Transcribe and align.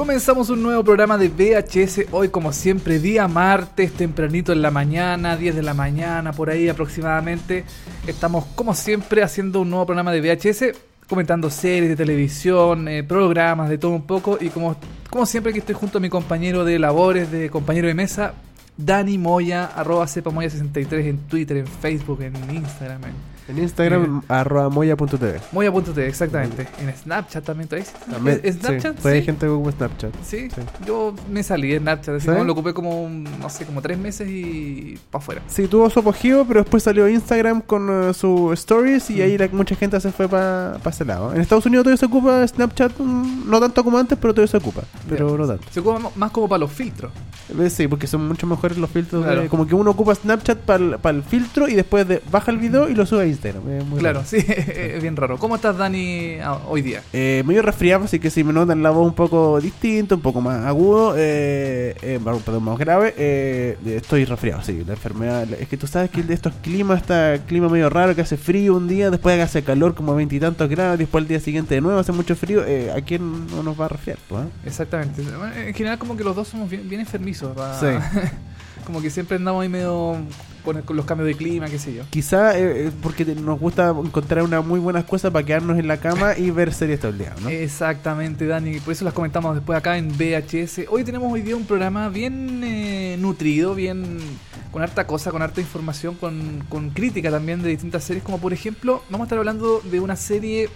Comenzamos 0.00 0.48
un 0.48 0.62
nuevo 0.62 0.82
programa 0.82 1.18
de 1.18 1.28
VHS 1.28 2.06
hoy 2.10 2.30
como 2.30 2.54
siempre 2.54 2.98
día 2.98 3.28
martes, 3.28 3.92
tempranito 3.92 4.50
en 4.50 4.62
la 4.62 4.70
mañana, 4.70 5.36
10 5.36 5.56
de 5.56 5.62
la 5.62 5.74
mañana, 5.74 6.32
por 6.32 6.48
ahí 6.48 6.70
aproximadamente. 6.70 7.66
Estamos 8.06 8.46
como 8.54 8.74
siempre 8.74 9.22
haciendo 9.22 9.60
un 9.60 9.68
nuevo 9.68 9.84
programa 9.84 10.10
de 10.10 10.22
VHS, 10.22 10.74
comentando 11.06 11.50
series 11.50 11.90
de 11.90 11.96
televisión, 11.96 12.88
eh, 12.88 13.04
programas, 13.04 13.68
de 13.68 13.76
todo 13.76 13.90
un 13.90 14.06
poco. 14.06 14.38
Y 14.40 14.48
como, 14.48 14.74
como 15.10 15.26
siempre 15.26 15.52
que 15.52 15.58
estoy 15.58 15.74
junto 15.74 15.98
a 15.98 16.00
mi 16.00 16.08
compañero 16.08 16.64
de 16.64 16.78
labores, 16.78 17.30
de 17.30 17.50
compañero 17.50 17.86
de 17.86 17.92
mesa, 17.92 18.32
Dani 18.78 19.18
Moya, 19.18 19.66
arroba 19.66 20.06
cepamoya63 20.06 21.08
en 21.08 21.18
Twitter, 21.28 21.58
en 21.58 21.66
Facebook, 21.66 22.22
en 22.22 22.34
Instagram. 22.54 23.02
En 23.50 23.58
Instagram, 23.58 24.22
arroba 24.28 24.68
moya.tv. 24.68 25.40
Moya.tv, 25.50 26.06
exactamente. 26.06 26.68
En 26.80 26.94
Snapchat 26.96 27.44
también, 27.44 27.68
¿te 27.68 27.76
ves? 27.76 27.92
También, 28.10 28.40
¿Es 28.44 28.56
Snapchat? 28.56 28.98
Sí, 29.00 29.08
hay 29.08 29.22
gente 29.24 29.46
que 29.46 29.50
ocupa 29.50 29.72
Snapchat. 29.72 30.12
Sí, 30.24 30.48
yo 30.86 31.14
me 31.28 31.42
salí 31.42 31.70
de 31.70 31.78
Snapchat, 31.80 32.14
así 32.16 32.26
¿Sí? 32.26 32.30
como 32.32 32.44
lo 32.44 32.52
ocupé 32.52 32.72
como, 32.72 33.08
no 33.08 33.50
sé, 33.50 33.66
como 33.66 33.82
tres 33.82 33.98
meses 33.98 34.28
y 34.28 34.98
para 35.10 35.20
afuera. 35.22 35.42
Sí, 35.48 35.66
tuvo 35.66 35.90
su 35.90 35.98
apogeo, 35.98 36.44
pero 36.46 36.60
después 36.60 36.82
salió 36.84 37.08
Instagram 37.08 37.60
con 37.62 38.14
sus 38.14 38.52
stories 38.58 39.10
y 39.10 39.14
Mm. 39.18 39.22
ahí 39.22 39.38
la- 39.38 39.48
mucha 39.48 39.74
gente 39.74 40.00
se 40.00 40.12
fue 40.12 40.28
para 40.28 40.78
ese 40.86 41.04
lado. 41.04 41.34
En 41.34 41.40
Estados 41.40 41.66
Unidos 41.66 41.82
todavía 41.84 41.98
se 41.98 42.06
ocupa 42.06 42.46
Snapchat, 42.46 42.98
mm, 43.00 43.50
no 43.50 43.58
tanto 43.60 43.82
como 43.82 43.98
antes, 43.98 44.16
pero 44.20 44.32
todavía 44.32 44.50
se 44.50 44.56
ocupa. 44.58 44.82
Pero 45.08 45.36
no 45.36 45.46
tanto. 45.46 45.64
Se 45.72 45.80
ocupa 45.80 46.10
más 46.14 46.30
como 46.30 46.48
para 46.48 46.60
los 46.60 46.70
filtros. 46.72 47.10
Eh, 47.58 47.68
Sí, 47.68 47.88
porque 47.88 48.06
son 48.06 48.28
mucho 48.28 48.46
mejores 48.46 48.78
los 48.78 48.88
filtros. 48.90 49.24
Claro. 49.24 49.42
de- 49.42 49.48
como 49.48 49.66
que 49.66 49.74
uno 49.74 49.90
ocupa 49.90 50.14
Snapchat 50.14 50.58
para 50.58 51.10
el 51.10 51.22
filtro 51.24 51.66
y 51.68 51.74
después 51.74 52.06
de- 52.06 52.22
baja 52.30 52.50
el 52.52 52.58
video 52.58 52.88
y 52.88 52.94
lo 52.94 53.06
sube 53.06 53.22
a 53.22 53.26
Instagram. 53.26 53.39
Es 53.48 53.84
muy 53.86 53.98
Claro, 54.00 54.18
raro. 54.20 54.28
sí, 54.28 54.36
es 54.46 55.00
bien 55.02 55.16
raro. 55.16 55.38
¿Cómo 55.38 55.56
estás, 55.56 55.76
Dani, 55.76 56.34
ah, 56.42 56.60
hoy 56.68 56.82
día? 56.82 57.02
Eh, 57.12 57.42
medio 57.46 57.62
resfriado, 57.62 58.04
así 58.04 58.18
que 58.18 58.30
si 58.30 58.44
me 58.44 58.52
notan 58.52 58.82
la 58.82 58.90
voz 58.90 59.06
un 59.08 59.14
poco 59.14 59.60
distinta, 59.60 60.14
un 60.14 60.20
poco 60.20 60.40
más 60.40 60.64
agudo, 60.66 61.14
eh, 61.16 61.94
eh, 62.02 62.20
perdón, 62.44 62.62
más 62.64 62.78
grave, 62.78 63.14
eh, 63.16 63.78
estoy 63.86 64.24
resfriado, 64.26 64.62
sí, 64.62 64.82
la 64.86 64.92
enfermedad. 64.92 65.48
Es 65.58 65.68
que 65.68 65.76
tú 65.76 65.86
sabes 65.86 66.10
que 66.10 66.22
de 66.22 66.34
estos 66.34 66.52
climas, 66.62 67.00
está 67.00 67.38
clima 67.46 67.68
medio 67.68 67.88
raro, 67.88 68.14
que 68.14 68.20
hace 68.20 68.36
frío 68.36 68.76
un 68.76 68.86
día, 68.88 69.10
después 69.10 69.40
hace 69.40 69.62
calor 69.62 69.94
como 69.94 70.14
veintitantos 70.14 70.68
grados, 70.68 70.98
después 70.98 71.22
al 71.22 71.28
día 71.28 71.40
siguiente 71.40 71.74
de 71.76 71.80
nuevo 71.80 71.98
hace 71.98 72.12
mucho 72.12 72.36
frío, 72.36 72.64
eh, 72.66 72.92
¿a 72.92 73.00
quién 73.00 73.46
no 73.48 73.62
nos 73.62 73.80
va 73.80 73.86
a 73.86 73.88
resfriar? 73.88 74.18
eh? 74.30 74.34
Exactamente. 74.66 75.22
Bueno, 75.22 75.54
En 75.54 75.74
general, 75.74 75.98
como 75.98 76.16
que 76.16 76.24
los 76.24 76.36
dos 76.36 76.48
somos 76.48 76.68
bien, 76.68 76.88
bien 76.88 77.00
enfermizos. 77.00 77.58
va. 77.58 77.78
Sí. 77.80 77.86
como 78.86 79.00
que 79.00 79.10
siempre 79.10 79.36
andamos 79.36 79.62
ahí 79.62 79.68
medio 79.68 80.16
con, 80.60 80.82
con 80.82 80.96
los 80.96 81.04
cambios 81.06 81.26
de 81.26 81.34
clima, 81.34 81.66
qué 81.66 81.78
sé 81.78 81.94
yo. 81.94 82.02
Quizá 82.10 82.58
eh, 82.58 82.86
eh, 82.86 82.90
porque 83.02 83.24
nos 83.24 83.58
gusta 83.58 83.90
encontrar 83.90 84.44
una 84.44 84.60
muy 84.60 84.80
buena 84.80 85.00
excusa 85.00 85.30
para 85.30 85.44
quedarnos 85.44 85.78
en 85.78 85.88
la 85.88 85.98
cama 85.98 86.36
y 86.36 86.50
ver 86.50 86.72
series 86.72 87.00
todo 87.00 87.12
el 87.12 87.18
día, 87.18 87.34
¿no? 87.42 87.48
Exactamente, 87.48 88.46
Dani. 88.46 88.80
Por 88.80 88.92
eso 88.92 89.04
las 89.04 89.14
comentamos 89.14 89.54
después 89.54 89.78
acá 89.78 89.98
en 89.98 90.08
VHS. 90.08 90.86
Hoy 90.88 91.04
tenemos 91.04 91.32
hoy 91.32 91.42
día 91.42 91.56
un 91.56 91.64
programa 91.64 92.08
bien 92.08 92.62
eh, 92.64 93.16
nutrido, 93.18 93.74
bien 93.74 94.18
con 94.70 94.82
harta 94.82 95.06
cosa, 95.06 95.30
con 95.30 95.42
harta 95.42 95.60
información, 95.60 96.14
con, 96.14 96.64
con 96.68 96.90
crítica 96.90 97.30
también 97.30 97.62
de 97.62 97.70
distintas 97.70 98.04
series. 98.04 98.24
Como 98.24 98.38
por 98.38 98.52
ejemplo, 98.52 99.02
vamos 99.10 99.24
a 99.24 99.26
estar 99.26 99.38
hablando 99.38 99.80
de 99.80 100.00
una 100.00 100.16
serie 100.16 100.68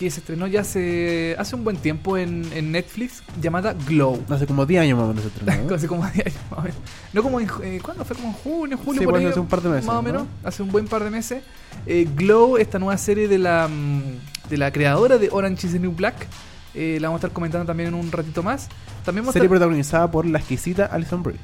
que 0.00 0.10
se 0.10 0.20
estrenó 0.20 0.46
ya 0.46 0.62
hace, 0.62 1.36
hace 1.38 1.54
un 1.54 1.62
buen 1.62 1.76
tiempo 1.76 2.16
en, 2.16 2.50
en 2.54 2.72
Netflix 2.72 3.22
llamada 3.40 3.74
Glow. 3.86 4.18
Hace 4.30 4.46
como 4.46 4.64
10 4.64 4.80
años 4.82 4.98
más 4.98 5.04
o 5.04 5.08
menos 5.08 5.22
se 5.24 5.28
estrenó. 5.28 5.74
Hace 5.74 5.86
como 5.86 6.02
10 6.06 6.26
años, 6.26 6.38
más 6.50 6.58
o 6.58 6.62
menos. 6.62 6.76
No 7.12 7.22
como 7.22 7.38
en, 7.38 7.48
eh, 7.62 7.80
¿Cuándo 7.82 8.04
fue? 8.06 8.16
Como 8.16 8.28
en 8.28 8.34
junio, 8.34 8.78
julio, 8.78 9.00
Sí, 9.00 9.04
por 9.04 9.12
pues, 9.14 9.24
ahí, 9.26 9.30
hace 9.30 9.40
un 9.40 9.46
par 9.46 9.60
de 9.60 9.68
meses, 9.68 9.84
Más 9.84 9.96
o 9.96 9.98
¿no? 9.98 10.02
menos, 10.02 10.22
hace 10.42 10.62
un 10.62 10.70
buen 10.72 10.86
par 10.86 11.04
de 11.04 11.10
meses. 11.10 11.42
Eh, 11.86 12.08
Glow, 12.16 12.56
esta 12.56 12.78
nueva 12.78 12.96
serie 12.96 13.28
de 13.28 13.38
la, 13.38 13.68
mm, 13.68 14.48
de 14.48 14.56
la 14.56 14.72
creadora 14.72 15.18
de 15.18 15.28
Orange 15.30 15.66
is 15.66 15.74
the 15.74 15.78
New 15.78 15.92
Black. 15.92 16.26
eh, 16.74 16.96
la 17.00 17.08
vamos 17.08 17.18
a 17.18 17.26
estar 17.26 17.34
comentando 17.34 17.66
también 17.66 17.88
en 17.90 17.94
un 17.94 18.10
ratito 18.10 18.42
más. 18.42 18.68
También 19.04 19.24
Serie 19.26 19.40
estar 19.40 19.48
protagonizada 19.50 20.10
por 20.10 20.24
la 20.24 20.38
exquisita 20.38 20.86
Alison 20.86 21.22
Brie. 21.22 21.36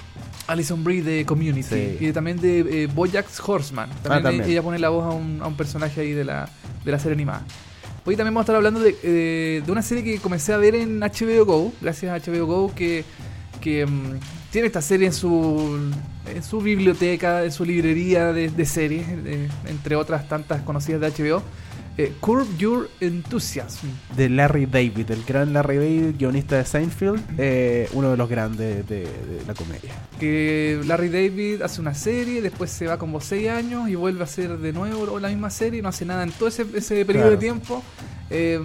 Alison 0.46 0.82
Brie 0.82 1.02
de 1.02 1.26
Community 1.26 1.62
Sí. 1.62 1.96
y 2.00 2.12
también 2.12 2.40
de 2.40 2.84
eh, 2.84 2.86
Bojack 2.86 3.26
Horseman. 3.46 3.90
También, 4.02 4.12
Ah, 4.12 4.22
también. 4.22 4.48
ella 4.48 4.62
pone 4.62 4.78
la 4.78 4.88
voz 4.88 5.04
a 5.04 5.10
un, 5.10 5.40
a 5.42 5.46
un 5.46 5.56
personaje 5.56 6.00
ahí 6.00 6.12
de 6.12 6.24
la, 6.24 6.48
de 6.84 6.92
la 6.92 6.98
serie 6.98 7.14
animada. 7.14 7.42
Hoy 8.08 8.14
también 8.14 8.34
vamos 8.34 8.42
a 8.42 8.44
estar 8.44 8.56
hablando 8.56 8.78
de, 8.78 8.96
eh, 9.02 9.62
de 9.66 9.72
una 9.72 9.82
serie 9.82 10.04
que 10.04 10.20
comencé 10.20 10.52
a 10.52 10.58
ver 10.58 10.76
en 10.76 11.00
HBO 11.00 11.44
Go, 11.44 11.72
gracias 11.80 12.12
a 12.12 12.30
HBO 12.30 12.46
Go, 12.46 12.72
que, 12.72 13.04
que 13.60 13.84
mm, 13.84 14.20
tiene 14.52 14.68
esta 14.68 14.80
serie 14.80 15.08
en 15.08 15.12
su, 15.12 15.92
en 16.32 16.42
su 16.44 16.60
biblioteca, 16.60 17.42
en 17.42 17.50
su 17.50 17.64
librería 17.64 18.32
de, 18.32 18.64
series, 18.64 19.04
eh, 19.08 19.48
entre 19.66 19.96
otras 19.96 20.28
tantas 20.28 20.62
conocidas 20.62 21.00
de 21.00 21.10
HBO. 21.10 21.42
Eh, 21.98 22.12
Curb 22.20 22.58
Your 22.58 22.90
Enthusiasm. 23.00 23.86
de 24.16 24.28
Larry 24.28 24.66
David, 24.66 25.10
el 25.10 25.24
gran 25.24 25.52
Larry 25.54 25.76
David, 25.76 26.14
guionista 26.18 26.56
de 26.56 26.64
Seinfeld, 26.66 27.22
eh, 27.38 27.88
uno 27.94 28.10
de 28.10 28.16
los 28.18 28.28
grandes 28.28 28.86
de, 28.86 29.00
de 29.00 29.42
la 29.46 29.54
comedia. 29.54 29.92
que 30.20 30.80
Larry 30.84 31.08
David 31.08 31.62
hace 31.62 31.80
una 31.80 31.94
serie, 31.94 32.42
después 32.42 32.70
se 32.70 32.86
va 32.86 32.98
como 32.98 33.20
6 33.20 33.48
años 33.48 33.88
y 33.88 33.94
vuelve 33.94 34.20
a 34.20 34.24
hacer 34.24 34.58
de 34.58 34.72
nuevo 34.72 35.18
la 35.18 35.28
misma 35.28 35.48
serie, 35.50 35.80
no 35.80 35.88
hace 35.88 36.04
nada 36.04 36.22
en 36.22 36.32
todo 36.32 36.48
ese, 36.48 36.66
ese 36.74 37.04
periodo 37.06 37.30
de 37.30 37.36
tiempo. 37.38 37.82
Eh, 38.28 38.60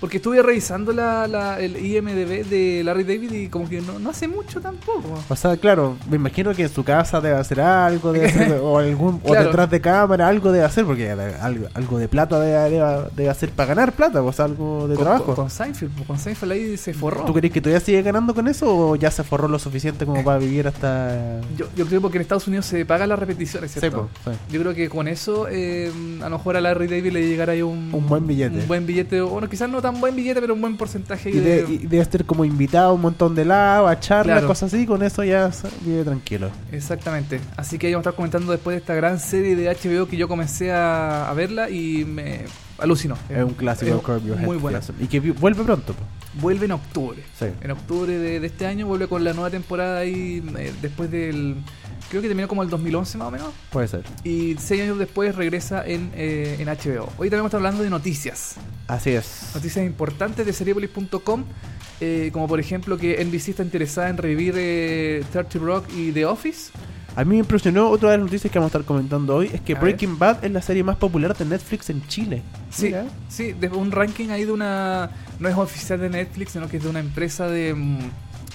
porque 0.00 0.18
estuve 0.18 0.42
revisando 0.42 0.92
la, 0.92 1.26
la- 1.26 1.58
el 1.60 1.76
IMDB 1.84 2.44
de 2.46 2.82
Larry 2.84 3.04
David 3.04 3.32
y 3.32 3.48
como 3.48 3.68
que 3.68 3.80
no, 3.80 3.98
no 3.98 4.10
hace 4.10 4.28
mucho 4.28 4.60
tampoco. 4.60 5.18
O 5.28 5.36
sea, 5.36 5.56
claro, 5.56 5.96
me 6.10 6.16
imagino 6.16 6.54
que 6.54 6.62
en 6.62 6.68
su 6.68 6.84
casa 6.84 7.20
debe 7.20 7.36
hacer 7.36 7.60
algo, 7.60 8.12
debe 8.12 8.26
hacer, 8.26 8.52
o, 8.62 8.78
algún, 8.78 9.20
o 9.24 9.28
Claro. 9.30 9.46
detrás 9.46 9.70
de 9.70 9.80
cámara 9.80 10.28
algo 10.28 10.52
debe 10.52 10.64
hacer, 10.64 10.84
porque 10.84 11.10
algo, 11.10 11.66
algo 11.74 11.98
de 11.98 12.08
plata 12.08 12.38
debe, 12.40 12.70
debe- 12.76 13.08
debe 13.16 13.30
hacer 13.30 13.50
para 13.50 13.68
ganar 13.68 13.92
plata, 13.92 14.22
o 14.22 14.32
sea, 14.32 14.44
algo 14.44 14.86
de 14.88 14.94
con, 14.96 15.04
trabajo. 15.04 15.24
Con, 15.26 15.34
con 15.36 15.50
Seinfeld, 15.50 15.92
pues, 15.94 16.06
con 16.06 16.18
Seinfeld 16.18 16.52
ahí 16.52 16.76
se 16.76 16.92
forró. 16.94 17.24
¿Tú 17.24 17.32
crees 17.32 17.52
que 17.52 17.60
todavía 17.60 17.80
sigue 17.80 18.02
ganando 18.02 18.34
con 18.34 18.48
eso 18.48 18.66
o 18.90 18.96
ya 18.96 19.10
se 19.10 19.24
forró 19.24 19.48
lo 19.48 19.58
suficiente 19.58 20.04
como 20.06 20.22
para 20.22 20.38
vivir 20.38 20.68
hasta... 20.68 21.40
Yo, 21.56 21.66
yo 21.74 21.86
creo 21.86 22.00
porque 22.00 22.18
en 22.18 22.22
Estados 22.22 22.46
Unidos 22.48 22.66
se 22.66 22.84
pagan 22.84 23.08
las 23.08 23.18
repeticiones, 23.18 23.70
Sí, 23.70 23.80
¿cierto? 23.80 24.08
po, 24.24 24.30
sí. 24.30 24.36
Yo 24.52 24.60
creo 24.60 24.74
que 24.74 24.88
con 24.88 25.08
eso 25.08 25.46
eh, 25.50 25.90
a 26.22 26.28
lo 26.28 26.36
mejor 26.38 26.56
a 26.56 26.60
Larry 26.60 26.86
David 26.86 27.12
le 27.12 27.26
llegará 27.28 27.52
ahí 27.52 27.62
un, 27.62 27.90
Un 27.92 28.06
buen 28.06 28.26
billete. 28.26 28.58
Un 28.58 28.68
buen 28.68 28.86
billete, 28.86 29.20
o 29.20 29.28
bueno, 29.28 29.48
quizás 29.48 29.68
no 29.70 29.80
tan 29.92 30.00
buen 30.00 30.14
billete, 30.16 30.40
pero 30.40 30.54
un 30.54 30.60
buen 30.60 30.76
porcentaje 30.76 31.30
Y, 31.30 31.34
de, 31.34 31.62
de- 31.64 31.72
y 31.74 31.78
debe 31.78 32.00
estar 32.02 32.24
como 32.24 32.44
invitado 32.44 32.90
a 32.90 32.92
un 32.92 33.00
montón 33.00 33.34
de 33.34 33.44
lados, 33.44 33.90
a 33.90 33.98
charlas, 34.00 34.34
Claro. 34.36 34.46
cosas 34.48 34.72
así, 34.72 34.86
con 34.86 35.02
eso 35.02 35.24
ya 35.24 35.50
vive 35.82 36.04
tranquilo. 36.04 36.50
Exactamente. 36.72 37.40
Así 37.56 37.78
que 37.78 37.86
ahí 37.86 37.92
vamos 37.94 38.06
a 38.06 38.10
estar 38.10 38.16
comentando 38.16 38.52
después 38.52 38.74
de 38.74 38.78
esta 38.80 38.94
gran 38.94 39.18
serie 39.20 39.56
de 39.56 39.68
HBO 39.74 40.06
que 40.08 40.16
yo 40.16 40.28
comencé 40.28 40.72
a, 40.72 41.30
a 41.30 41.34
verla 41.34 41.70
y 41.70 42.04
me 42.04 42.40
alucinó. 42.78 43.16
Es 43.30 43.42
un 43.42 43.54
clásico 43.54 44.02
es 44.16 44.40
Muy 44.40 44.56
buena. 44.58 44.78
Enthusiasm. 44.78 45.02
Y 45.04 45.06
que 45.08 45.20
vuelve 45.32 45.62
pronto. 45.64 45.94
Vuelve 46.40 46.66
en 46.66 46.72
octubre. 46.72 47.22
Sí. 47.38 47.46
En 47.62 47.70
octubre 47.70 48.12
de, 48.18 48.40
de 48.40 48.46
este 48.46 48.66
año 48.66 48.86
vuelve 48.86 49.08
con 49.08 49.24
la 49.24 49.32
nueva 49.32 49.48
temporada 49.50 50.00
ahí 50.00 50.42
eh, 50.58 50.72
después 50.82 51.10
del... 51.10 51.56
Creo 52.08 52.22
que 52.22 52.28
terminó 52.28 52.46
como 52.48 52.62
el 52.62 52.70
2011 52.70 53.18
más 53.18 53.28
o 53.28 53.30
menos. 53.30 53.48
Puede 53.70 53.88
ser. 53.88 54.04
Y 54.24 54.56
seis 54.58 54.82
años 54.82 54.98
después 54.98 55.34
regresa 55.34 55.84
en, 55.86 56.10
eh, 56.14 56.56
en 56.60 56.68
HBO. 56.68 57.08
Hoy 57.18 57.28
también 57.28 57.40
vamos 57.40 57.46
a 57.46 57.46
estar 57.48 57.58
hablando 57.58 57.82
de 57.82 57.90
noticias. 57.90 58.56
Así 58.86 59.10
es. 59.10 59.50
Noticias 59.54 59.84
importantes 59.84 60.46
de 60.46 60.52
seriepolis.com. 60.52 61.44
eh, 62.00 62.30
como 62.32 62.46
por 62.46 62.60
ejemplo 62.60 62.96
que 62.98 63.24
NBC 63.24 63.48
está 63.48 63.62
interesada 63.62 64.08
en 64.10 64.18
revivir 64.18 64.54
eh, 64.56 65.24
30 65.32 65.58
Rock 65.58 65.86
y 65.96 66.12
The 66.12 66.26
Office. 66.26 66.70
A 67.16 67.24
mí 67.24 67.30
me 67.30 67.38
impresionó 67.38 67.88
otra 67.88 68.10
de 68.10 68.18
las 68.18 68.26
noticias 68.26 68.52
que 68.52 68.58
vamos 68.58 68.74
a 68.74 68.76
estar 68.76 68.86
comentando 68.86 69.34
hoy 69.36 69.50
es 69.52 69.62
que 69.62 69.74
A 69.74 69.80
Breaking 69.80 70.18
Bad 70.18 70.44
es 70.44 70.50
la 70.52 70.60
serie 70.60 70.84
más 70.84 70.96
popular 70.96 71.34
de 71.34 71.46
Netflix 71.46 71.88
en 71.88 72.06
Chile. 72.06 72.42
Sí, 72.70 72.86
Mira. 72.86 73.06
sí, 73.30 73.52
de 73.54 73.68
un 73.68 73.90
ranking 73.90 74.28
ahí 74.28 74.44
de 74.44 74.52
una. 74.52 75.10
No 75.40 75.48
es 75.48 75.56
oficial 75.56 75.98
de 75.98 76.10
Netflix, 76.10 76.52
sino 76.52 76.68
que 76.68 76.76
es 76.76 76.82
de 76.82 76.90
una 76.90 77.00
empresa 77.00 77.48
de. 77.48 77.72
mm, 77.74 77.98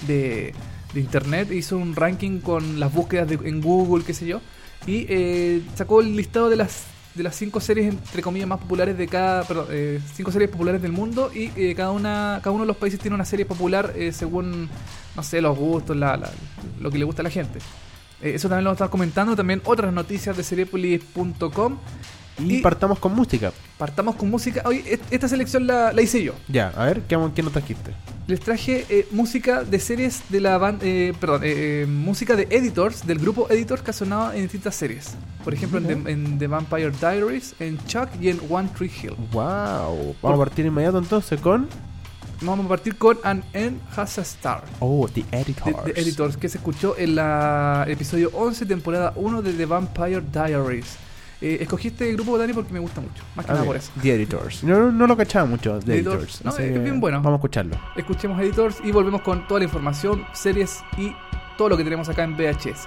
de, 0.06 0.54
de 0.94 1.00
internet. 1.00 1.50
Hizo 1.52 1.76
un 1.78 1.94
ranking 1.96 2.40
con 2.40 2.78
las 2.80 2.92
búsquedas 2.92 3.28
de- 3.28 3.48
en 3.48 3.60
Google, 3.60 4.04
qué 4.04 4.14
sé 4.14 4.26
yo. 4.26 4.40
Y 4.86 5.06
eh, 5.08 5.62
sacó 5.74 6.00
el 6.00 6.16
listado 6.16 6.48
de 6.48 6.56
las 6.56 6.84
de 7.14 7.22
las 7.22 7.36
cinco 7.36 7.60
series 7.60 7.92
entre 7.92 8.22
comillas 8.22 8.48
más 8.48 8.58
populares 8.58 8.96
de 8.96 9.06
cada 9.06 9.44
perdón, 9.44 9.66
eh, 9.70 10.00
cinco 10.14 10.32
series 10.32 10.50
populares 10.50 10.80
del 10.80 10.92
mundo 10.92 11.30
y 11.34 11.50
eh, 11.56 11.74
cada 11.76 11.90
una 11.90 12.40
cada 12.42 12.52
uno 12.52 12.64
de 12.64 12.68
los 12.68 12.76
países 12.78 12.98
tiene 12.98 13.14
una 13.14 13.26
serie 13.26 13.44
popular 13.44 13.92
según 14.12 14.70
no 15.14 15.22
sé 15.22 15.42
los 15.42 15.54
gustos 15.58 15.94
la, 15.94 16.16
la- 16.16 16.30
lo 16.80 16.90
que 16.90 16.96
le 16.96 17.04
gusta 17.04 17.20
a 17.20 17.24
la 17.24 17.28
gente 17.28 17.58
eso 18.22 18.48
también 18.48 18.64
lo 18.64 18.72
estar 18.72 18.88
comentando 18.88 19.36
también 19.36 19.60
otras 19.66 19.92
noticias 19.92 20.34
de 20.38 20.42
seriepolis.com 20.42 21.76
Y, 22.38 22.54
Y- 22.56 22.62
partamos 22.62 22.98
con 22.98 23.14
música. 23.14 23.52
Partamos 23.76 24.14
con 24.16 24.30
música. 24.30 24.62
Hoy, 24.64 24.82
est- 24.86 25.02
esta 25.12 25.28
selección 25.28 25.66
la, 25.66 25.92
la 25.92 26.00
hice 26.00 26.22
yo. 26.24 26.32
Ya, 26.48 26.68
a 26.68 26.86
ver, 26.86 27.02
¿qué, 27.02 27.18
qué 27.34 27.42
nos 27.42 27.52
trajiste? 27.52 27.92
Les 28.32 28.40
traje 28.40 28.86
eh, 28.88 29.06
música 29.10 29.62
de 29.62 29.78
series 29.78 30.22
de 30.30 30.40
la 30.40 30.56
banda, 30.56 30.86
perdón, 31.20 31.44
eh, 31.44 31.82
eh, 31.82 31.86
música 31.86 32.34
de 32.34 32.46
editors, 32.48 33.06
del 33.06 33.18
grupo 33.18 33.46
Editors 33.50 33.82
que 33.82 33.90
ha 33.90 33.92
sonado 33.92 34.32
en 34.32 34.40
distintas 34.40 34.74
series. 34.74 35.16
Por 35.44 35.52
ejemplo, 35.52 35.78
en, 35.78 36.04
The, 36.04 36.10
en 36.10 36.38
The 36.38 36.46
Vampire 36.46 36.92
Diaries, 36.92 37.54
en 37.60 37.76
Chuck 37.86 38.08
y 38.22 38.30
en 38.30 38.40
One 38.48 38.70
Tree 38.74 38.90
Hill. 38.90 39.16
Wow. 39.32 40.16
Vamos 40.22 40.40
a 40.40 40.44
partir 40.44 40.64
inmediato 40.64 40.96
entonces 40.96 41.38
con. 41.42 41.68
Vamos 42.40 42.64
a 42.64 42.68
partir 42.70 42.96
con 42.96 43.18
An 43.22 43.44
End 43.52 43.78
Has 43.94 44.18
a 44.18 44.22
Star. 44.22 44.64
Oh, 44.80 45.06
The 45.12 45.26
Editors. 45.30 45.84
de 45.84 45.92
Editors, 46.00 46.36
que 46.38 46.48
se 46.48 46.56
escuchó 46.56 46.96
en 46.96 47.16
la 47.16 47.84
episodio 47.86 48.30
11, 48.32 48.64
temporada 48.64 49.12
1 49.14 49.42
de 49.42 49.52
The 49.52 49.66
Vampire 49.66 50.22
Diaries. 50.32 50.96
Eh, 51.42 51.58
escogí 51.60 51.88
este 51.88 52.12
grupo, 52.12 52.38
Dani, 52.38 52.52
porque 52.52 52.72
me 52.72 52.78
gusta 52.78 53.00
mucho. 53.00 53.22
Más 53.34 53.44
que 53.44 53.50
Ah, 53.50 53.54
nada 53.54 53.62
bien. 53.64 53.66
por 53.66 53.76
eso. 53.76 53.90
The 54.00 54.14
Editors. 54.14 54.62
No, 54.64 54.92
no 54.92 55.06
lo 55.08 55.16
cachaba 55.16 55.44
mucho, 55.44 55.78
The 55.80 55.94
Editors. 55.96 56.14
Editors. 56.16 56.44
No, 56.44 56.50
así 56.52 56.62
es 56.62 56.82
bien 56.84 57.00
bueno. 57.00 57.18
Vamos 57.18 57.32
a 57.32 57.36
escucharlo. 57.36 57.76
Escuchemos 57.96 58.40
Editors 58.40 58.76
y 58.84 58.92
volvemos 58.92 59.22
con 59.22 59.46
toda 59.48 59.58
la 59.60 59.64
información, 59.64 60.24
series 60.32 60.82
y 60.96 61.12
todo 61.58 61.70
lo 61.70 61.76
que 61.76 61.82
tenemos 61.84 62.08
acá 62.08 62.22
en 62.24 62.36
VHS. 62.36 62.86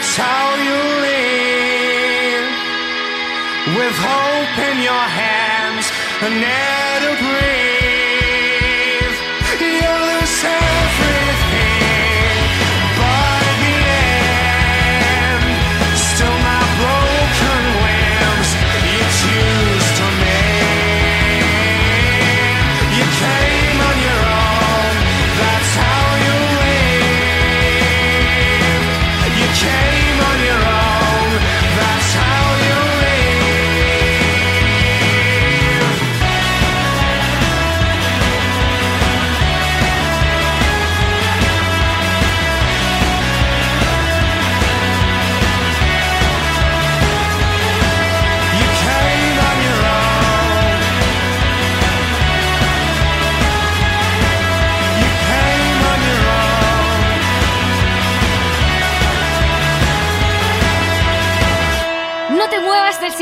That's 0.00 0.16
how 0.16 0.54
you 0.54 0.78
live. 1.04 2.48
With 3.76 3.96
hope 4.00 4.58
in 4.70 4.82
your 4.82 5.06
hands 5.22 5.92
and 6.22 6.42
air 6.42 7.00
to 7.04 7.10
breathe. 7.22 7.69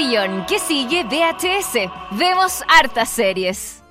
Sillón, 0.08 0.46
que 0.46 0.58
sigue 0.58 1.04
VHS. 1.04 1.90
Vemos 2.18 2.62
hartas 2.68 3.08
series. 3.08 3.82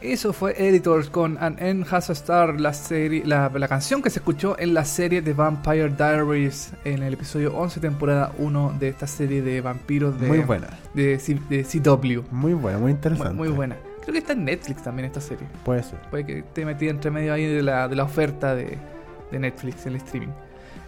Eso 0.00 0.34
fue 0.34 0.52
Editors 0.58 1.08
con 1.08 1.38
An 1.42 1.56
End 1.58 1.86
Has 1.90 2.10
a 2.10 2.12
Star, 2.12 2.60
la, 2.60 2.74
serie, 2.74 3.22
la, 3.24 3.50
la 3.54 3.68
canción 3.68 4.02
que 4.02 4.10
se 4.10 4.18
escuchó 4.18 4.54
en 4.58 4.74
la 4.74 4.84
serie 4.84 5.22
de 5.22 5.32
Vampire 5.32 5.88
Diaries 5.88 6.72
en 6.84 7.02
el 7.02 7.14
episodio 7.14 7.56
11, 7.56 7.80
temporada 7.80 8.32
1 8.36 8.76
de 8.78 8.88
esta 8.88 9.06
serie 9.06 9.40
de 9.40 9.62
vampiros 9.62 10.20
de, 10.20 10.26
Muy 10.28 10.40
buena. 10.40 10.68
de, 10.92 11.18
C- 11.18 11.40
de 11.48 11.64
CW. 11.64 12.20
Muy 12.30 12.52
buena, 12.52 12.78
muy 12.78 12.90
interesante. 12.90 13.32
muy 13.32 13.48
buena. 13.48 13.76
Creo 14.02 14.12
que 14.12 14.18
está 14.18 14.34
en 14.34 14.44
Netflix 14.44 14.82
también 14.82 15.06
esta 15.06 15.22
serie. 15.22 15.46
Puede 15.64 15.82
ser. 15.82 15.98
Puede 16.10 16.26
que 16.26 16.38
esté 16.40 16.66
metida 16.66 16.90
entre 16.90 17.10
medio 17.10 17.32
ahí 17.32 17.46
de 17.46 17.62
la, 17.62 17.88
de 17.88 17.96
la 17.96 18.04
oferta 18.04 18.54
de, 18.54 18.76
de 19.30 19.38
Netflix, 19.38 19.86
el 19.86 19.96
streaming. 19.96 20.28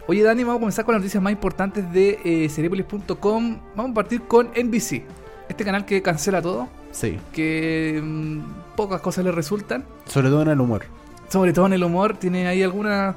Oye, 0.09 0.23
Dani, 0.23 0.45
vamos 0.45 0.59
a 0.59 0.61
comenzar 0.61 0.85
con 0.85 0.95
las 0.95 1.01
noticias 1.03 1.23
más 1.23 1.33
importantes 1.33 1.91
de 1.93 2.21
eh, 2.25 2.49
Seriepolis.com. 2.49 3.59
Vamos 3.75 3.91
a 3.91 3.95
partir 3.95 4.23
con 4.23 4.49
NBC, 4.55 5.03
este 5.49 5.65
canal 5.65 5.85
que 5.85 6.01
cancela 6.01 6.41
todo, 6.41 6.69
Sí. 6.93 7.19
que 7.33 8.01
mm, 8.03 8.41
pocas 8.77 9.01
cosas 9.01 9.25
le 9.25 9.33
resultan. 9.33 9.85
Sobre 10.07 10.29
todo 10.29 10.43
en 10.43 10.49
el 10.49 10.61
humor. 10.61 10.85
Sobre 11.29 11.53
todo 11.53 11.67
en 11.67 11.73
el 11.73 11.83
humor, 11.83 12.17
tiene 12.17 12.47
ahí 12.47 12.63
algunas. 12.63 13.17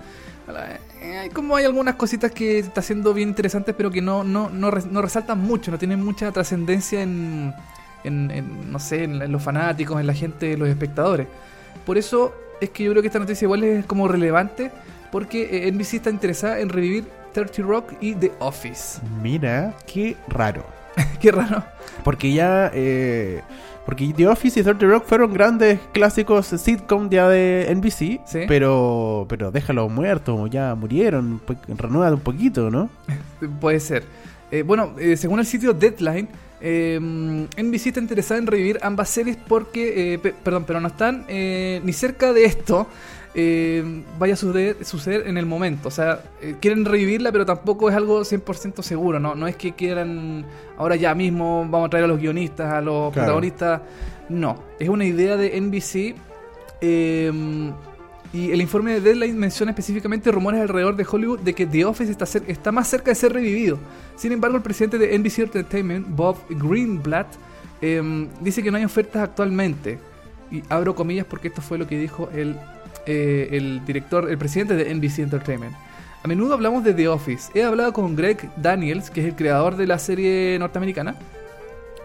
eh, 1.01 1.29
como 1.31 1.55
hay 1.55 1.65
algunas 1.65 1.93
cositas 1.93 2.31
que 2.31 2.57
está 2.57 2.79
haciendo 2.79 3.13
bien 3.13 3.29
interesantes, 3.29 3.75
pero 3.77 3.91
que 3.91 4.01
no, 4.01 4.23
no, 4.23 4.49
no, 4.49 4.71
no 4.71 5.01
resaltan 5.03 5.39
mucho, 5.39 5.69
no 5.69 5.77
tienen 5.77 6.03
mucha 6.03 6.31
trascendencia 6.31 7.03
en, 7.03 7.53
en, 8.03 8.31
en, 8.31 8.71
no 8.71 8.79
sé, 8.79 9.03
en, 9.03 9.21
en 9.21 9.31
los 9.31 9.43
fanáticos, 9.43 9.99
en 10.01 10.07
la 10.07 10.13
gente, 10.15 10.53
en 10.53 10.59
los 10.59 10.67
espectadores. 10.69 11.27
Por 11.85 11.99
eso 11.99 12.33
es 12.59 12.71
que 12.71 12.83
yo 12.83 12.91
creo 12.91 13.03
que 13.03 13.07
esta 13.09 13.19
noticia 13.19 13.45
igual 13.45 13.63
es 13.63 13.85
como 13.85 14.07
relevante, 14.07 14.71
porque 15.11 15.67
eh, 15.67 15.71
NBC 15.71 15.95
está 15.95 16.09
interesada 16.09 16.59
en 16.59 16.69
revivir 16.69 17.05
30 17.33 17.61
Rock 17.63 17.93
y 18.01 18.13
The 18.15 18.31
Office. 18.39 18.99
Mira, 19.21 19.75
qué 19.91 20.15
raro. 20.27 20.65
Qué 21.21 21.31
raro. 21.31 21.63
Porque 22.03 22.33
ya. 22.33 22.71
eh, 22.73 23.41
porque 23.85 24.11
The 24.15 24.27
Office 24.27 24.59
y 24.59 24.63
30 24.63 24.85
Rock 24.85 25.05
fueron 25.05 25.33
grandes 25.33 25.79
clásicos 25.93 26.47
sitcom 26.47 27.09
ya 27.09 27.29
de 27.29 27.67
NBC. 27.73 28.19
Sí. 28.25 28.39
Pero. 28.47 29.25
Pero 29.29 29.51
déjalo 29.51 29.87
muerto, 29.89 30.47
ya 30.47 30.75
murieron. 30.75 31.39
Pues, 31.45 31.57
renueva 31.67 32.11
un 32.13 32.19
poquito, 32.19 32.69
¿no? 32.69 32.89
Puede 33.61 33.79
ser. 33.79 34.03
Eh, 34.51 34.63
bueno, 34.63 34.95
eh, 34.99 35.15
según 35.15 35.39
el 35.39 35.45
sitio 35.45 35.73
Deadline, 35.73 36.27
eh, 36.59 36.99
NBC 36.99 37.87
está 37.87 37.99
interesada 37.99 38.39
en 38.39 38.47
revivir 38.47 38.79
ambas 38.81 39.09
series 39.09 39.37
porque, 39.37 40.19
pe- 40.21 40.33
perdón, 40.43 40.65
pero 40.67 40.81
no 40.81 40.87
están 40.87 41.25
ni 41.27 41.93
cerca 41.93 42.33
de 42.33 42.45
esto. 42.45 42.87
Eh, 43.41 44.03
vaya 44.17 44.33
a 44.33 44.37
suceder, 44.37 44.83
suceder 44.83 45.27
en 45.27 45.37
el 45.37 45.45
momento. 45.45 45.87
O 45.87 45.91
sea, 45.91 46.21
eh, 46.41 46.55
quieren 46.59 46.83
revivirla, 46.83 47.31
pero 47.31 47.45
tampoco 47.45 47.89
es 47.89 47.95
algo 47.95 48.23
100% 48.25 48.81
seguro. 48.83 49.19
¿no? 49.19 49.33
no 49.35 49.47
es 49.47 49.55
que 49.55 49.71
quieran 49.73 50.45
ahora 50.77 50.95
ya 50.97 51.15
mismo, 51.15 51.65
vamos 51.69 51.87
a 51.87 51.89
traer 51.89 52.05
a 52.05 52.07
los 52.07 52.19
guionistas, 52.19 52.71
a 52.73 52.81
los 52.81 53.11
Claro. 53.13 53.25
protagonistas. 53.27 53.81
No, 54.27 54.61
es 54.79 54.89
una 54.89 55.05
idea 55.05 55.37
de 55.37 55.57
NBC. 55.59 56.15
eh, 56.81 57.31
y 58.31 58.51
el 58.51 58.61
informe 58.61 58.93
de 58.93 59.01
Deadline 59.01 59.35
menciona 59.35 59.71
específicamente 59.71 60.31
rumores 60.31 60.61
alrededor 60.61 60.95
de 60.95 61.03
Hollywood 61.09 61.39
de 61.39 61.55
que 61.55 61.65
The 61.65 61.83
Office 61.85 62.11
está, 62.11 62.25
está 62.47 62.71
más 62.71 62.87
cerca 62.87 63.09
de 63.09 63.15
ser 63.15 63.33
revivido. 63.33 63.79
Sin 64.15 64.31
embargo, 64.31 64.55
el 64.57 64.61
presidente 64.61 64.99
de 64.99 65.17
NBC 65.17 65.39
Entertainment, 65.39 66.05
Bob 66.09 66.37
Greenblatt, 66.47 67.25
em, 67.81 68.27
dice 68.39 68.61
que 68.61 68.69
no 68.69 68.77
hay 68.77 68.85
ofertas 68.85 69.23
actualmente. 69.23 69.97
Y 70.51 70.61
abro 70.69 70.93
comillas 70.93 71.25
porque 71.27 71.47
esto 71.47 71.61
fue 71.63 71.79
lo 71.79 71.87
que 71.87 71.97
dijo 71.97 72.29
el, 72.31 72.55
eh, 73.05 73.49
el 73.51 73.85
director, 73.85 74.29
el 74.29 74.37
presidente 74.37 74.75
de 74.75 74.93
NBC 74.93 75.19
Entertainment. 75.19 75.75
A 76.23 76.27
menudo 76.27 76.53
hablamos 76.53 76.83
de 76.83 76.93
The 76.93 77.07
Office. 77.07 77.51
He 77.53 77.63
hablado 77.63 77.93
con 77.93 78.15
Greg 78.15 78.49
Daniels, 78.57 79.09
que 79.09 79.21
es 79.21 79.27
el 79.27 79.35
creador 79.35 79.77
de 79.77 79.87
la 79.87 79.97
serie 79.99 80.57
norteamericana, 80.59 81.15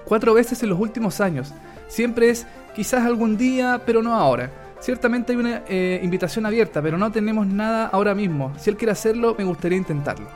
cuatro 0.04 0.34
veces 0.34 0.62
en 0.62 0.70
los 0.70 0.78
últimos 0.78 1.20
años. 1.20 1.52
Siempre 1.88 2.30
es 2.30 2.46
quizás 2.74 3.04
algún 3.04 3.36
día, 3.36 3.82
pero 3.84 4.02
no 4.02 4.14
ahora. 4.14 4.50
Ciertamente 4.80 5.32
hay 5.32 5.38
una 5.38 5.62
eh, 5.66 6.00
invitación 6.02 6.46
abierta, 6.46 6.82
pero 6.82 6.98
no 6.98 7.10
tenemos 7.10 7.46
nada 7.46 7.86
ahora 7.86 8.14
mismo. 8.14 8.52
Si 8.58 8.70
él 8.70 8.76
quiere 8.76 8.92
hacerlo, 8.92 9.34
me 9.36 9.44
gustaría 9.44 9.78
intentarlo. 9.78 10.28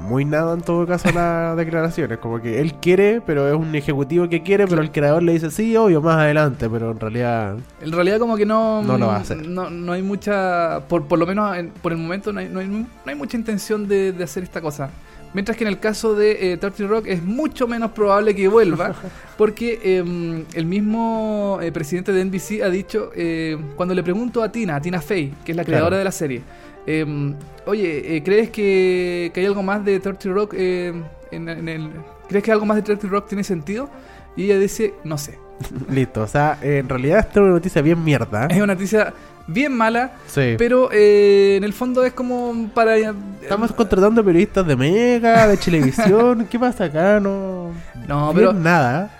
Muy 0.00 0.24
nada 0.24 0.54
en 0.54 0.60
todo 0.60 0.86
caso 0.86 1.10
las 1.12 1.56
declaraciones. 1.58 2.18
Como 2.18 2.40
que 2.40 2.60
él 2.60 2.74
quiere, 2.74 3.20
pero 3.24 3.48
es 3.48 3.54
un 3.54 3.74
ejecutivo 3.74 4.28
que 4.28 4.42
quiere, 4.42 4.66
pero 4.66 4.82
el 4.82 4.90
creador 4.92 5.22
le 5.22 5.32
dice 5.32 5.50
sí, 5.50 5.76
obvio, 5.76 6.00
más 6.00 6.16
adelante. 6.16 6.68
Pero 6.70 6.90
en 6.92 7.00
realidad. 7.00 7.56
En 7.80 7.92
realidad 7.92 8.18
como 8.18 8.36
que 8.36 8.46
no... 8.46 8.82
No 8.82 8.98
lo 8.98 9.06
va 9.08 9.16
a 9.16 9.20
hacer. 9.20 9.46
No, 9.46 9.70
no 9.70 9.92
hay 9.92 10.02
mucha... 10.02 10.80
Por, 10.88 11.04
por 11.04 11.18
lo 11.18 11.26
menos 11.26 11.56
en- 11.56 11.70
por 11.70 11.92
el 11.92 11.98
momento 11.98 12.32
no 12.32 12.40
hay, 12.40 12.48
no 12.48 12.60
hay, 12.60 12.68
no 12.68 12.86
hay 13.06 13.14
mucha 13.14 13.36
intención 13.36 13.86
de, 13.88 14.12
de 14.12 14.24
hacer 14.24 14.42
esta 14.42 14.60
cosa. 14.60 14.90
Mientras 15.32 15.56
que 15.56 15.64
en 15.64 15.68
el 15.68 15.80
caso 15.80 16.14
de 16.14 16.52
eh, 16.52 16.56
30 16.58 16.84
Rock 16.86 17.06
es 17.08 17.20
mucho 17.20 17.66
menos 17.66 17.90
probable 17.90 18.36
que 18.36 18.46
vuelva, 18.46 18.94
porque 19.36 19.80
eh, 19.82 20.44
el 20.54 20.64
mismo 20.66 21.58
eh, 21.60 21.72
presidente 21.72 22.12
de 22.12 22.24
NBC 22.24 22.62
ha 22.62 22.68
dicho, 22.68 23.10
eh, 23.16 23.58
cuando 23.74 23.94
le 23.94 24.04
pregunto 24.04 24.44
a 24.44 24.52
Tina, 24.52 24.76
a 24.76 24.80
Tina 24.80 25.00
Fey, 25.00 25.34
que 25.44 25.50
es 25.50 25.56
la 25.56 25.64
creadora 25.64 25.88
Claro. 25.88 25.98
de 25.98 26.04
la 26.04 26.12
serie, 26.12 26.42
eh, 26.86 27.34
oye, 27.66 28.16
eh, 28.16 28.22
¿crees 28.22 28.50
que, 28.50 29.30
que 29.34 29.40
hay 29.40 29.46
algo 29.46 29.62
más 29.62 29.84
de 29.84 30.00
30 30.00 30.28
Rock 30.30 30.54
eh, 30.56 30.92
en, 31.30 31.48
en 31.48 31.68
el... 31.68 31.90
¿Crees 32.28 32.42
que 32.44 32.52
algo 32.52 32.66
más 32.66 32.76
de 32.76 32.82
30 32.82 33.06
Rock 33.08 33.28
tiene 33.28 33.44
sentido? 33.44 33.88
Y 34.36 34.44
ella 34.44 34.58
dice, 34.58 34.94
no 35.04 35.18
sé. 35.18 35.38
Listo. 35.90 36.22
O 36.22 36.26
sea, 36.26 36.58
en 36.62 36.88
realidad 36.88 37.20
esta 37.20 37.32
es 37.32 37.36
una 37.38 37.50
noticia 37.52 37.82
bien 37.82 38.02
mierda. 38.02 38.46
Es 38.46 38.56
una 38.56 38.74
noticia 38.74 39.12
bien 39.46 39.72
mala, 39.76 40.12
Sí. 40.26 40.54
pero 40.56 40.88
eh, 40.90 41.56
en 41.56 41.64
el 41.64 41.72
fondo 41.74 42.02
es 42.04 42.12
como 42.14 42.68
para... 42.74 42.96
Estamos 42.96 43.72
contratando 43.72 44.24
periodistas 44.24 44.66
de 44.66 44.74
Mega, 44.76 45.46
de 45.46 45.56
televisión. 45.58 46.46
¿Qué 46.50 46.58
pasa 46.58 46.84
acá? 46.84 47.20
No. 47.20 47.72
No, 48.08 48.32
bien 48.32 48.48
pero- 48.48 48.52
nada. 48.54 49.10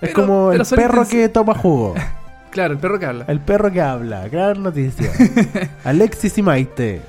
Es 0.00 0.10
pero- 0.10 0.14
como 0.14 0.48
pero 0.50 0.62
el 0.62 0.68
perro 0.68 1.02
intensi- 1.04 1.10
que 1.10 1.28
toma 1.28 1.54
jugo. 1.54 1.94
Claro, 2.50 2.74
el 2.74 2.80
perro 2.80 2.98
que 2.98 3.06
habla. 3.06 3.24
El 3.28 3.40
perro 3.40 3.70
que 3.72 3.80
habla. 3.80 4.28
Gran 4.28 4.62
noticia. 4.62 5.10
Alexis 5.84 6.36
y 6.38 6.42
Maite. 6.42 7.02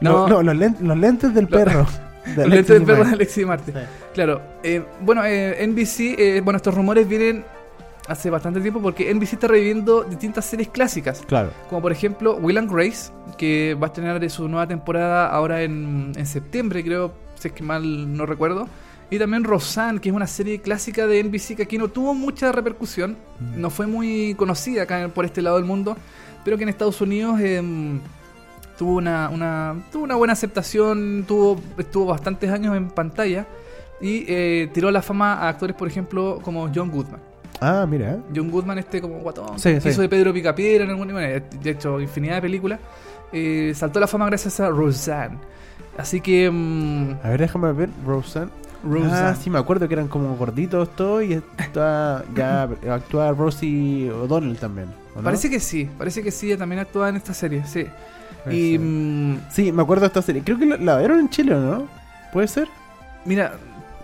No. 0.00 0.28
No, 0.28 0.28
no, 0.28 0.42
los, 0.42 0.56
len- 0.56 0.76
los 0.80 0.96
lentes 0.96 1.34
del 1.34 1.48
perro. 1.48 1.86
de 2.26 2.32
El 2.44 2.52
Alexis 2.52 2.54
lente 2.54 2.72
del 2.74 2.82
perro 2.84 3.04
de. 3.04 3.12
Alexis 3.12 3.42
y 3.42 3.46
Marte. 3.46 3.72
Sí. 3.72 3.78
Claro. 4.14 4.42
eh, 4.62 4.82
bueno, 5.00 5.22
eh, 5.24 5.66
NBC, 5.66 6.18
eh, 6.18 6.40
bueno, 6.42 6.56
estos 6.56 6.74
rumores 6.74 7.06
vienen 7.08 7.44
hace 8.08 8.30
bastante 8.30 8.60
tiempo 8.60 8.80
porque 8.80 9.12
NBC 9.12 9.32
está 9.34 9.48
reviviendo 9.48 10.04
distintas 10.04 10.44
series 10.44 10.68
clásicas. 10.68 11.22
Claro. 11.26 11.50
Como 11.68 11.82
por 11.82 11.92
ejemplo 11.92 12.36
Will 12.36 12.56
and 12.58 12.72
Grace, 12.72 13.10
que 13.36 13.76
va 13.80 13.86
a 13.86 13.88
estrenar 13.88 14.30
su 14.30 14.48
nueva 14.48 14.66
temporada 14.66 15.28
ahora 15.28 15.62
en, 15.62 16.12
en 16.16 16.26
septiembre, 16.26 16.84
creo, 16.84 17.12
si 17.38 17.48
es 17.48 17.54
que 17.54 17.62
mal 17.64 18.16
no 18.16 18.24
recuerdo. 18.24 18.68
Y 19.10 19.18
también 19.18 19.44
Roseanne, 19.44 20.00
que 20.00 20.08
es 20.08 20.14
una 20.14 20.26
serie 20.26 20.60
clásica 20.60 21.06
de 21.06 21.22
NBC 21.22 21.54
que 21.56 21.62
aquí 21.62 21.78
no 21.78 21.88
tuvo 21.88 22.12
mucha 22.14 22.50
repercusión, 22.50 23.16
no 23.56 23.70
fue 23.70 23.86
muy 23.86 24.34
conocida 24.34 24.82
acá 24.82 25.08
por 25.14 25.24
este 25.24 25.42
lado 25.42 25.56
del 25.56 25.64
mundo, 25.64 25.96
pero 26.44 26.56
que 26.56 26.64
en 26.64 26.68
Estados 26.70 27.00
Unidos 27.00 27.38
em, 27.40 28.00
tuvo 28.76 28.96
una, 28.96 29.28
una 29.30 29.76
tuvo 29.92 30.02
una 30.04 30.16
buena 30.16 30.32
aceptación, 30.32 31.24
tuvo 31.26 31.60
estuvo 31.78 32.06
bastantes 32.06 32.50
años 32.50 32.76
en 32.76 32.88
pantalla 32.88 33.46
y 34.00 34.24
eh, 34.26 34.68
tiró 34.74 34.90
la 34.90 35.02
fama 35.02 35.34
a 35.34 35.48
actores, 35.50 35.76
por 35.76 35.86
ejemplo, 35.86 36.40
como 36.42 36.68
John 36.74 36.90
Goodman. 36.90 37.20
Ah, 37.60 37.86
mira. 37.88 38.18
John 38.34 38.50
Goodman, 38.50 38.78
este 38.78 39.00
como 39.00 39.18
guatón, 39.20 39.58
Sí, 39.58 39.80
sí. 39.80 39.88
hizo 39.88 40.02
de 40.02 40.08
Pedro 40.08 40.32
Picapiedra 40.32 40.82
en 40.84 40.90
alguna 40.90 41.14
manera, 41.14 41.40
de 41.62 41.70
hecho, 41.70 42.00
infinidad 42.00 42.34
de 42.34 42.42
películas, 42.42 42.80
eh, 43.32 43.72
saltó 43.74 43.98
a 43.98 44.02
la 44.02 44.06
fama 44.08 44.26
gracias 44.26 44.58
a 44.58 44.68
Roseanne. 44.68 45.38
Así 45.96 46.20
que. 46.20 46.50
mm, 46.50 47.14
A 47.22 47.30
ver, 47.30 47.40
déjame 47.40 47.72
ver. 47.72 47.88
Roseanne. 48.04 48.50
Roseanne. 48.86 49.28
Ah, 49.28 49.34
sí, 49.34 49.50
me 49.50 49.58
acuerdo 49.58 49.86
que 49.88 49.94
eran 49.94 50.08
como 50.08 50.36
gorditos 50.36 50.94
todos 50.96 51.24
y 51.24 51.34
está, 51.58 52.24
ya 52.34 52.62
actúa 52.92 53.32
Rosie 53.32 54.10
O'Donnell 54.10 54.56
también. 54.56 54.88
¿o 55.14 55.18
no? 55.18 55.24
Parece 55.24 55.50
que 55.50 55.60
sí, 55.60 55.88
parece 55.98 56.22
que 56.22 56.30
sí, 56.30 56.46
ella 56.48 56.58
también 56.58 56.80
actúa 56.80 57.08
en 57.08 57.16
esta 57.16 57.34
serie, 57.34 57.64
sí. 57.66 57.86
Y 58.50 58.78
mm, 58.78 59.40
Sí, 59.50 59.72
me 59.72 59.82
acuerdo 59.82 60.02
de 60.02 60.06
esta 60.08 60.22
serie. 60.22 60.42
Creo 60.44 60.58
que 60.58 60.66
la, 60.66 60.76
la 60.76 60.98
vieron 60.98 61.18
en 61.20 61.28
Chile, 61.28 61.54
¿o 61.54 61.60
no? 61.60 61.88
¿Puede 62.32 62.48
ser? 62.48 62.68
mira, 63.24 63.54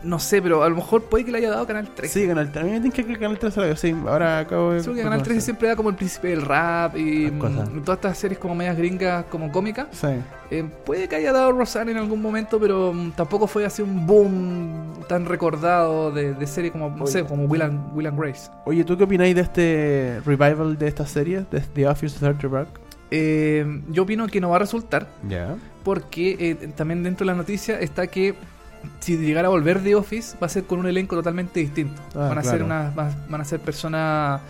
no 0.04 0.18
sé, 0.18 0.40
pero 0.42 0.62
a 0.62 0.68
lo 0.68 0.76
mejor 0.76 1.02
puede 1.04 1.24
que 1.24 1.32
le 1.32 1.38
haya 1.38 1.50
dado 1.50 1.66
Canal 1.66 1.88
13. 1.94 2.20
Sí, 2.20 2.26
Canal 2.26 2.50
3. 2.50 2.62
A 2.62 2.66
mí 2.66 2.72
me 2.72 2.80
dicen 2.80 3.06
que 3.06 3.18
Canal 3.18 3.38
3 3.38 3.56
la 3.56 3.62
veo. 3.64 3.76
Sí, 3.76 3.94
ahora 4.06 4.38
acabo 4.40 4.72
de... 4.72 4.80
Seguro 4.80 4.96
que 4.96 5.02
Canal 5.04 5.22
13 5.22 5.40
siempre 5.40 5.68
da 5.68 5.76
como 5.76 5.90
el 5.90 5.94
príncipe 5.96 6.28
del 6.28 6.42
rap 6.42 6.96
y 6.96 7.30
mm, 7.30 7.82
todas 7.84 7.98
estas 7.98 8.18
series 8.18 8.38
como 8.38 8.54
medias 8.54 8.76
gringas, 8.76 9.24
como 9.26 9.50
cómicas. 9.52 9.86
Sí. 9.92 10.08
Eh, 10.50 10.64
puede 10.84 11.08
que 11.08 11.16
haya 11.16 11.32
dado 11.32 11.52
Roseanne 11.52 11.92
en 11.92 11.98
algún 11.98 12.20
momento, 12.20 12.58
pero 12.60 12.92
mm, 12.92 13.12
tampoco 13.12 13.46
fue 13.46 13.64
así 13.64 13.80
un 13.82 14.06
boom 14.06 15.04
tan 15.08 15.24
recordado 15.26 16.10
de, 16.10 16.34
de 16.34 16.46
serie 16.46 16.70
como, 16.70 16.90
no 16.90 17.04
Oye. 17.04 17.12
sé, 17.12 17.24
como 17.24 17.44
Will 17.44 17.62
and, 17.62 17.94
Will 17.96 18.06
and 18.06 18.18
Grace. 18.20 18.50
Oye, 18.66 18.84
¿tú 18.84 18.96
qué 18.96 19.04
opináis 19.04 19.34
de 19.34 19.40
este 19.42 20.20
revival 20.26 20.76
de 20.78 20.88
esta 20.88 21.06
serie? 21.06 21.44
De 21.50 21.60
The 21.60 21.86
Office 21.88 22.16
of 22.16 22.20
30 22.38 22.48
Rock. 22.48 22.68
Eh, 23.10 23.82
yo 23.90 24.04
opino 24.04 24.26
que 24.26 24.40
no 24.40 24.48
va 24.50 24.56
a 24.56 24.60
resultar, 24.60 25.06
Ya. 25.28 25.56
porque 25.84 26.36
eh, 26.38 26.54
también 26.74 27.02
dentro 27.02 27.26
de 27.26 27.32
la 27.32 27.36
noticia 27.36 27.78
está 27.78 28.06
que 28.06 28.34
si 29.00 29.16
llegara 29.16 29.48
a 29.48 29.50
volver 29.50 29.82
The 29.82 29.94
Office 29.94 30.36
va 30.40 30.46
a 30.46 30.50
ser 30.50 30.64
con 30.64 30.78
un 30.78 30.86
elenco 30.86 31.16
totalmente 31.16 31.60
distinto. 31.60 32.00
Ah, 32.14 32.28
van 32.28 32.38
a 32.38 32.42
ser 32.42 32.58
claro. 32.60 32.64
una, 32.66 32.90
va- 32.90 33.14
van 33.28 33.40
a 33.40 33.44
ser 33.44 33.60
personas, 33.60 34.40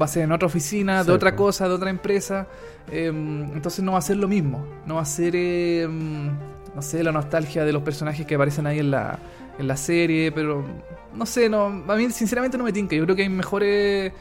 va 0.00 0.04
a 0.04 0.08
ser 0.08 0.22
en 0.24 0.32
otra 0.32 0.46
oficina, 0.46 1.02
Sí, 1.02 1.08
de 1.08 1.12
otra 1.14 1.34
cosa, 1.36 1.68
de 1.68 1.74
otra 1.74 1.90
empresa. 1.90 2.46
eh, 2.90 3.06
entonces 3.08 3.84
no 3.84 3.92
va 3.92 3.98
a 3.98 4.02
ser 4.02 4.16
lo 4.16 4.28
mismo. 4.28 4.64
No 4.86 4.94
va 4.96 5.02
a 5.02 5.04
ser, 5.06 5.34
eh, 5.36 5.86
no 5.88 6.82
sé, 6.82 7.02
la 7.02 7.12
nostalgia 7.12 7.64
de 7.64 7.72
los 7.72 7.82
personajes 7.82 8.26
que 8.26 8.34
aparecen 8.34 8.66
ahí 8.66 8.78
en 8.78 8.90
la, 8.90 9.18
en 9.58 9.66
la 9.66 9.76
serie, 9.76 10.32
pero 10.32 10.64
no 11.14 11.26
sé, 11.26 11.48
no, 11.48 11.66
a 11.88 11.96
mí 11.96 12.10
sinceramente 12.10 12.56
no 12.56 12.64
me 12.64 12.72
tinca. 12.72 12.94
Yo 12.96 13.04
creo 13.04 13.16
que 13.16 13.22
hay 13.22 13.28
mejores 13.28 14.12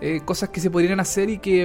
eh, 0.00 0.20
cosas 0.24 0.48
que 0.50 0.60
se 0.60 0.70
podrían 0.70 1.00
hacer 1.00 1.28
y 1.30 1.38
que, 1.38 1.62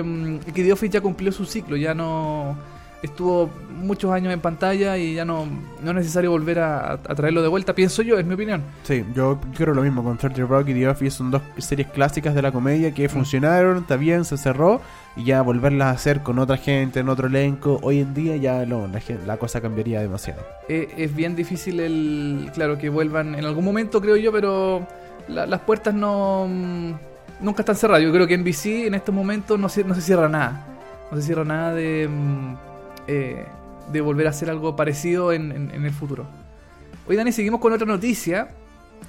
y 0.48 0.52
que 0.52 0.64
The 0.64 0.74
Office 0.74 0.92
ya 0.94 1.02
cumplió 1.02 1.32
su 1.32 1.46
ciclo, 1.46 1.76
ya 1.78 1.94
no 1.94 2.58
estuvo 3.02 3.50
muchos 3.70 4.12
años 4.12 4.34
en 4.34 4.42
pantalla 4.42 4.98
y 4.98 5.16
ya 5.16 5.24
no, 5.24 5.46
no 5.82 5.92
es 5.92 5.96
necesario 5.96 6.32
volver 6.32 6.60
a, 6.60 6.92
a 6.94 6.98
traerlo 7.16 7.42
de 7.42 7.48
vuelta, 7.48 7.74
pienso 7.74 8.02
yo, 8.02 8.20
es 8.20 8.26
mi 8.26 8.34
opinión. 8.34 8.62
Sí, 8.84 9.06
yo 9.16 9.40
creo 9.56 9.74
lo 9.74 9.82
mismo 9.84 10.04
con 10.04 10.18
30 10.18 10.42
Rock 10.44 10.70
y 10.70 10.74
The 10.74 10.88
Office. 10.90 11.12
Son 11.18 11.32
dos 11.32 11.42
series 11.58 11.88
clásicas 11.90 12.36
de 12.36 12.42
la 12.42 12.52
comedia 12.52 12.94
que 12.94 13.08
funcionaron, 13.08 13.78
está 13.78 13.96
bien, 13.96 14.26
se 14.26 14.38
cerró. 14.38 14.82
Y 15.16 15.24
ya 15.24 15.42
volverlas 15.42 15.88
a 15.88 15.92
hacer 15.92 16.22
con 16.22 16.40
otra 16.40 16.58
gente, 16.58 17.00
en 17.00 17.10
otro 17.10 17.28
elenco, 17.28 17.80
hoy 17.82 18.00
en 18.00 18.14
día 18.14 18.36
ya 18.38 18.66
no, 18.66 18.88
la, 18.88 19.02
la 19.26 19.38
cosa 19.38 19.60
cambiaría 19.60 20.00
demasiado. 20.02 20.42
Eh, 20.70 20.94
es 20.98 21.14
bien 21.16 21.36
difícil 21.36 21.80
el, 21.80 22.50
claro, 22.54 22.78
que 22.78 22.90
vuelvan 22.90 23.36
en 23.36 23.44
algún 23.46 23.66
momento, 23.66 24.00
creo 24.02 24.16
yo, 24.18 24.32
pero 24.32 24.86
la- 25.28 25.46
las 25.46 25.62
puertas 25.62 25.94
no 25.94 26.48
mm, 26.50 26.92
nunca 27.42 27.62
están 27.64 27.76
cerradas. 27.76 28.04
Yo 28.04 28.12
creo 28.12 28.28
que 28.28 28.38
NBC 28.38 28.88
en 28.88 28.94
estos 28.94 29.14
momentos 29.16 29.60
no 29.60 29.68
se, 29.68 29.84
no 29.84 29.96
se 29.96 30.02
cierra 30.02 30.30
nada. 30.30 30.66
No 31.12 31.18
se 31.18 31.24
cierra 31.24 31.44
nada 31.44 31.74
de, 31.74 32.08
mm, 32.08 32.56
eh, 33.12 33.44
de 33.92 34.02
volver 34.02 34.28
a 34.28 34.30
hacer 34.30 34.52
algo 34.52 34.76
parecido 34.76 35.34
en, 35.34 35.72
el 35.72 35.92
futuro. 35.92 36.28
Hoy, 37.08 37.16
Dani, 37.16 37.32
seguimos 37.32 37.60
con 37.60 37.74
otra 37.74 37.88
noticia. 37.88 38.50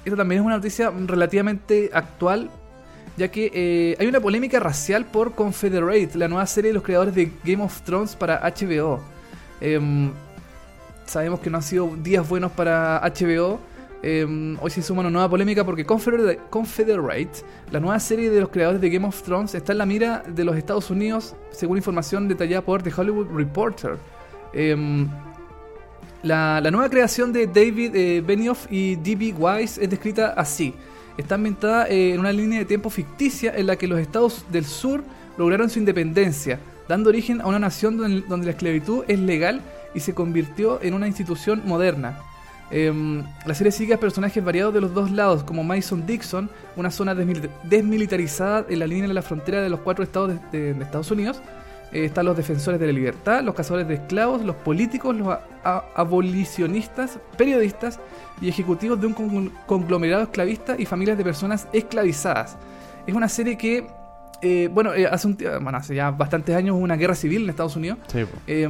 Esta 0.03 0.17
también 0.17 0.41
es 0.41 0.45
una 0.47 0.55
noticia 0.55 0.91
relativamente 1.05 1.91
actual, 1.93 2.49
ya 3.15 3.27
que 3.27 3.51
eh, 3.53 3.95
hay 3.99 4.07
una 4.07 4.19
polémica 4.19 4.59
racial 4.59 5.05
por 5.05 5.35
Confederate, 5.35 6.17
la 6.17 6.27
nueva 6.27 6.47
serie 6.47 6.69
de 6.69 6.73
los 6.73 6.81
creadores 6.81 7.13
de 7.13 7.31
Game 7.43 7.63
of 7.63 7.79
Thrones 7.83 8.15
para 8.15 8.41
HBO. 8.41 9.01
Em, 9.59 10.09
sabemos 11.05 11.39
que 11.39 11.51
no 11.51 11.57
han 11.57 11.63
sido 11.63 11.95
días 11.97 12.27
buenos 12.27 12.51
para 12.53 12.99
HBO. 13.01 13.59
Em, 14.03 14.57
hoy 14.59 14.71
se 14.71 14.81
suma 14.81 15.01
una 15.01 15.11
nueva 15.11 15.29
polémica 15.29 15.63
porque 15.63 15.85
Confederate, 15.85 17.31
la 17.71 17.79
nueva 17.79 17.99
serie 17.99 18.31
de 18.31 18.39
los 18.39 18.49
creadores 18.49 18.81
de 18.81 18.89
Game 18.89 19.07
of 19.07 19.21
Thrones, 19.21 19.53
está 19.53 19.73
en 19.73 19.77
la 19.77 19.85
mira 19.85 20.23
de 20.27 20.43
los 20.43 20.55
Estados 20.55 20.89
Unidos, 20.89 21.35
según 21.51 21.77
información 21.77 22.27
detallada 22.27 22.63
por 22.63 22.81
The 22.81 22.91
Hollywood 22.95 23.27
Reporter. 23.35 23.97
Em, 24.53 25.07
la, 26.23 26.61
nueva 26.71 26.89
creación 26.89 27.31
de 27.31 27.47
David 27.47 27.95
eh, 27.95 28.21
Benioff 28.25 28.65
y 28.71 28.95
D.B. 28.95 29.35
Wise 29.37 29.83
es 29.83 29.89
descrita 29.89 30.33
así. 30.35 30.73
Está 31.17 31.35
ambientada 31.35 31.87
eh, 31.87 32.13
en 32.13 32.19
una 32.19 32.31
línea 32.31 32.59
de 32.59 32.65
tiempo 32.65 32.89
ficticia 32.89 33.53
en 33.55 33.67
la 33.67 33.75
que 33.75 33.87
los 33.87 33.99
estados 33.99 34.45
del 34.51 34.65
sur 34.65 35.03
lograron 35.37 35.69
su 35.69 35.77
independencia, 35.77 36.59
dando 36.87 37.09
origen 37.09 37.41
a 37.41 37.47
una 37.47 37.59
nación 37.59 37.97
donde 37.97 38.45
la 38.45 38.51
esclavitud 38.51 39.03
es 39.07 39.19
legal 39.19 39.61
y 39.93 39.99
se 39.99 40.13
convirtió 40.13 40.81
en 40.81 40.93
una 40.93 41.07
institución 41.07 41.61
moderna. 41.65 42.17
Em, 42.71 43.23
la 43.45 43.53
serie 43.53 43.71
sigue 43.71 43.93
a 43.93 43.99
personajes 43.99 44.43
variados 44.43 44.73
de 44.73 44.79
los 44.81 44.93
dos 44.93 45.11
lados, 45.11 45.43
como 45.43 45.61
Mason 45.63 46.05
Dixon, 46.05 46.49
una 46.77 46.89
zona 46.89 47.13
desmil- 47.13 47.49
desmilitarizada 47.63 48.65
en 48.69 48.79
la 48.79 48.87
línea 48.87 49.07
de 49.09 49.13
la 49.13 49.21
frontera 49.21 49.61
de 49.61 49.69
los 49.69 49.81
cuatro 49.81 50.03
estados 50.03 50.31
de, 50.51 50.73
de- 50.73 50.81
Estados 50.83 51.11
Unidos. 51.11 51.41
Eh, 51.91 52.05
están 52.05 52.23
los 52.25 52.37
defensores 52.37 52.79
de 52.79 52.85
la 52.87 52.93
libertad, 52.93 53.41
los 53.43 53.53
cazadores 53.53 53.85
de 53.89 53.95
esclavos, 53.95 54.41
los 54.45 54.55
políticos, 54.55 55.13
los 55.13 55.37
abolicionistas, 55.95 57.19
periodistas 57.37 57.99
y 58.41 58.47
ejecutivos 58.49 58.99
de 59.01 59.07
un 59.07 59.13
con- 59.13 59.51
conglomerado 59.65 60.23
esclavista 60.23 60.75
y 60.77 60.85
familias 60.85 61.17
de 61.17 61.23
personas 61.23 61.67
esclavizadas. 61.73 62.57
Es 63.05 63.13
una 63.13 63.27
serie 63.27 63.57
que, 63.57 63.87
eh, 64.41 64.69
bueno, 64.71 64.93
eh, 64.93 65.07
hace, 65.07 65.27
un, 65.27 65.37
bueno, 65.61 65.77
hace 65.77 65.95
ya 65.95 66.11
bastantes 66.11 66.55
años 66.55 66.75
hubo 66.75 66.83
una 66.83 66.95
guerra 66.95 67.15
civil 67.15 67.43
en 67.43 67.49
Estados 67.49 67.75
Unidos. 67.75 67.97
Sí. 68.07 68.19
Eh, 68.47 68.67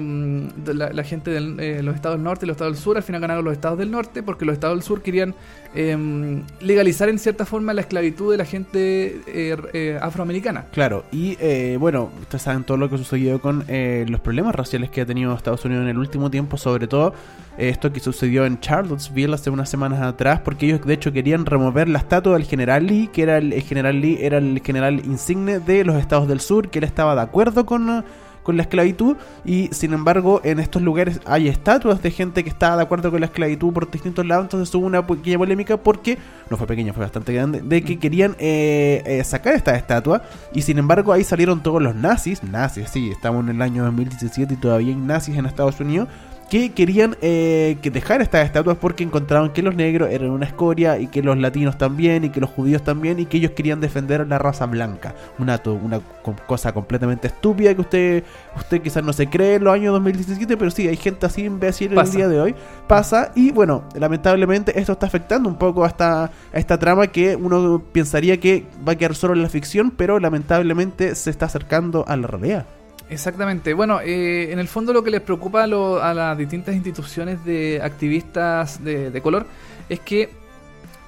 de 0.66 0.74
la, 0.74 0.92
la 0.92 1.04
gente 1.04 1.32
de 1.32 1.82
los 1.84 1.96
estados 1.96 2.18
del 2.18 2.24
norte 2.24 2.46
y 2.46 2.48
los 2.48 2.56
estados 2.56 2.74
del 2.74 2.84
sur 2.84 2.98
al 2.98 3.04
final 3.04 3.22
ganaron 3.22 3.44
los 3.46 3.54
estados 3.54 3.78
del 3.78 3.92
norte 3.92 4.24
porque 4.24 4.46
los 4.46 4.54
estados 4.54 4.78
del 4.78 4.84
sur 4.84 5.02
querían 5.02 5.34
eh, 5.74 6.42
legalizar 6.60 7.08
en 7.08 7.18
cierta 7.18 7.46
forma 7.46 7.74
la 7.74 7.82
esclavitud 7.82 8.32
de 8.32 8.38
la 8.38 8.46
gente 8.46 9.22
eh, 9.28 9.56
eh, 9.74 10.00
afroamericana. 10.02 10.66
Claro, 10.74 11.06
y 11.12 11.38
eh, 11.40 11.78
bueno, 11.80 12.10
ustedes 12.22 12.42
saben 12.42 12.64
todo 12.66 12.78
lo 12.78 12.90
que 12.90 12.98
sucedió 12.98 13.40
con 13.40 13.64
eh, 13.70 14.06
los 14.10 14.20
problemas 14.20 14.54
raciales 14.54 14.90
que 14.90 15.02
ha 15.02 15.06
tenido 15.06 15.34
Estados 15.34 15.64
Unidos 15.64 15.84
en 15.84 15.90
el 15.90 15.98
último 15.98 16.30
tiempo, 16.30 16.58
sobre 16.58 16.88
todo 16.88 17.14
eh, 17.58 17.70
esto 17.70 17.94
que 17.94 18.02
sucedió 18.02 18.46
en 18.46 18.60
Charlottesville 18.60 19.34
hace 19.34 19.50
unas 19.50 19.70
semanas 19.70 20.02
atrás, 20.02 20.42
porque 20.42 20.66
ellos 20.66 20.86
de 20.86 20.94
hecho 20.94 21.14
querían 21.14 21.46
remover 21.46 21.88
la 21.88 22.00
estatua 22.00 22.34
del 22.34 22.44
general 22.44 22.86
Lee, 22.86 23.10
que 23.14 23.24
era 23.24 23.38
el, 23.38 23.54
el 23.54 23.62
general 23.62 24.02
Lee, 24.02 24.18
era 24.20 24.40
el 24.40 24.62
general 24.64 25.02
insigne 25.06 25.61
de 25.66 25.84
los 25.84 25.96
estados 25.98 26.28
del 26.28 26.40
sur, 26.40 26.70
que 26.70 26.80
él 26.80 26.86
estaba 26.86 27.16
de 27.16 27.22
acuerdo 27.22 27.66
con... 27.66 28.04
con 28.44 28.58
la 28.58 28.64
esclavitud 28.64 29.18
y 29.46 29.70
sin 29.72 29.94
embargo 29.94 30.42
en 30.44 30.60
estos 30.60 30.82
lugares 30.82 31.20
hay 31.26 31.48
estatuas 31.48 32.02
de 32.02 32.10
gente 32.10 32.44
que 32.44 32.50
estaba 32.50 32.78
de 32.78 32.82
acuerdo 32.82 33.12
con 33.12 33.20
la 33.20 33.28
esclavitud 33.28 33.72
por 33.72 33.92
distintos 33.92 34.26
lados 34.26 34.46
entonces 34.46 34.74
hubo 34.74 34.88
una 34.88 35.06
pequeña 35.06 35.38
polémica 35.38 35.78
porque 35.78 36.18
no 36.50 36.58
fue 36.58 36.66
pequeña 36.66 36.92
fue 36.92 37.04
bastante 37.04 37.34
grande 37.34 37.62
de 37.62 37.84
que 37.84 38.00
querían 38.00 38.36
eh, 38.40 39.04
eh, 39.06 39.24
sacar 39.24 39.54
esta 39.54 39.76
estatua 39.76 40.24
y 40.56 40.64
sin 40.64 40.80
embargo 40.80 41.14
ahí 41.14 41.24
salieron 41.24 41.62
todos 41.62 41.84
los 41.84 41.94
nazis 41.94 42.42
nazis 42.42 42.90
sí 42.90 43.12
estamos 43.12 43.44
en 43.44 43.58
el 43.58 43.62
año 43.62 43.84
2017 43.84 44.56
y 44.56 44.58
todavía 44.58 44.90
hay 44.90 44.96
nazis 44.96 45.38
en 45.38 45.46
Estados 45.46 45.80
Unidos 45.80 46.08
que 46.52 46.74
querían 46.74 47.16
eh, 47.22 47.78
que 47.82 47.90
dejar 47.92 48.22
estas 48.22 48.46
estatuas 48.46 48.76
porque 48.76 49.06
encontraban 49.06 49.54
que 49.54 49.62
los 49.62 49.74
negros 49.74 50.10
eran 50.12 50.32
una 50.32 50.46
escoria 50.46 51.00
y 51.00 51.08
que 51.08 51.24
los 51.24 51.38
latinos 51.38 51.78
también 51.78 52.26
y 52.26 52.30
que 52.30 52.42
los 52.42 52.50
judíos 52.50 52.84
también 52.84 53.20
y 53.22 53.26
que 53.26 53.38
ellos 53.38 53.52
querían 53.52 53.80
defender 53.80 54.28
la 54.28 54.38
raza 54.38 54.66
blanca. 54.66 55.16
Una, 55.40 55.62
una 55.82 56.02
co- 56.22 56.36
cosa 56.48 56.74
completamente 56.74 57.28
estúpida 57.28 57.74
que 57.74 57.80
usted 57.80 58.24
usted 58.58 58.82
quizás 58.82 59.02
no 59.02 59.14
se 59.14 59.28
cree 59.28 59.56
en 59.56 59.64
los 59.64 59.74
años 59.74 59.94
2017, 59.94 60.58
pero 60.58 60.72
sí, 60.72 60.90
hay 60.90 60.98
gente 60.98 61.26
así 61.26 61.46
imbécil 61.46 61.94
en 61.94 62.00
el 62.00 62.18
día 62.18 62.28
de 62.28 62.42
hoy. 62.42 62.56
Pasa 62.86 63.32
y 63.34 63.52
bueno, 63.52 63.86
lamentablemente 63.96 64.78
esto 64.78 64.92
está 64.92 65.06
afectando 65.06 65.48
un 65.48 65.56
poco 65.56 65.86
a 65.86 65.88
esta, 65.88 66.24
a 66.26 66.32
esta 66.52 66.78
trama 66.78 67.08
que 67.08 67.38
uno 67.38 67.82
pensaría 67.94 68.38
que 68.42 68.66
va 68.86 68.92
a 68.92 68.96
quedar 68.98 69.16
solo 69.16 69.36
en 69.36 69.42
la 69.42 69.48
ficción, 69.48 69.90
pero 69.92 70.20
lamentablemente 70.20 71.16
se 71.16 71.30
está 71.30 71.46
acercando 71.46 72.04
a 72.10 72.18
la 72.18 72.28
realidad. 72.28 72.66
Exactamente. 73.12 73.74
Bueno, 73.74 74.00
eh, 74.02 74.52
en 74.52 74.60
el 74.60 74.68
fondo 74.70 74.94
lo 74.94 75.04
que 75.04 75.12
les 75.12 75.22
preocupa 75.22 75.64
a, 75.64 75.68
lo- 75.68 76.02
a 76.02 76.14
las 76.14 76.38
distintas 76.38 76.74
instituciones 76.74 77.44
de 77.44 77.82
activistas 77.84 78.82
de, 78.84 79.12
de 79.12 79.22
color 79.22 79.46
es 79.90 80.00
que 80.00 80.30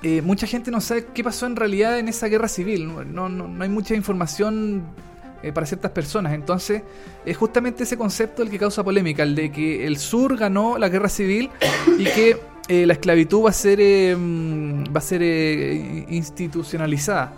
eh, 0.03 0.21
mucha 0.21 0.45
gente 0.45 0.69
no 0.69 0.81
sabe 0.81 1.05
qué 1.13 1.23
pasó 1.23 1.45
en 1.45 1.55
realidad 1.55 1.97
en 1.97 2.09
esa 2.09 2.27
guerra 2.27 2.49
civil. 2.49 2.87
No, 2.87 3.29
no- 3.29 3.47
no- 3.47 3.63
hay 3.63 3.69
mucha 3.69 3.95
información 3.95 4.83
eh, 5.41 5.53
para 5.53 5.65
ciertas 5.65 5.91
personas. 5.91 6.33
Entonces, 6.33 6.83
es 7.25 7.37
justamente 7.37 7.83
ese 7.83 7.97
concepto 7.97 8.43
el 8.43 8.49
que 8.49 8.59
causa 8.59 8.83
polémica, 8.83 9.23
el 9.23 9.33
de 9.33 9.49
que 9.49 9.87
el 9.87 9.97
sur 9.97 10.37
ganó 10.37 10.77
la 10.77 10.89
guerra 10.89 11.07
civil 11.07 11.49
y 11.97 12.03
que 12.03 12.37
eh, 12.67 12.85
la 12.85 12.93
esclavitud 12.93 13.45
va 13.45 13.49
a 13.51 13.53
ser, 13.53 14.17
mm, 14.17 14.93
va 14.93 14.97
a 14.97 15.01
ser 15.01 15.21
eh, 15.23 16.05
institucionalizada. 16.09 17.31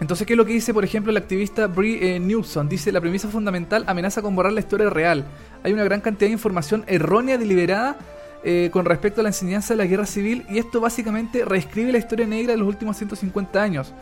Entonces, 0.00 0.26
¿qué 0.26 0.32
es 0.32 0.36
lo 0.36 0.44
que 0.44 0.52
dice, 0.52 0.74
por 0.74 0.84
ejemplo, 0.84 1.10
el 1.10 1.16
activista 1.16 1.66
Brie 1.66 2.16
eh, 2.16 2.20
Newson? 2.20 2.68
Dice, 2.68 2.90
la 2.90 3.00
premisa 3.00 3.28
fundamental 3.28 3.84
amenaza 3.86 4.22
con 4.22 4.34
borrar 4.34 4.52
la 4.52 4.60
historia 4.60 4.90
real. 4.90 5.24
Hay 5.62 5.72
una 5.72 5.84
gran 5.84 6.00
cantidad 6.00 6.28
de 6.28 6.32
información 6.32 6.84
errónea 6.86 7.38
deliberada 7.38 7.96
eh, 8.42 8.68
con 8.72 8.84
respecto 8.84 9.20
a 9.20 9.22
la 9.22 9.30
enseñanza 9.30 9.72
de 9.72 9.78
la 9.78 9.86
guerra 9.86 10.04
civil 10.04 10.44
y 10.50 10.58
esto 10.58 10.80
básicamente 10.80 11.44
reescribe 11.44 11.92
la 11.92 11.98
historia 11.98 12.26
negra 12.26 12.52
de 12.52 12.58
los 12.58 12.68
últimos 12.68 12.96
150 12.96 13.62
años. 13.62 13.94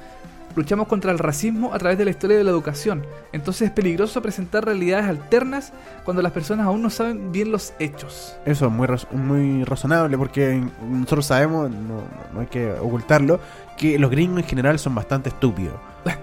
Luchamos 0.56 0.88
contra 0.88 1.12
el 1.12 1.18
racismo 1.18 1.72
a 1.72 1.78
través 1.78 1.96
de 1.96 2.04
la 2.04 2.10
historia 2.10 2.36
de 2.36 2.44
la 2.44 2.50
educación. 2.50 3.06
Entonces 3.32 3.68
es 3.68 3.70
peligroso 3.70 4.20
presentar 4.20 4.64
realidades 4.64 5.06
alternas 5.06 5.72
cuando 6.04 6.22
las 6.22 6.32
personas 6.32 6.66
aún 6.66 6.82
no 6.82 6.90
saben 6.90 7.32
bien 7.32 7.52
los 7.52 7.72
hechos. 7.78 8.36
Eso 8.44 8.66
es 8.66 8.72
muy, 8.72 8.88
muy 9.12 9.64
razonable 9.64 10.18
porque 10.18 10.62
nosotros 10.86 11.26
sabemos, 11.26 11.70
no 11.70 12.40
hay 12.40 12.46
que 12.46 12.72
ocultarlo, 12.72 13.40
que 13.76 13.98
los 13.98 14.10
gringos 14.10 14.38
en 14.40 14.44
general 14.48 14.78
son 14.78 14.94
bastante 14.94 15.28
estúpidos. 15.30 15.74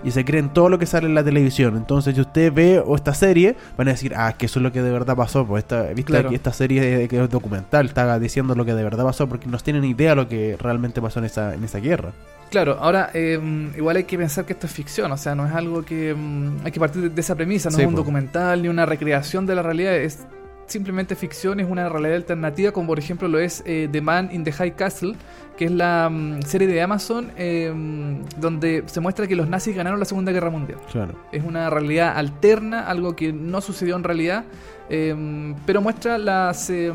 Y 0.03 0.11
se 0.11 0.25
creen 0.25 0.49
todo 0.49 0.67
lo 0.67 0.77
que 0.77 0.85
sale 0.85 1.07
en 1.07 1.15
la 1.15 1.23
televisión. 1.23 1.77
Entonces, 1.77 2.13
si 2.13 2.19
usted 2.19 2.51
ve 2.53 2.83
o 2.85 2.95
esta 2.97 3.13
serie, 3.13 3.55
van 3.77 3.87
a 3.87 3.91
decir, 3.91 4.13
ah, 4.15 4.33
que 4.37 4.47
eso 4.47 4.59
es 4.59 4.63
lo 4.63 4.73
que 4.73 4.81
de 4.81 4.91
verdad 4.91 5.15
pasó. 5.15 5.45
Pues 5.47 5.63
esta, 5.63 5.83
viste 5.83 6.03
Claro. 6.03 6.27
aquí 6.27 6.35
esta 6.35 6.51
serie 6.51 6.81
de- 6.81 7.07
que 7.07 7.23
es 7.23 7.29
documental, 7.29 7.85
está 7.85 8.19
diciendo 8.19 8.55
lo 8.55 8.65
que 8.65 8.73
de 8.73 8.83
verdad 8.83 9.05
pasó 9.05 9.27
porque 9.29 9.47
no 9.47 9.57
tienen 9.59 9.85
idea 9.85 10.15
lo 10.15 10.27
que 10.27 10.57
realmente 10.59 11.01
pasó 11.01 11.19
en 11.19 11.25
esa, 11.25 11.53
en 11.53 11.63
esa 11.63 11.79
guerra. 11.79 12.11
Claro, 12.51 12.77
ahora 12.81 13.11
eh, 13.13 13.39
igual 13.77 13.95
hay 13.97 14.03
que 14.03 14.17
pensar 14.17 14.43
que 14.43 14.51
esto 14.53 14.67
es 14.67 14.73
ficción, 14.73 15.11
o 15.13 15.17
sea, 15.17 15.33
no 15.35 15.45
es 15.47 15.53
algo 15.53 15.83
que 15.83 16.13
mm, 16.13 16.65
hay 16.65 16.71
que 16.71 16.79
partir 16.79 17.01
de- 17.03 17.09
de 17.09 17.21
esa 17.21 17.35
premisa, 17.35 17.69
no 17.69 17.75
Sí, 17.77 17.81
es 17.83 17.87
un 17.87 17.93
po. 17.93 17.99
documental 18.01 18.61
ni 18.61 18.67
una 18.67 18.85
recreación 18.85 19.45
de 19.45 19.55
la 19.55 19.61
realidad, 19.61 19.95
es 19.95 20.25
simplemente 20.69 21.15
ficción, 21.15 21.59
es 21.59 21.69
una 21.69 21.89
realidad 21.89 22.15
alternativa 22.15 22.71
como 22.71 22.87
por 22.87 22.99
ejemplo 22.99 23.27
lo 23.27 23.39
es 23.39 23.63
eh, 23.65 23.89
The 23.91 24.01
Man 24.01 24.29
in 24.31 24.43
the 24.43 24.51
High 24.51 24.75
Castle, 24.75 25.15
que 25.57 25.65
es 25.65 25.71
la 25.71 26.09
mm, 26.09 26.43
serie 26.43 26.67
de 26.67 26.81
Amazon 26.81 27.31
eh, 27.37 27.71
mm, 27.73 28.39
donde 28.39 28.83
se 28.85 28.99
muestra 28.99 29.27
que 29.27 29.35
los 29.35 29.47
nazis 29.47 29.75
ganaron 29.75 29.99
la 29.99 30.05
Segunda 30.05 30.31
Guerra 30.31 30.49
Mundial. 30.49 30.79
Claro. 30.91 31.15
Es 31.31 31.43
una 31.43 31.69
realidad 31.69 32.17
alterna, 32.17 32.87
algo 32.87 33.15
que 33.15 33.33
no 33.33 33.61
sucedió 33.61 33.95
en 33.95 34.03
realidad, 34.03 34.45
eh, 34.89 35.53
pero 35.65 35.81
muestra 35.81 36.17
las 36.17 36.69
eh, 36.71 36.91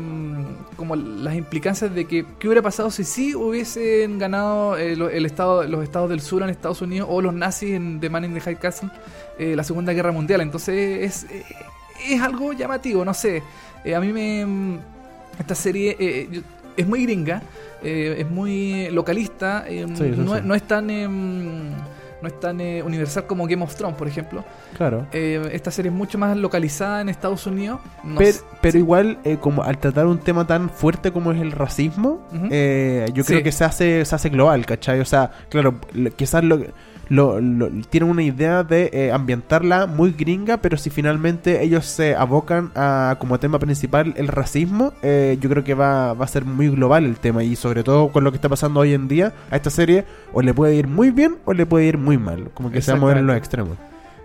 como 0.75 0.95
las 0.97 1.35
implicancias 1.35 1.95
de 1.95 2.05
que 2.05 2.25
qué 2.39 2.47
hubiera 2.47 2.61
pasado 2.61 2.91
si 2.91 3.05
sí 3.05 3.33
hubiesen 3.35 4.19
ganado 4.19 4.77
eh, 4.77 4.93
el 4.93 5.25
estado, 5.25 5.63
los 5.63 5.81
estados 5.81 6.09
del 6.09 6.19
sur 6.19 6.43
en 6.43 6.49
Estados 6.49 6.81
Unidos 6.81 7.07
o 7.09 7.21
los 7.21 7.33
nazis 7.33 7.71
en 7.71 8.01
The 8.01 8.09
Man 8.09 8.25
in 8.25 8.33
the 8.33 8.41
High 8.41 8.57
Castle 8.57 8.89
eh, 9.39 9.55
la 9.55 9.63
Segunda 9.63 9.93
Guerra 9.93 10.11
Mundial. 10.11 10.41
Entonces 10.41 11.25
es, 11.25 11.45
es 12.13 12.21
algo 12.21 12.53
llamativo, 12.53 13.03
no 13.03 13.13
sé. 13.13 13.41
Eh, 13.83 13.95
a 13.95 13.99
mí 13.99 14.11
me 14.13 14.45
mm, 14.45 14.79
esta 15.39 15.55
serie 15.55 15.95
eh, 15.99 16.27
yo- 16.31 16.41
es 16.77 16.87
muy 16.87 17.03
gringa, 17.03 17.41
eh, 17.83 18.15
es 18.19 18.29
muy 18.29 18.89
localista, 18.91 19.65
eh, 19.67 19.85
Sí, 19.95 20.03
no, 20.17 20.31
sí. 20.33 20.37
es- 20.39 20.43
no 20.45 20.55
es 20.55 20.63
tan 20.63 20.89
em, 20.89 21.69
no 22.21 22.27
es 22.29 22.39
tan 22.39 22.59
eh, 22.59 22.81
universal 22.81 23.27
como 23.27 23.45
Game 23.45 23.63
of 23.63 23.75
Thrones, 23.75 23.95
por 23.97 24.07
ejemplo. 24.07 24.43
Claro. 24.77 25.05
Eh, 25.11 25.47
esta 25.51 25.69
serie 25.69 25.91
es 25.91 25.95
mucho 25.95 26.17
más 26.17 26.35
localizada 26.35 27.01
en 27.01 27.09
Estados 27.09 27.45
Unidos. 27.45 27.79
No 28.03 28.17
pero, 28.17 28.31
sé- 28.31 28.41
pero 28.61 28.71
sí. 28.71 28.77
igual, 28.79 29.19
eh, 29.23 29.37
como 29.39 29.61
al 29.63 29.77
tratar 29.77 30.07
un 30.07 30.17
tema 30.19 30.47
tan 30.47 30.69
fuerte 30.69 31.11
como 31.11 31.31
es 31.33 31.39
el 31.41 31.51
racismo, 31.51 32.25
eh, 32.49 33.05
yo 33.13 33.23
creo 33.25 33.39
Sí. 33.39 33.43
que 33.43 33.51
se 33.51 33.63
hace, 33.63 34.05
se 34.05 34.15
hace 34.15 34.29
global, 34.29 34.65
¿cachai? 34.65 34.99
O 35.01 35.05
sea, 35.05 35.29
claro, 35.49 35.75
quizás 36.15 36.43
lo, 36.43 36.59
lo, 37.09 37.39
lo- 37.41 37.69
tienen 37.89 38.09
una 38.09 38.23
idea 38.23 38.63
de 38.63 38.89
eh, 38.93 39.11
ambientarla 39.11 39.85
muy 39.85 40.11
gringa, 40.11 40.57
pero 40.57 40.77
si 40.77 40.89
finalmente 40.89 41.63
ellos 41.63 41.85
se 41.85 42.15
abocan 42.15 42.71
a 42.75 43.15
como 43.19 43.39
tema 43.39 43.59
principal 43.59 44.13
el 44.17 44.27
racismo, 44.27 44.93
eh, 45.03 45.37
yo 45.39 45.49
creo 45.49 45.63
que 45.63 45.73
va, 45.73 46.13
va 46.13 46.25
a 46.25 46.27
ser 46.27 46.45
muy 46.45 46.69
global 46.69 47.05
el 47.05 47.17
tema 47.17 47.43
y 47.43 47.55
sobre 47.55 47.83
todo 47.83 48.09
con 48.09 48.23
lo 48.23 48.31
que 48.31 48.37
está 48.37 48.49
pasando 48.49 48.79
hoy 48.79 48.93
en 48.93 49.07
día 49.07 49.33
a 49.51 49.55
esta 49.55 49.69
serie, 49.69 50.05
o 50.33 50.41
le 50.41 50.53
puede 50.53 50.75
ir 50.75 50.87
muy 50.87 51.11
bien 51.11 51.37
o 51.45 51.53
le 51.53 51.65
puede 51.65 51.85
ir 51.85 51.97
muy 51.97 52.17
mal, 52.17 52.49
como 52.53 52.71
que 52.71 52.81
se 52.81 52.91
va 52.91 52.97
a 52.97 53.01
mover 53.01 53.17
en 53.17 53.27
los 53.27 53.37
extremos. 53.37 53.77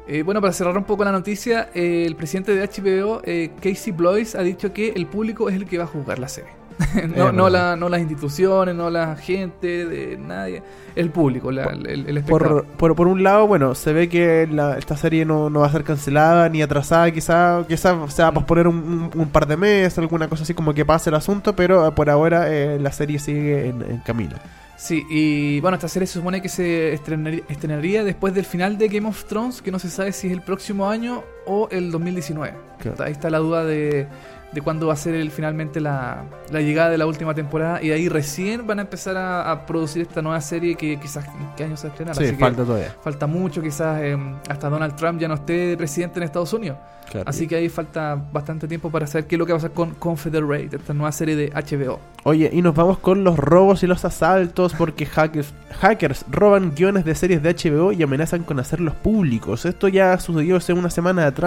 Eh, 0.08 0.22
bueno, 0.22 0.40
para 0.40 0.52
cerrar 0.52 0.76
un 0.76 0.84
poco 0.84 1.04
la 1.04 1.12
noticia, 1.12 1.68
eh, 1.72 2.04
el 2.06 2.16
presidente 2.16 2.52
de 2.54 2.66
HBO, 2.66 3.20
eh, 3.24 3.50
Casey 3.62 3.92
Blois, 3.92 4.34
ha 4.34 4.42
dicho 4.42 4.72
que 4.72 4.88
el 4.96 5.06
público 5.06 5.48
es 5.48 5.54
el 5.54 5.66
que 5.66 5.78
va 5.78 5.84
a 5.84 5.86
juzgar 5.86 6.18
la 6.18 6.26
serie. 6.28 6.50
no, 7.16 7.28
Es 7.28 7.32
no, 7.34 7.44
verdad. 7.44 7.50
la, 7.70 7.76
no 7.76 7.88
las 7.88 8.00
instituciones, 8.00 8.74
no 8.74 8.90
la 8.90 9.16
gente, 9.16 9.86
de 9.86 10.16
nadie. 10.16 10.62
El 10.96 11.10
público, 11.10 11.52
la- 11.52 11.64
el, 11.64 11.86
el 11.86 12.16
espectador. 12.18 12.64
Por, 12.64 12.76
por, 12.76 12.96
por 12.96 13.06
un 13.06 13.22
lado, 13.22 13.46
bueno, 13.46 13.74
se 13.74 13.92
ve 13.92 14.08
que 14.08 14.48
la- 14.50 14.76
esta 14.78 14.96
serie 14.96 15.24
no, 15.24 15.48
no 15.50 15.60
va 15.60 15.66
a 15.66 15.72
ser 15.72 15.84
cancelada 15.84 16.48
ni 16.48 16.62
atrasada, 16.62 17.10
quizá, 17.10 17.64
quizá 17.68 17.96
se 18.08 18.22
va 18.22 18.28
a 18.28 18.32
posponer 18.34 18.66
un, 18.66 18.76
un- 18.76 19.10
un 19.20 19.28
par 19.28 19.46
de 19.46 19.56
meses, 19.56 19.98
alguna 19.98 20.28
cosa 20.28 20.42
así 20.42 20.54
como 20.54 20.74
que 20.74 20.84
pase 20.84 21.10
el 21.10 21.16
asunto, 21.16 21.54
pero 21.54 21.86
eh, 21.86 21.92
por 21.92 22.10
ahora 22.10 22.52
eh, 22.52 22.78
la 22.80 22.90
serie 22.92 23.18
sigue 23.18 23.68
en, 23.68 23.82
en 23.82 23.98
camino. 23.98 24.36
Sí, 24.76 25.04
y 25.10 25.60
bueno, 25.60 25.74
esta 25.74 25.88
serie 25.88 26.06
se 26.06 26.14
supone 26.14 26.40
que 26.40 26.48
se 26.48 26.94
estrenaría, 26.94 27.42
estrenaría 27.50 28.02
después 28.02 28.32
del 28.32 28.46
final 28.46 28.78
de 28.78 28.88
Game 28.88 29.06
of 29.06 29.24
Thrones, 29.26 29.60
que 29.60 29.70
no 29.70 29.78
se 29.78 29.90
sabe 29.90 30.10
si 30.12 30.28
es 30.28 30.32
el 30.32 30.40
próximo 30.40 30.88
año 30.88 31.22
o 31.50 31.68
el 31.70 31.90
2019. 31.90 32.54
Claro. 32.78 33.04
Ahí 33.04 33.12
está 33.12 33.28
la 33.28 33.38
duda 33.38 33.64
de, 33.64 34.06
de 34.52 34.60
cuándo 34.62 34.86
va 34.86 34.92
a 34.94 34.96
ser 34.96 35.14
el, 35.14 35.30
finalmente 35.30 35.80
la, 35.80 36.22
la 36.50 36.60
llegada 36.60 36.90
de 36.90 36.98
la 36.98 37.06
última 37.06 37.34
temporada. 37.34 37.82
Y 37.82 37.90
ahí 37.90 38.08
recién 38.08 38.66
van 38.66 38.78
a 38.78 38.82
empezar 38.82 39.16
a, 39.16 39.50
a 39.50 39.66
producir 39.66 40.02
esta 40.02 40.22
nueva 40.22 40.40
serie 40.40 40.76
que 40.76 40.98
quizás 41.00 41.26
en 41.26 41.48
qué 41.56 41.64
año 41.64 41.76
se 41.76 41.88
va 41.88 41.88
a 41.88 41.92
estrenar. 41.92 42.14
Sí, 42.16 42.24
Así 42.24 42.32
que 42.32 42.38
falta 42.38 42.64
todavía. 42.64 42.94
falta 43.02 43.26
mucho, 43.26 43.60
quizás 43.60 44.00
eh, 44.00 44.16
hasta 44.48 44.68
Donald 44.70 44.94
Trump 44.96 45.20
ya 45.20 45.28
no 45.28 45.34
esté 45.34 45.76
presidente 45.76 46.20
en 46.20 46.22
Estados 46.22 46.52
Unidos. 46.52 46.78
Claro. 47.10 47.28
Así 47.28 47.48
que 47.48 47.56
ahí 47.56 47.68
falta 47.68 48.14
bastante 48.32 48.68
tiempo 48.68 48.88
para 48.88 49.04
saber 49.08 49.26
qué 49.26 49.34
es 49.34 49.38
lo 49.40 49.44
que 49.44 49.52
va 49.52 49.58
a 49.58 49.62
pasar 49.62 49.74
con 49.74 49.94
Confederate, 49.96 50.76
esta 50.76 50.94
nueva 50.94 51.10
serie 51.10 51.34
de 51.34 51.50
HBO. 51.50 51.98
Oye, 52.22 52.48
y 52.52 52.62
nos 52.62 52.72
vamos 52.72 52.98
con 52.98 53.24
los 53.24 53.36
robos 53.36 53.82
y 53.82 53.88
los 53.88 54.04
asaltos 54.04 54.74
porque 54.74 55.06
hackers, 55.06 55.52
hackers 55.80 56.24
roban 56.30 56.72
guiones 56.76 57.04
de 57.04 57.16
series 57.16 57.42
de 57.42 57.52
HBO 57.52 57.90
y 57.90 58.04
amenazan 58.04 58.44
con 58.44 58.60
hacerlos 58.60 58.94
públicos. 58.94 59.64
Esto 59.64 59.88
ya 59.88 60.16
sucedió 60.20 60.54
hace 60.58 60.72
una 60.72 60.88
semana 60.88 61.26
atrás 61.26 61.39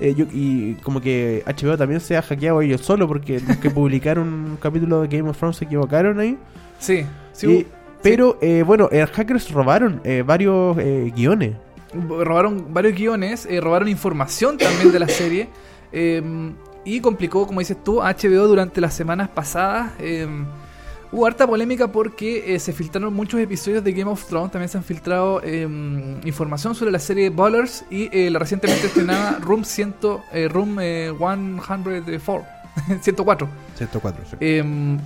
eh, 0.00 0.14
yo- 0.16 0.26
y 0.32 0.74
como 0.82 1.00
que 1.00 1.42
HBO 1.46 1.76
también 1.76 2.00
se 2.00 2.16
ha 2.16 2.22
hackeado 2.22 2.60
ellos 2.62 2.80
solo 2.80 3.06
porque 3.08 3.40
los 3.40 3.56
que 3.58 3.70
publicaron 3.70 4.28
un 4.28 4.56
capítulo 4.60 5.02
de 5.02 5.08
Game 5.16 5.28
of 5.28 5.36
Thrones 5.38 5.56
se 5.56 5.64
equivocaron 5.64 6.18
ahí. 6.20 6.38
Sí, 6.78 7.04
sí, 7.32 7.46
Y- 7.50 7.66
pero 8.02 8.36
eh, 8.40 8.62
bueno, 8.66 8.88
eh, 8.90 9.06
hackers 9.06 9.50
robaron 9.52 10.00
eh, 10.04 10.22
varios 10.26 10.76
eh, 10.78 11.12
guiones. 11.14 11.54
robaron 12.08 12.72
varios 12.74 12.94
guiones, 12.94 13.46
robaron 13.60 13.86
información 13.88 14.58
también 14.58 14.90
de 14.90 14.98
la 14.98 15.06
serie 15.08 15.48
eh, 15.92 16.20
y 16.84 17.00
complicó, 17.00 17.46
como 17.46 17.60
dices 17.60 17.76
tú, 17.84 18.02
a 18.02 18.10
HBO 18.12 18.48
durante 18.48 18.80
las 18.80 18.92
semanas 18.94 19.28
pasadas. 19.28 19.92
Hubo 21.12 21.26
harta 21.26 21.46
polémica 21.46 21.88
porque 21.88 22.54
eh, 22.54 22.58
se 22.58 22.72
filtraron 22.72 23.12
muchos 23.14 23.38
episodios 23.38 23.84
de 23.84 23.92
Game 23.92 24.10
of 24.10 24.24
Thrones, 24.26 24.50
también 24.50 24.68
se 24.68 24.78
han 24.78 24.84
filtrado 24.84 25.40
eh, 25.44 25.62
información 26.24 26.74
sobre 26.74 26.90
la 26.90 26.98
serie 26.98 27.30
Ballers 27.30 27.84
y 27.90 28.08
eh, 28.16 28.30
la 28.30 28.38
recientemente 28.38 28.86
estrenada 28.86 29.38
Room, 29.40 29.64
100, 29.64 29.94
eh, 30.32 30.48
Room 30.48 30.78
eh, 30.80 31.12
104, 31.12 32.46
104. 33.02 33.48
104, 33.76 34.24
sí. 34.30 34.36
Eh, 34.40 34.98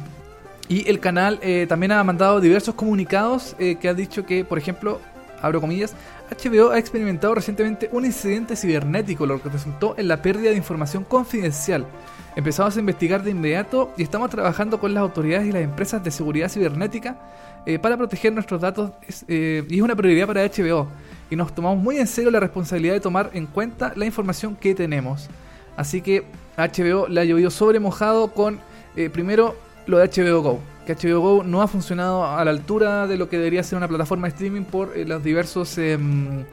y 0.69 0.89
el 0.91 0.99
canal 0.99 1.39
también 1.69 1.93
ha 1.93 2.03
mandado 2.03 2.41
diversos 2.41 2.75
comunicados 2.75 3.55
que 3.57 3.89
ha 3.89 3.95
dicho 3.95 4.27
que, 4.27 4.45
por 4.45 4.59
ejemplo, 4.59 5.01
abro 5.41 5.61
comillas, 5.61 5.95
HBO 6.31 6.71
ha 6.71 6.79
experimentado 6.79 7.35
recientemente 7.35 7.89
un 7.93 8.05
incidente 8.05 8.57
cibernético, 8.57 9.27
lo 9.27 9.41
que 9.41 9.49
resultó 9.49 9.95
en 9.97 10.09
la 10.09 10.23
pérdida 10.23 10.51
de 10.51 10.57
información 10.57 11.05
confidencial. 11.05 11.87
Empezamos 12.35 12.77
a 12.77 12.81
investigar 12.81 13.23
de 13.23 13.31
inmediato 13.31 13.93
y 13.97 14.03
estamos 14.03 14.29
trabajando 14.31 14.79
con 14.79 14.93
las 14.93 15.01
autoridades 15.03 15.47
y 15.47 15.53
las 15.53 15.63
empresas 15.63 16.03
de 16.05 16.11
seguridad 16.11 16.49
cibernética 16.49 17.17
eh, 17.65 17.79
para 17.79 17.97
proteger 17.97 18.33
nuestros 18.33 18.61
datos 18.61 18.93
es, 19.09 19.25
eh, 19.29 19.67
una 19.83 19.97
prioridad 19.97 20.27
para 20.27 20.45
HBO. 20.45 20.89
Y 21.31 21.37
nos 21.37 21.55
tomamos 21.55 21.83
muy 21.83 21.99
en 21.99 22.07
serio 22.07 22.31
la 22.31 22.41
responsabilidad 22.41 22.95
de 22.95 23.01
tomar 23.01 23.31
en 23.33 23.47
cuenta 23.47 23.93
la 23.97 24.07
información 24.07 24.55
que 24.55 24.75
tenemos. 24.75 25.29
Así 25.77 26.01
que 26.01 26.25
HBO 26.57 27.09
le 27.09 27.21
ha 27.21 27.25
llovido 27.25 27.51
sobre 27.51 27.81
mojado 27.81 28.33
con, 28.33 28.61
eh, 28.97 29.11
primero, 29.11 29.57
lo 29.87 29.99
de 29.99 30.09
HBO 30.09 30.43
Go. 30.43 30.76
Que 30.87 30.95
HBO 30.95 31.21
Go 31.21 31.43
no 31.45 31.61
ha 31.63 31.69
funcionado 31.69 32.25
a 32.25 32.45
la 32.45 32.51
altura 32.53 33.07
de 33.07 33.17
lo 33.17 33.29
que 33.29 33.37
debería 33.39 33.63
ser 33.63 33.77
una 33.77 33.89
plataforma 33.89 34.29
de 34.29 34.35
streaming 34.35 34.63
por 34.63 34.97
eh, 34.97 35.05
los 35.05 35.23
diversos, 35.23 35.77
em, 35.79 36.45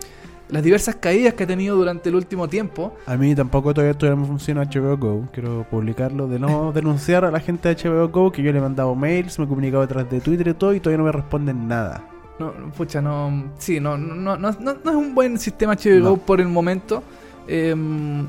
las 0.50 0.64
diversas 0.64 0.96
caídas 0.96 1.36
que 1.36 1.44
ha 1.44 1.48
tenido 1.48 1.76
durante 1.76 2.10
el 2.10 2.16
último 2.16 2.48
tiempo. 2.48 2.96
A 3.06 3.16
mí 3.16 3.34
tampoco 3.36 3.74
todavía, 3.74 3.98
todavía 3.98 4.22
me 4.22 4.28
funciona 4.28 4.64
HBO 4.64 4.98
Go. 4.98 5.28
Quiero 5.32 5.66
publicarlo 5.70 6.28
de 6.28 6.40
no 6.40 6.72
denunciar 6.76 7.26
a 7.26 7.32
la 7.32 7.40
gente 7.40 7.74
de 7.74 7.76
HBO 7.90 8.10
Go 8.10 8.32
que 8.32 8.42
yo 8.44 8.52
le 8.52 8.58
he 8.58 8.62
mandado 8.62 8.96
mails, 8.96 9.38
me 9.40 9.46
he 9.46 9.48
comunicado 9.48 9.88
través 9.88 10.10
de 10.10 10.20
Twitter 10.20 10.48
y 10.48 10.54
todo 10.56 10.74
y 10.74 10.80
todavía 10.80 10.98
no 10.98 11.04
me 11.06 11.12
responden 11.12 11.68
nada. 11.68 12.04
No, 12.40 12.52
pucha, 12.76 13.00
no. 13.02 13.52
Sí, 13.60 13.80
no, 13.80 13.96
no, 13.98 14.16
no, 14.16 14.36
no, 14.38 14.52
no- 14.60 14.72
es 14.92 14.96
un 14.98 15.14
buen 15.14 15.38
sistema 15.38 15.76
HBO. 15.76 16.10
Go 16.10 16.18
por 16.18 16.42
el 16.42 16.48
momento. 16.48 17.04
Em, 17.48 18.26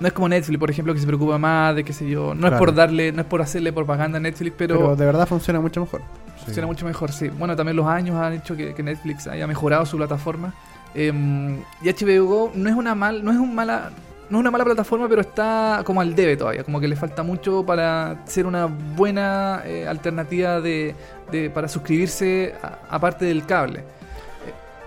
no 0.00 0.06
es 0.06 0.12
como 0.12 0.28
Netflix, 0.28 0.58
por 0.58 0.70
ejemplo, 0.70 0.94
que 0.94 1.00
se 1.00 1.06
preocupa 1.06 1.38
más 1.38 1.74
de 1.76 1.84
qué 1.84 1.92
sé 1.92 2.08
yo. 2.08 2.34
No 2.34 2.46
es 2.48 2.54
por 2.54 2.74
darle, 2.74 3.12
no 3.12 3.20
es 3.22 3.26
por 3.26 3.40
hacerle 3.42 3.72
propaganda 3.72 4.18
a 4.18 4.20
Netflix, 4.20 4.54
Pero, 4.58 4.76
pero, 4.76 4.96
de 4.96 5.04
verdad 5.06 5.26
funciona 5.28 5.60
mucho 5.60 5.80
mejor. 5.80 6.00
Sí. 6.38 6.44
funciona 6.46 6.66
mucho 6.66 6.84
mejor, 6.86 7.12
sí. 7.12 7.28
Bueno, 7.28 7.54
también 7.54 7.76
los 7.76 7.86
años 7.86 8.16
han 8.16 8.32
hecho 8.32 8.56
que, 8.56 8.74
que 8.74 8.82
Netflix 8.82 9.26
haya 9.28 9.46
mejorado 9.46 9.86
su 9.86 9.96
plataforma. 9.96 10.52
Em, 10.94 11.58
y 11.82 11.88
HBO 11.88 12.24
Go 12.26 12.52
no 12.54 12.68
es 12.68 12.74
una 12.74 12.94
mal, 12.94 13.24
no 13.24 13.30
es 13.30 13.38
un 13.38 13.54
mala, 13.54 13.90
no 14.28 14.38
es 14.38 14.40
una 14.40 14.50
mala 14.50 14.64
plataforma, 14.64 15.08
pero 15.08 15.20
está 15.20 15.82
como 15.84 16.00
al 16.00 16.14
debe 16.14 16.36
todavía, 16.36 16.64
como 16.64 16.80
que 16.80 16.88
le 16.88 16.96
falta 16.96 17.22
mucho 17.22 17.64
para 17.64 18.16
ser 18.26 18.46
una 18.46 18.66
buena 18.66 19.62
eh, 19.64 19.86
alternativa 19.86 20.60
de, 20.60 20.94
de- 21.30 21.48
para 21.50 21.68
suscribirse 21.68 22.54
aparte 22.90 23.24
del 23.24 23.46
cable. 23.46 23.84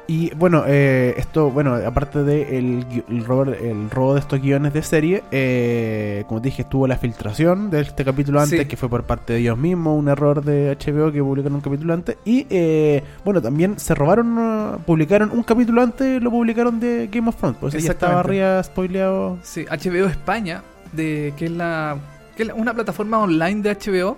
Y 0.07 0.33
bueno, 0.35 0.63
eh, 0.67 1.15
esto, 1.17 1.49
bueno, 1.49 1.73
aparte 1.75 2.23
de 2.23 2.57
el, 2.59 2.85
robo, 3.25 3.43
el 3.43 3.89
robo 3.89 4.13
de 4.13 4.19
estos 4.19 4.39
guiones 4.39 4.71
de 4.73 4.83
serie, 4.83 5.23
eh, 5.31 6.23
como 6.27 6.41
te 6.41 6.49
dije, 6.49 6.61
estuvo 6.61 6.85
la 6.87 6.97
filtración 6.97 7.71
de 7.71 7.81
este 7.81 8.05
capítulo 8.05 8.39
antes, 8.39 8.59
Sí. 8.59 8.65
que 8.67 8.77
fue 8.77 8.87
por 8.87 9.03
parte 9.03 9.33
de 9.33 9.39
ellos 9.39 9.57
mismos, 9.57 9.97
un 9.97 10.07
error 10.07 10.43
de 10.43 10.69
HBO 10.79 11.11
que 11.11 11.23
publicaron 11.23 11.55
un 11.55 11.61
capítulo 11.61 11.93
antes. 11.93 12.17
Y 12.23 12.45
eh, 12.49 13.03
bueno, 13.23 13.41
también 13.41 13.79
se 13.79 13.95
robaron, 13.95 14.79
publicaron 14.85 15.31
un 15.31 15.41
capítulo 15.43 15.81
antes, 15.81 16.21
lo 16.21 16.29
publicaron 16.29 16.79
de 16.79 17.09
Game 17.11 17.27
of 17.29 17.35
Thrones, 17.37 17.57
pues 17.59 17.73
ya 17.73 17.91
estaba 17.91 18.19
arriba 18.19 18.61
spoileado. 18.61 19.39
Sí, 19.41 19.65
HBO 19.65 20.05
España, 20.07 20.61
de, 20.93 21.33
que 21.37 21.45
es 21.45 21.51
la 21.51 21.97
que 22.37 22.43
es 22.43 22.49
una 22.55 22.73
plataforma 22.73 23.17
online 23.19 23.61
de 23.61 23.71
HBO, 23.75 24.17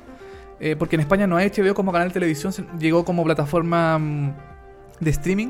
eh, 0.60 0.76
porque 0.78 0.96
en 0.96 1.02
España 1.02 1.28
no 1.28 1.38
hay 1.38 1.50
HBO 1.50 1.74
como 1.76 1.92
canal 1.92 2.08
de 2.10 2.16
televisión, 2.16 2.52
llegó 2.80 3.06
como 3.06 3.24
plataforma 3.24 4.00
mm, 4.00 4.34
de 5.00 5.10
streaming. 5.12 5.50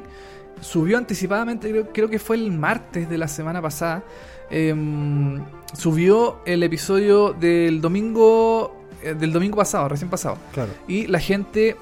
Subió 0.61 0.97
anticipadamente, 0.97 1.69
creo, 1.69 1.89
creo 1.93 2.09
que 2.09 2.19
fue 2.19 2.35
el 2.35 2.51
martes 2.51 3.09
de 3.09 3.17
la 3.17 3.27
semana 3.27 3.61
pasada. 3.61 4.03
em, 4.49 5.43
subió 5.73 6.39
el 6.45 6.63
episodio 6.63 7.33
del 7.33 7.81
domingo 7.81 8.77
eh, 9.03 9.13
del 9.13 9.31
domingo 9.31 9.57
pasado, 9.57 9.89
recién 9.89 10.09
pasado. 10.09 10.37
Claro. 10.53 10.71
Y 10.87 11.07
la 11.07 11.19
gente 11.19 11.75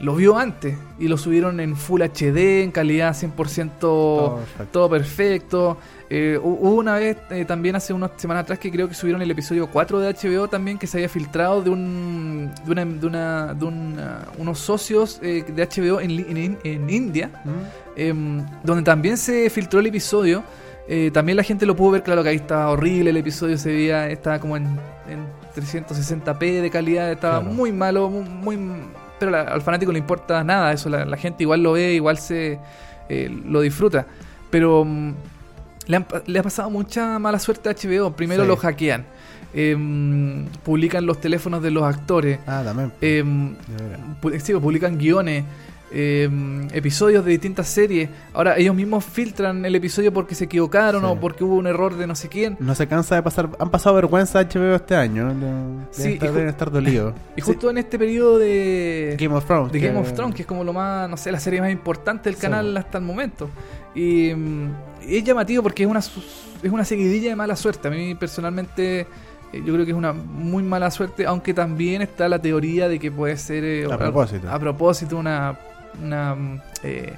lo 0.00 0.14
vio 0.14 0.36
antes 0.36 0.76
y 0.98 1.08
lo 1.08 1.16
subieron 1.16 1.60
en 1.60 1.76
Full 1.76 2.02
HD, 2.02 2.62
en 2.62 2.70
calidad 2.70 3.14
100% 3.14 3.34
perfecto. 3.34 4.38
todo 4.72 4.90
perfecto. 4.90 5.78
Eh, 6.08 6.38
hu- 6.40 6.58
hubo 6.60 6.74
una 6.76 6.94
vez 6.94 7.16
eh, 7.30 7.44
también 7.44 7.74
hace 7.74 7.92
unas 7.92 8.12
semanas 8.16 8.44
atrás 8.44 8.60
que 8.60 8.70
creo 8.70 8.86
que 8.88 8.94
subieron 8.94 9.20
el 9.22 9.30
episodio 9.30 9.66
4 9.66 9.98
de 9.98 10.14
HBO 10.14 10.46
también 10.46 10.78
que 10.78 10.86
se 10.86 10.98
había 10.98 11.08
filtrado 11.08 11.62
de 11.62 11.70
un 11.70 12.48
de 12.64 12.70
una, 12.70 12.84
de 12.84 13.06
una- 13.06 13.54
de 13.54 13.64
una- 13.64 14.18
unos 14.38 14.58
socios 14.60 15.18
eh, 15.22 15.44
de 15.48 15.62
HBO 15.66 16.00
en, 16.00 16.10
en, 16.12 16.58
en 16.62 16.90
India 16.90 17.30
em, 17.96 18.44
donde 18.62 18.84
también 18.84 19.16
se 19.16 19.50
filtró 19.50 19.80
el 19.80 19.86
episodio. 19.86 20.44
Eh, 20.88 21.10
también 21.12 21.34
la 21.36 21.42
gente 21.42 21.66
lo 21.66 21.74
pudo 21.74 21.90
ver, 21.92 22.04
claro 22.04 22.22
que 22.22 22.28
ahí 22.28 22.36
estaba 22.36 22.68
horrible, 22.70 23.10
el 23.10 23.16
episodio 23.16 23.58
se 23.58 23.70
veía, 23.72 24.08
estaba 24.08 24.38
como 24.38 24.56
en, 24.56 24.66
en 25.10 25.26
360p 25.56 26.60
de 26.62 26.70
calidad, 26.70 27.10
estaba 27.10 27.40
Claro. 27.40 27.52
muy 27.54 27.72
malo, 27.72 28.08
muy, 28.08 28.56
muy- 28.56 28.82
pero 29.18 29.32
la- 29.32 29.40
al 29.42 29.62
fanático 29.62 29.90
no 29.90 29.94
le 29.94 29.98
importa 29.98 30.44
nada 30.44 30.72
eso, 30.72 30.88
la, 30.88 31.04
la 31.04 31.16
gente 31.16 31.42
igual 31.42 31.62
lo 31.64 31.72
ve, 31.72 31.94
igual 31.94 32.18
se 32.18 32.60
eh, 33.08 33.28
lo 33.46 33.60
disfruta. 33.62 34.06
Pero 34.50 34.84
mm, 34.84 35.14
le, 35.86 35.96
han 35.96 36.06
le 36.26 36.38
ha 36.38 36.42
pasado 36.42 36.70
mucha 36.70 37.18
mala 37.18 37.38
suerte 37.38 37.68
a 37.68 37.72
HBO. 37.74 38.12
Primero 38.16 38.42
Sí. 38.42 38.48
lo 38.48 38.56
hackean, 38.56 39.04
em, 39.54 40.46
publican 40.64 41.06
los 41.06 41.20
teléfonos 41.20 41.62
de 41.62 41.70
los 41.70 41.84
actores, 41.84 42.38
Ah, 42.46 42.62
también. 42.64 42.92
em, 43.00 43.54
sí, 44.42 44.52
publican 44.54 44.98
guiones, 44.98 45.44
eh, 45.92 46.28
episodios 46.72 47.24
de 47.24 47.30
distintas 47.30 47.68
series. 47.68 48.08
Ahora 48.32 48.56
ellos 48.58 48.74
mismos 48.74 49.04
filtran 49.04 49.64
el 49.64 49.74
episodio 49.74 50.12
porque 50.12 50.34
se 50.34 50.44
equivocaron 50.44 51.02
Sí. 51.02 51.08
o 51.10 51.20
porque 51.20 51.44
hubo 51.44 51.54
un 51.54 51.66
error 51.66 51.96
de 51.96 52.06
no 52.06 52.14
sé 52.14 52.28
quién. 52.28 52.56
No 52.60 52.74
se 52.74 52.86
cansa 52.88 53.14
de 53.14 53.22
pasar. 53.22 53.48
Han 53.58 53.70
pasado 53.70 53.94
vergüenza 53.94 54.40
HBO 54.40 54.74
este 54.74 54.96
año. 54.96 55.32
Sí, 55.92 56.14
estar, 56.14 56.32
deben 56.32 56.48
estar 56.48 56.70
dolidos. 56.70 57.14
Y 57.36 57.40
justo 57.40 57.70
en 57.70 57.78
este 57.78 57.98
periodo 57.98 58.38
de 58.38 59.16
Game 59.18 59.34
of 59.34 59.44
Thrones. 59.46 59.72
de 59.72 59.80
que- 59.80 59.86
Game 59.88 59.98
of 60.00 60.12
Thrones, 60.12 60.34
que 60.34 60.42
es 60.42 60.48
como 60.48 60.64
lo 60.64 60.72
más, 60.72 61.08
no 61.08 61.16
sé, 61.16 61.30
la 61.30 61.40
serie 61.40 61.60
más 61.60 61.70
importante 61.70 62.28
del 62.30 62.38
canal 62.38 62.76
hasta 62.76 62.98
el 62.98 63.04
momento. 63.04 63.48
Y 63.94 64.32
mm, 64.34 64.70
es 65.08 65.24
llamativo 65.24 65.62
porque 65.62 65.84
es 65.84 65.88
una 65.88 66.00
es 66.00 66.72
una 66.72 66.84
seguidilla 66.84 67.30
de 67.30 67.36
mala 67.36 67.54
suerte. 67.54 67.88
A 67.88 67.90
mí 67.90 68.14
personalmente 68.14 69.00
eh, 69.52 69.62
yo 69.64 69.72
creo 69.74 69.84
que 69.84 69.92
es 69.92 69.96
una 69.96 70.12
muy 70.12 70.62
mala 70.62 70.90
suerte, 70.90 71.24
aunque 71.26 71.54
también 71.54 72.02
está 72.02 72.28
la 72.28 72.40
teoría 72.40 72.88
de 72.88 72.98
que 72.98 73.10
puede 73.12 73.36
ser 73.36 73.62
eh, 73.64 73.82
A 73.84 73.88
algo- 73.94 73.98
propósito. 73.98 74.50
a 74.50 74.58
propósito 74.58 75.16
una 75.16 75.56
una 76.02 76.36
eh, 76.82 77.14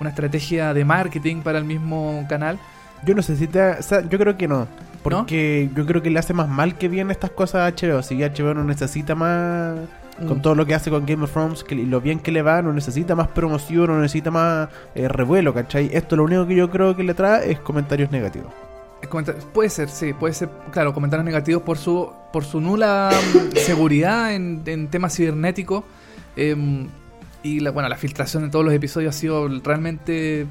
una 0.00 0.10
estrategia 0.10 0.72
de 0.74 0.84
marketing 0.84 1.42
para 1.42 1.58
el 1.58 1.64
mismo 1.64 2.24
canal. 2.28 2.58
Yo 3.04 3.14
no 3.14 3.22
sé 3.22 3.36
si 3.36 3.46
te. 3.46 3.60
o 3.60 3.82
sea, 3.82 4.00
yo 4.08 4.18
creo 4.18 4.36
que 4.36 4.48
no. 4.48 4.66
Porque 5.02 5.70
yo 5.74 5.86
creo 5.86 6.02
que 6.02 6.10
le 6.10 6.18
hace 6.18 6.34
más 6.34 6.48
mal 6.48 6.76
que 6.76 6.88
bien 6.88 7.10
estas 7.10 7.30
cosas 7.30 7.62
a 7.62 7.74
HBO. 7.74 8.02
Si 8.02 8.16
HBO 8.22 8.54
no 8.54 8.64
necesita 8.64 9.14
más. 9.14 9.76
Con 10.28 10.38
Mm. 10.38 10.42
todo 10.42 10.54
lo 10.54 10.66
que 10.66 10.74
hace 10.74 10.90
con 10.90 11.06
Game 11.06 11.24
of 11.24 11.32
Thrones, 11.32 11.64
que, 11.64 11.74
y 11.74 11.86
lo 11.86 12.02
bien 12.02 12.18
que 12.18 12.30
le 12.30 12.42
va, 12.42 12.60
no 12.60 12.74
necesita 12.74 13.14
más 13.14 13.28
promoción, 13.28 13.86
no 13.86 14.00
necesita 14.02 14.30
más 14.30 14.68
eh, 14.94 15.08
revuelo, 15.08 15.54
¿cachai? 15.54 15.88
Esto 15.94 16.14
lo 16.14 16.24
único 16.24 16.46
que 16.46 16.54
yo 16.54 16.68
creo 16.68 16.94
que 16.94 17.02
le 17.02 17.14
trae 17.14 17.50
es 17.50 17.60
comentarios 17.60 18.10
negativos. 18.10 18.52
Puede 19.54 19.70
ser, 19.70 19.88
sí, 19.88 20.12
puede 20.12 20.34
ser, 20.34 20.50
claro, 20.72 20.92
comentarios 20.92 21.24
negativos 21.24 21.62
por 21.62 21.78
su 21.78 22.12
por 22.34 22.44
su 22.44 22.60
nula 22.60 23.10
mm, 23.12 23.56
seguridad 23.64 24.34
en, 24.34 24.60
en 24.66 24.88
temas 24.88 25.16
cibernéticos. 25.16 25.84
em, 26.36 26.86
y 27.42 27.60
la, 27.60 27.70
bueno, 27.70 27.88
la 27.88 27.96
filtración 27.96 28.44
de 28.44 28.50
todos 28.50 28.64
los 28.64 28.74
episodios 28.74 29.14
ha 29.14 29.18
sido 29.18 29.48
realmente 29.62 30.46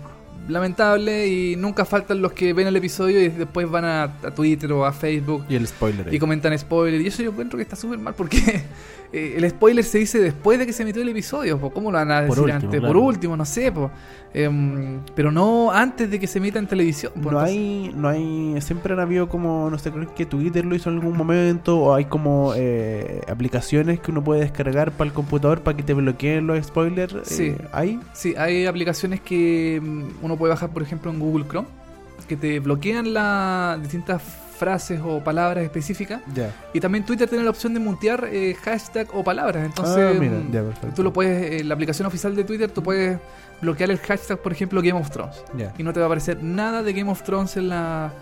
lamentable 0.47 1.27
y 1.27 1.55
nunca 1.55 1.85
faltan 1.85 2.21
los 2.21 2.31
que 2.31 2.53
ven 2.53 2.67
el 2.67 2.75
episodio 2.75 3.21
y 3.21 3.29
después 3.29 3.69
van 3.69 3.85
a, 3.85 4.03
a 4.03 4.31
Twitter 4.33 4.71
o 4.71 4.85
a 4.85 4.91
Facebook 4.91 5.45
Y 5.49 5.55
el 5.55 5.67
spoiler. 5.67 6.07
ahí. 6.07 6.15
y 6.15 6.19
comentan 6.19 6.57
spoiler. 6.57 6.99
Y 7.01 7.07
eso 7.07 7.21
yo 7.21 7.31
encuentro 7.31 7.57
que 7.57 7.63
está 7.63 7.75
súper 7.75 7.99
mal 7.99 8.15
porque 8.15 8.63
eh, 9.11 9.33
el 9.37 9.49
spoiler 9.49 9.83
se 9.83 9.97
dice 9.97 10.19
después 10.19 10.59
de 10.59 10.65
que 10.65 10.73
se 10.73 10.83
emitió 10.83 11.01
el 11.01 11.09
episodio. 11.09 11.57
po. 11.59 11.71
¿Cómo 11.71 11.91
lo 11.91 11.97
van 11.97 12.11
a 12.11 12.19
Por 12.27 12.29
decir 12.29 12.43
último, 12.43 12.55
antes? 12.55 12.79
claro. 12.79 12.87
Por 12.93 12.97
último, 13.03 13.37
no 13.37 13.45
sé. 13.45 13.71
po. 13.71 13.89
Em, 14.31 14.99
pero 15.15 15.31
no 15.31 15.71
antes 15.71 16.11
de 16.11 16.19
que 16.19 16.27
se 16.27 16.37
emita 16.37 16.59
en 16.59 16.67
televisión. 16.67 17.11
po. 17.15 17.31
No 17.31 17.39
Entonces- 17.39 17.55
hay, 17.57 17.91
no 17.95 18.07
hay, 18.07 18.61
siempre 18.61 18.93
han 18.93 18.99
habido 18.99 19.27
como, 19.27 19.69
no 19.71 19.79
sé, 19.79 19.91
creo 19.91 20.13
que 20.13 20.25
Twitter 20.27 20.63
lo 20.65 20.75
hizo 20.75 20.89
en 20.91 20.97
algún 20.97 21.17
momento, 21.17 21.79
o 21.79 21.95
hay 21.95 22.05
como 22.05 22.53
eh, 22.55 23.21
aplicaciones 23.27 23.99
que 23.99 24.11
uno 24.11 24.23
puede 24.23 24.41
descargar 24.41 24.91
para 24.91 25.07
el 25.07 25.13
computador 25.13 25.61
para 25.61 25.75
que 25.75 25.81
te 25.83 25.93
bloqueen 25.95 26.45
los 26.45 26.63
spoilers. 26.67 27.15
Sí. 27.27 27.45
eh, 27.47 27.57
¿Hay? 27.71 27.99
Sí, 28.13 28.35
hay 28.37 28.67
aplicaciones 28.67 29.19
que 29.21 29.81
mm, 29.83 30.03
uno 30.23 30.37
puede 30.37 30.53
bajar, 30.53 30.69
por 30.69 30.83
ejemplo, 30.83 31.09
en 31.09 31.19
Google 31.19 31.45
Chrome, 31.49 31.67
que 32.27 32.35
te 32.37 32.59
bloquean 32.59 33.11
las 33.15 33.81
distintas 33.81 34.21
frases 34.59 34.99
o 35.03 35.23
palabras 35.23 35.63
específicas. 35.63 36.21
Y 36.73 36.79
también 36.79 37.05
Twitter 37.05 37.27
tiene 37.27 37.43
la 37.43 37.49
opción 37.49 37.73
de 37.73 37.79
muntear 37.79 38.27
eh, 38.31 38.55
hashtag 38.63 39.07
o 39.13 39.23
palabras. 39.23 39.65
Entonces, 39.65 40.13
ah, 40.15 40.19
mira, 40.19 40.33
mm, 40.33 40.51
ya, 40.51 40.61
perfecto. 40.61 40.95
tú 40.95 41.03
lo 41.03 41.13
puedes, 41.13 41.61
en 41.61 41.67
la 41.69 41.73
aplicación 41.73 42.05
oficial 42.05 42.35
de 42.35 42.43
Twitter, 42.43 42.69
tú 42.69 42.83
puedes 42.83 43.17
bloquear 43.61 43.91
el 43.91 43.97
hashtag, 43.99 44.37
por 44.39 44.51
ejemplo, 44.53 44.81
Game 44.81 44.97
of 44.99 45.09
Thrones. 45.09 45.43
Y 45.77 45.83
no 45.83 45.91
te 45.91 45.99
va 45.99 46.05
a 46.05 46.07
aparecer 46.07 46.41
nada 46.41 46.81
de 46.81 46.93
Game 46.93 47.11
of 47.11 47.23
Thrones 47.23 47.57
en 47.57 47.67
la, 47.69 48.13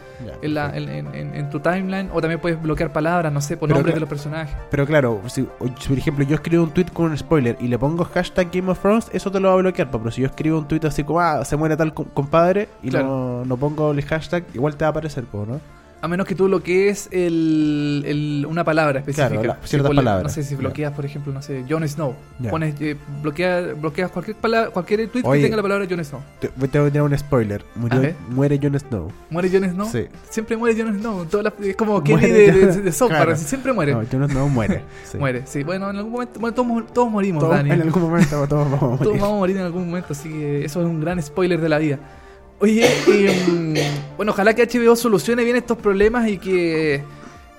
en, 0.41 0.53
la- 0.55 0.75
en, 0.75 0.89
en- 0.89 1.35
en 1.35 1.49
tu 1.51 1.59
timeline. 1.59 2.09
O 2.11 2.21
también 2.21 2.39
puedes 2.41 2.59
bloquear 2.61 2.91
palabras, 2.91 3.31
no 3.31 3.39
sé, 3.41 3.55
por 3.57 3.67
Pero 3.67 3.75
nombres 3.77 3.93
de 3.95 3.99
los 3.99 4.09
personajes. 4.09 4.55
Pero 4.71 4.85
claro, 4.87 5.21
si, 5.27 5.43
por 5.43 5.97
ejemplo 5.97 6.25
yo 6.25 6.35
escribo 6.35 6.63
un 6.63 6.71
tweet 6.71 6.87
con 6.91 7.11
un 7.11 7.17
spoiler 7.17 7.55
y 7.59 7.67
le 7.67 7.77
pongo 7.77 8.03
hashtag 8.05 8.49
Game 8.51 8.71
of 8.71 8.79
Thrones, 8.79 9.09
eso 9.13 9.31
te 9.31 9.39
lo 9.39 9.49
va 9.49 9.53
a 9.55 9.57
bloquear. 9.57 9.91
Pero 9.91 10.09
si 10.11 10.21
yo 10.21 10.27
escribo 10.27 10.57
un 10.57 10.67
tweet 10.67 10.81
así 10.85 11.03
como, 11.03 11.19
ah, 11.19 11.45
se 11.45 11.55
muere 11.55 11.77
tal 11.77 11.93
com- 11.93 12.07
compadre 12.13 12.67
y 12.81 12.89
Claro. 12.89 13.07
no, 13.07 13.45
no 13.45 13.57
pongo 13.57 13.91
el 13.91 14.01
hashtag, 14.03 14.43
igual 14.55 14.75
te 14.75 14.85
va 14.85 14.87
a 14.87 14.91
aparecer, 14.91 15.23
¿no? 15.33 15.59
A 15.99 16.07
menos 16.07 16.27
que 16.27 16.35
tú 16.35 16.45
bloquees 16.45 17.09
el, 17.11 18.03
el- 18.05 18.45
una 18.47 18.63
palabra 18.63 18.99
específica. 18.99 19.29
Claro, 19.41 19.59
ciertas 19.63 19.89
ponle- 19.91 19.95
palabras. 19.95 20.23
No 20.23 20.29
sé 20.29 20.43
si 20.43 20.55
bloqueas, 20.55 20.93
por 20.93 21.05
ejemplo, 21.05 21.33
no 21.33 21.41
sé, 21.41 21.65
Jon 21.67 21.87
Snow. 21.87 22.13
Ya. 22.39 22.51
Pones, 22.51 22.75
eh, 22.81 22.95
bloquea, 23.23 23.73
bloqueas 23.73 24.11
cualquier 24.11 24.37
palabra, 24.37 24.69
cualquier 24.69 25.07
tweet 25.09 25.23
Oye. 25.25 25.39
que 25.41 25.45
tenga 25.47 25.55
la 25.57 25.63
palabra 25.63 25.87
Jon 25.89 26.03
Snow. 26.05 26.21
Te, 26.39 26.49
te 26.49 26.79
voy 26.79 26.89
a 26.89 26.91
tirar 26.91 27.01
un 27.03 27.17
spoiler. 27.17 27.65
Murió- 27.75 28.13
muere 28.29 28.59
Jon 28.61 28.79
Snow. 28.79 29.11
¿Muere 29.31 29.49
Jon 29.49 29.67
Snow? 29.69 29.89
Sí. 29.91 30.05
Siempre 30.29 30.55
muere 30.55 30.79
Jon 30.81 30.99
Snow. 30.99 31.25
Todas 31.25 31.45
las- 31.45 31.67
es 31.67 31.75
como 31.75 32.03
Kenny 32.03 32.21
de, 32.21 32.51
de, 32.51 32.65
de 32.81 32.91
Park, 32.91 33.07
Claro. 33.09 33.35
siempre 33.35 33.73
muere. 33.73 33.93
No, 33.93 34.03
Jon 34.11 34.29
Snow 34.29 34.49
muere. 34.49 34.81
Sí. 35.11 35.17
Muere, 35.17 35.41
sí. 35.47 35.63
Bueno, 35.63 35.89
en 35.89 35.95
algún 35.97 36.11
momento, 36.11 36.39
bueno, 36.39 36.53
todos, 36.53 36.93
todos 36.93 37.09
morimos, 37.11 37.41
Todos- 37.43 37.55
Dani. 37.55 37.71
en 37.71 37.81
algún 37.81 38.03
momento 38.03 38.47
todos 38.47 38.69
vamos 38.71 38.75
a 38.75 38.79
Todos 39.03 39.07
morir. 39.07 39.21
vamos 39.21 39.35
a 39.35 39.39
morir 39.39 39.57
en 39.57 39.63
algún 39.63 39.87
momento, 39.87 40.07
así 40.11 40.29
que 40.29 40.63
eso 40.65 40.79
es 40.81 40.85
un 40.85 41.01
gran 41.01 41.19
spoiler 41.21 41.59
de 41.59 41.69
la 41.69 41.79
vida. 41.79 41.97
Oye, 42.59 42.89
mm, 43.47 44.15
bueno, 44.17 44.31
ojalá 44.31 44.53
que 44.55 44.63
HBO 44.65 44.95
solucione 44.95 45.43
bien 45.43 45.55
estos 45.57 45.77
problemas 45.77 46.27
y 46.27 46.37
que, 46.39 47.03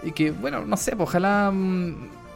y 0.03 0.11
que 0.13 0.31
bueno, 0.33 0.65
no 0.65 0.77
sé, 0.77 0.97
pues, 0.97 1.09
ojalá 1.09 1.51
mm, 1.53 1.95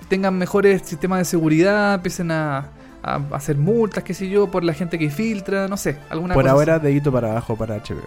tengan 0.09 0.38
mejores 0.38 0.83
sistemas 0.83 1.18
de 1.18 1.25
seguridad, 1.25 1.94
empiecen 1.94 2.31
a, 2.31 2.68
a 3.03 3.20
hacer 3.33 3.57
multas, 3.57 4.05
qué 4.05 4.14
sé 4.14 4.29
yo, 4.29 4.48
por 4.51 4.62
la 4.62 4.75
gente 4.75 4.96
que 4.98 5.11
filtra, 5.11 5.66
no 5.66 5.77
sé, 5.77 5.96
alguna 6.09 6.35
Por 6.35 6.44
cosa 6.44 6.53
ahora, 6.55 6.79
dedito 6.79 7.11
para 7.11 7.33
abajo 7.33 7.57
para 7.57 7.77
HBO. 7.79 8.03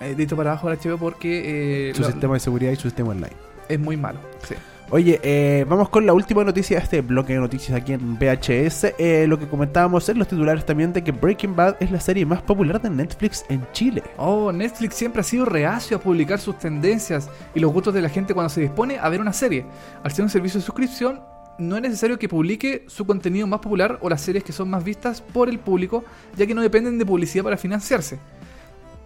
Eh, 0.00 0.14
dedito 0.16 0.36
para 0.36 0.52
abajo 0.52 0.70
de 0.70 0.76
HBO 0.78 0.96
porque 0.98 1.90
eh, 1.90 1.94
Su 1.94 2.00
lo- 2.02 2.08
sistema 2.08 2.34
de 2.34 2.40
seguridad 2.40 2.72
y 2.72 2.76
su 2.76 2.82
sistema 2.82 3.10
online. 3.10 3.32
es 3.68 3.78
muy 3.78 3.96
malo. 3.98 4.18
Sí. 4.48 4.54
Oye, 4.94 5.18
eh, 5.22 5.64
vamos 5.66 5.88
con 5.88 6.04
la 6.04 6.12
última 6.12 6.44
noticia 6.44 6.76
de 6.76 6.84
este 6.84 7.00
bloque 7.00 7.32
de 7.32 7.38
noticias 7.38 7.80
aquí 7.80 7.94
en 7.94 8.18
VHS. 8.18 8.92
Eh, 8.98 9.24
lo 9.26 9.38
que 9.38 9.48
comentábamos 9.48 10.06
en 10.10 10.18
los 10.18 10.28
titulares 10.28 10.66
también 10.66 10.92
de 10.92 11.02
que 11.02 11.12
Breaking 11.12 11.56
Bad 11.56 11.76
es 11.80 11.90
la 11.90 11.98
serie 11.98 12.26
más 12.26 12.42
popular 12.42 12.78
de 12.78 12.90
Netflix 12.90 13.46
en 13.48 13.66
Chile. 13.72 14.02
Oh, 14.18 14.52
Netflix 14.52 14.96
siempre 14.96 15.22
ha 15.22 15.24
sido 15.24 15.46
reacio 15.46 15.96
a 15.96 16.00
publicar 16.00 16.38
sus 16.38 16.58
tendencias 16.58 17.30
y 17.54 17.60
los 17.60 17.72
gustos 17.72 17.94
de 17.94 18.02
la 18.02 18.10
gente 18.10 18.34
cuando 18.34 18.50
se 18.50 18.60
dispone 18.60 18.98
a 18.98 19.08
ver 19.08 19.22
una 19.22 19.32
serie. 19.32 19.64
Al 20.02 20.12
ser 20.12 20.24
un 20.24 20.28
servicio 20.28 20.60
de 20.60 20.66
suscripción, 20.66 21.22
no 21.56 21.76
es 21.76 21.80
necesario 21.80 22.18
que 22.18 22.28
publique 22.28 22.84
su 22.86 23.06
contenido 23.06 23.46
más 23.46 23.60
popular 23.60 23.98
o 24.02 24.10
las 24.10 24.20
series 24.20 24.44
que 24.44 24.52
son 24.52 24.68
más 24.68 24.84
vistas 24.84 25.22
por 25.22 25.48
el 25.48 25.58
público, 25.58 26.04
ya 26.36 26.46
que 26.46 26.52
no 26.52 26.60
dependen 26.60 26.98
de 26.98 27.06
publicidad 27.06 27.44
para 27.44 27.56
financiarse. 27.56 28.18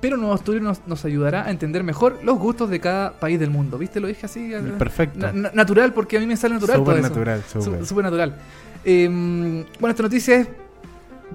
Pero 0.01 0.17
Nuevo 0.17 0.35
Estudio 0.35 0.61
nos, 0.61 0.87
nos 0.87 1.05
ayudará 1.05 1.47
a 1.47 1.51
entender 1.51 1.83
mejor 1.83 2.19
los 2.23 2.39
gustos 2.39 2.69
de 2.71 2.81
cada 2.81 3.13
país 3.13 3.41
del 3.41 3.51
mundo. 3.51 3.79
¿Viste? 3.79 3.99
Lo 4.01 4.09
dije 4.09 4.27
así. 4.27 4.53
eh, 4.53 4.61
Perfecto. 4.79 5.19
na- 5.19 5.33
na- 5.33 5.51
natural, 5.55 5.93
porque 5.95 6.17
a 6.19 6.21
mí 6.21 6.27
me 6.27 6.37
sale 6.37 6.55
natural 6.55 6.77
Súper 6.79 7.01
natural, 7.03 7.43
súper. 7.49 7.85
Su- 7.87 8.03
natural. 8.03 8.37
Eh, 8.85 9.09
bueno, 9.09 9.91
esta 9.91 10.03
noticia 10.03 10.37
es 10.37 10.49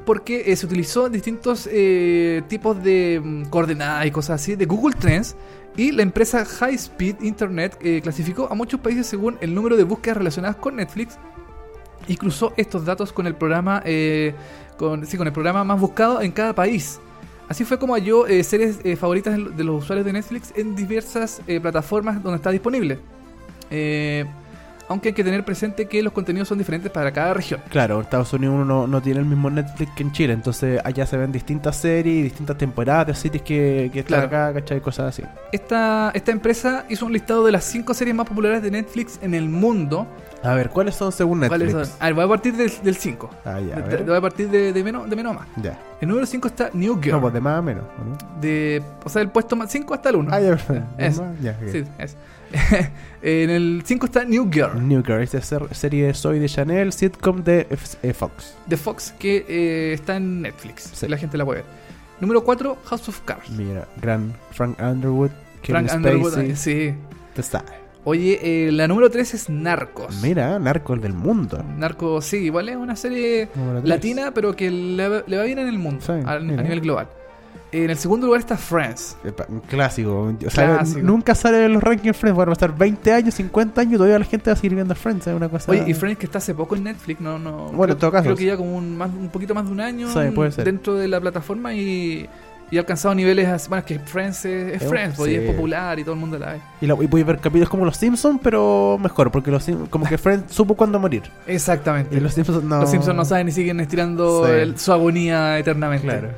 porque 0.06 0.44
eh, 0.52 0.56
se 0.56 0.66
utilizó 0.66 1.10
distintos 1.10 1.68
eh, 1.72 2.44
tipos 2.48 2.82
de 2.82 3.20
mm, 3.24 3.44
coordenadas 3.46 4.06
y 4.06 4.12
cosas 4.12 4.42
así 4.42 4.56
de 4.56 4.66
Google 4.66 4.96
Trends 4.98 5.36
y 5.76 5.92
la 5.92 6.04
empresa 6.04 6.46
High 6.46 6.76
Speed 6.76 7.22
Internet 7.22 7.78
eh, 7.82 8.00
clasificó 8.02 8.48
a 8.50 8.56
muchos 8.56 8.80
países 8.80 9.06
según 9.08 9.38
el 9.42 9.54
número 9.54 9.76
de 9.76 9.84
búsquedas 9.84 10.18
relacionadas 10.18 10.56
con 10.58 10.78
Netflix 10.78 11.18
y 12.08 12.16
cruzó 12.16 12.54
estos 12.58 12.86
datos 12.86 13.12
con 13.12 13.28
el 13.28 13.36
programa 13.36 13.82
eh, 13.86 14.34
con, 14.78 15.06
sí, 15.06 15.18
con 15.18 15.28
el 15.28 15.34
programa 15.34 15.64
más 15.64 15.80
buscado 15.80 16.22
en 16.22 16.32
cada 16.32 16.54
país. 16.54 17.00
Así 17.52 17.66
fue 17.66 17.78
como 17.78 17.96
halló 17.96 18.28
eh, 18.28 18.46
series 18.46 18.80
eh, 18.86 18.96
favoritas 18.96 19.38
de 19.58 19.64
los 19.66 19.84
usuarios 19.84 20.06
de 20.06 20.14
Netflix 20.14 20.54
en 20.56 20.74
diversas 20.74 21.42
eh, 21.48 21.60
plataformas 21.60 22.24
donde 22.24 22.38
está 22.38 22.50
disponible. 22.50 22.98
Aunque 24.88 25.10
hay 25.10 25.14
que 25.14 25.24
tener 25.24 25.44
presente 25.44 25.86
que 25.86 26.02
los 26.02 26.14
contenidos 26.14 26.48
son 26.48 26.58
diferentes 26.58 26.90
para 26.90 27.12
cada 27.12 27.34
región. 27.34 27.60
Claro, 27.70 27.96
en 27.96 28.02
Estados 28.04 28.32
Unidos 28.32 28.56
uno 28.56 28.64
no, 28.66 28.88
no 28.88 29.02
tiene 29.02 29.20
el 29.20 29.26
mismo 29.26 29.50
Netflix 29.50 29.92
que 29.96 30.04
en 30.04 30.14
Chile, 30.14 30.32
entonces 30.34 30.80
allá 30.86 31.06
se 31.06 31.18
ven 31.18 31.32
distintas 31.34 31.76
series, 31.76 32.24
distintas 32.24 32.58
temporadas 32.58 33.08
de 33.08 33.16
series 33.16 33.42
que, 33.44 33.90
que 33.92 34.00
están 34.00 34.30
Claro. 34.30 34.48
acá, 34.50 34.54
¿cachai? 34.62 34.80
Cosas 34.80 35.08
así. 35.10 35.24
Esta, 35.52 36.12
esta 36.14 36.32
empresa 36.32 36.86
hizo 36.88 37.06
un 37.06 37.12
listado 37.12 37.46
de 37.46 37.52
las 37.52 37.66
5 37.66 37.94
series 37.94 38.16
más 38.16 38.28
populares 38.30 38.62
de 38.64 38.72
Netflix 38.72 39.20
en 39.22 39.34
el 39.34 39.50
mundo. 39.50 40.08
A 40.44 40.56
ver, 40.56 40.70
¿cuáles 40.70 40.96
son 40.96 41.12
según 41.12 41.40
Netflix? 41.42 41.72
¿Cuáles 41.74 41.88
son? 41.90 41.98
A 42.00 42.06
ver, 42.06 42.14
voy 42.16 42.24
a 42.26 42.28
partir 42.28 42.56
del, 42.56 42.72
del 42.84 42.96
5. 42.96 43.30
Ah, 43.46 43.60
ya, 43.60 43.76
a 43.78 43.82
De- 43.82 43.96
ver. 43.98 44.04
Voy 44.06 44.16
a 44.18 44.22
partir 44.22 44.50
de, 44.50 44.74
de 44.74 44.84
menos, 44.84 45.10
de 45.10 45.16
menos 45.16 45.36
a 45.36 45.40
más. 45.40 45.48
Ya. 45.62 45.78
El 46.02 46.08
número 46.08 46.26
5 46.26 46.48
está 46.48 46.70
New 46.74 47.00
Girl. 47.00 47.12
No, 47.12 47.22
pues 47.22 47.34
de 47.34 47.42
más 47.42 47.60
a 47.60 47.62
menos. 47.62 47.84
¿o 48.00 48.04
¿no? 48.04 48.42
de, 48.42 48.82
o 49.04 49.10
sea, 49.10 49.22
el 49.22 49.30
puesto 49.30 49.56
más 49.56 49.72
5 49.72 49.94
hasta 49.94 50.10
el 50.10 50.16
1. 50.16 50.30
Ah, 50.34 50.40
ya, 50.40 50.50
perfecto. 50.50 50.84
¿De 50.98 51.06
Eso. 51.06 51.24
más? 51.24 51.40
Ya, 51.42 51.52
ok. 51.62 51.70
Sí, 51.72 51.84
es. 52.00 52.18
en 53.22 53.50
el 53.50 53.84
5 53.86 54.06
está 54.08 54.26
New 54.26 54.50
Girl, 54.52 54.86
New 54.88 55.04
Girl, 55.06 55.22
esta 55.22 55.40
ser- 55.42 55.74
serie 55.74 56.08
de 56.08 56.14
Soy 56.14 56.40
de 56.40 56.50
Chanel, 56.50 56.92
sitcom 56.92 57.44
de 57.44 57.68
F- 57.70 57.98
eh, 58.04 58.14
Fox. 58.14 58.56
de 58.66 58.76
Fox, 58.78 59.14
que 59.18 59.46
eh, 59.48 59.94
está 59.94 60.18
en 60.18 60.42
Netflix. 60.42 60.90
Sí. 60.94 61.08
La 61.08 61.18
gente 61.18 61.38
la 61.38 61.46
puede 61.46 61.62
ver. 61.62 61.70
Número 62.20 62.44
4, 62.44 62.78
House 62.86 63.08
of 63.10 63.22
Cards. 63.26 63.50
Mira, 63.52 63.88
gran 64.02 64.34
Frank 64.52 64.80
Underwood, 64.82 65.32
Kevin 65.62 65.88
Frank 65.88 65.98
Underwood, 66.06 66.32
Spacey, 66.34 66.50
eh, 66.52 66.56
sí. 66.56 66.94
te 67.36 67.44
sabe. 67.44 67.81
Oye, 68.04 68.40
eh, 68.68 68.72
la 68.72 68.88
número 68.88 69.10
3 69.12 69.34
es 69.36 69.50
Narcos. 69.50 70.22
Mira, 70.24 70.58
Narcos 70.58 71.00
del 71.02 71.14
mundo. 71.14 71.64
Narcos, 71.78 72.26
sí, 72.26 72.38
igual 72.38 72.70
es 72.70 72.76
una 72.76 72.96
serie 72.96 73.48
latina, 73.84 74.32
pero 74.34 74.56
que 74.56 74.72
le, 74.72 75.08
va- 75.08 75.24
le 75.28 75.38
va 75.38 75.44
bien 75.44 75.60
en 75.60 75.68
el 75.68 75.78
mundo, 75.78 76.04
Sí, 76.06 76.14
a, 76.26 76.40
nivel 76.40 76.82
global. 76.82 77.08
En 77.74 77.90
el 77.90 77.96
segundo 77.98 78.26
lugar 78.26 78.42
está 78.42 78.58
Friends. 78.58 79.16
Clásico. 79.70 80.34
O 80.46 80.50
sea, 80.50 80.76
Clásico. 80.78 81.00
nunca 81.04 81.34
sale 81.36 81.64
en 81.64 81.72
los 81.74 81.82
rankings 81.82 82.18
Friends. 82.18 82.36
Van 82.38 82.50
a 82.50 82.52
pasar 82.54 82.76
20 82.78 83.14
años, 83.14 83.34
50 83.36 83.80
años, 83.80 83.94
todavía 83.98 84.20
la 84.20 84.26
gente 84.26 84.50
va 84.50 84.54
a 84.54 84.56
seguir 84.58 84.76
viendo 84.76 84.94
Friends. 84.94 85.28
Es 85.28 85.34
una 85.34 85.48
cosa. 85.48 85.72
Oye, 85.72 85.86
y 85.88 85.94
Friends 85.94 86.20
que 86.20 86.26
está 86.26 86.40
hace 86.40 86.54
poco 86.54 86.76
en 86.76 86.84
Netflix, 86.84 87.22
no, 87.22 87.40
no. 87.40 87.68
Bueno, 87.72 87.78
creo, 87.84 87.94
en 87.94 87.98
todo 88.00 88.12
caso. 88.12 88.24
Creo 88.26 88.36
que 88.36 88.46
ya 88.46 88.58
como 88.58 88.76
un, 88.76 88.98
más, 88.98 89.10
un 89.10 89.30
poquito 89.30 89.54
más 89.56 89.66
de 89.66 89.72
un 89.72 89.80
año 89.80 90.10
Sí, 90.12 90.20
puede 90.36 90.52
ser. 90.52 90.66
dentro 90.66 90.96
de 90.96 91.08
la 91.08 91.22
plataforma 91.22 91.74
y, 91.74 92.28
y 92.72 92.78
ha 92.78 92.80
alcanzado 92.80 93.14
niveles 93.14 93.48
así. 93.48 93.68
Bueno, 93.70 93.80
es 93.82 93.86
que 93.86 94.00
Friends 94.00 94.46
es, 94.46 94.76
es 94.76 94.82
Es- 94.82 94.88
Friends, 94.90 95.18
pues, 95.18 95.32
y 95.32 95.36
es 95.36 95.42
sí. 95.46 95.52
popular 95.52 96.00
y 96.00 96.04
todo 96.04 96.14
el 96.16 96.20
mundo 96.22 96.40
la 96.40 96.54
ve. 96.54 96.60
Y, 96.82 96.88
la, 96.88 96.94
y 96.96 97.06
voy 97.08 97.22
a 97.22 97.26
ver 97.26 97.38
capítulos 97.38 97.70
como 97.70 97.86
Los 97.86 97.98
Simpsons, 97.98 98.40
pero 98.42 98.98
mejor, 99.02 99.30
porque 99.32 99.52
los 99.52 99.64
Sim- 99.68 99.86
como 99.90 100.06
que 100.08 100.18
Friends 100.18 100.52
supo 100.54 100.74
cuándo 100.76 100.98
morir. 101.00 101.24
Exactamente. 101.46 102.16
Y 102.16 102.20
los 102.20 102.34
Simpsons 102.34 102.64
no. 102.64 102.80
Los 102.82 102.90
Simpsons 102.90 103.16
no 103.18 103.26
saben 103.26 103.48
y 103.50 103.52
siguen 103.52 103.80
estirando 103.82 104.46
Sí. 104.48 104.52
el- 104.54 104.80
su 104.80 104.92
agonía 104.92 105.60
eternamente. 105.60 106.08
Claro. 106.08 106.30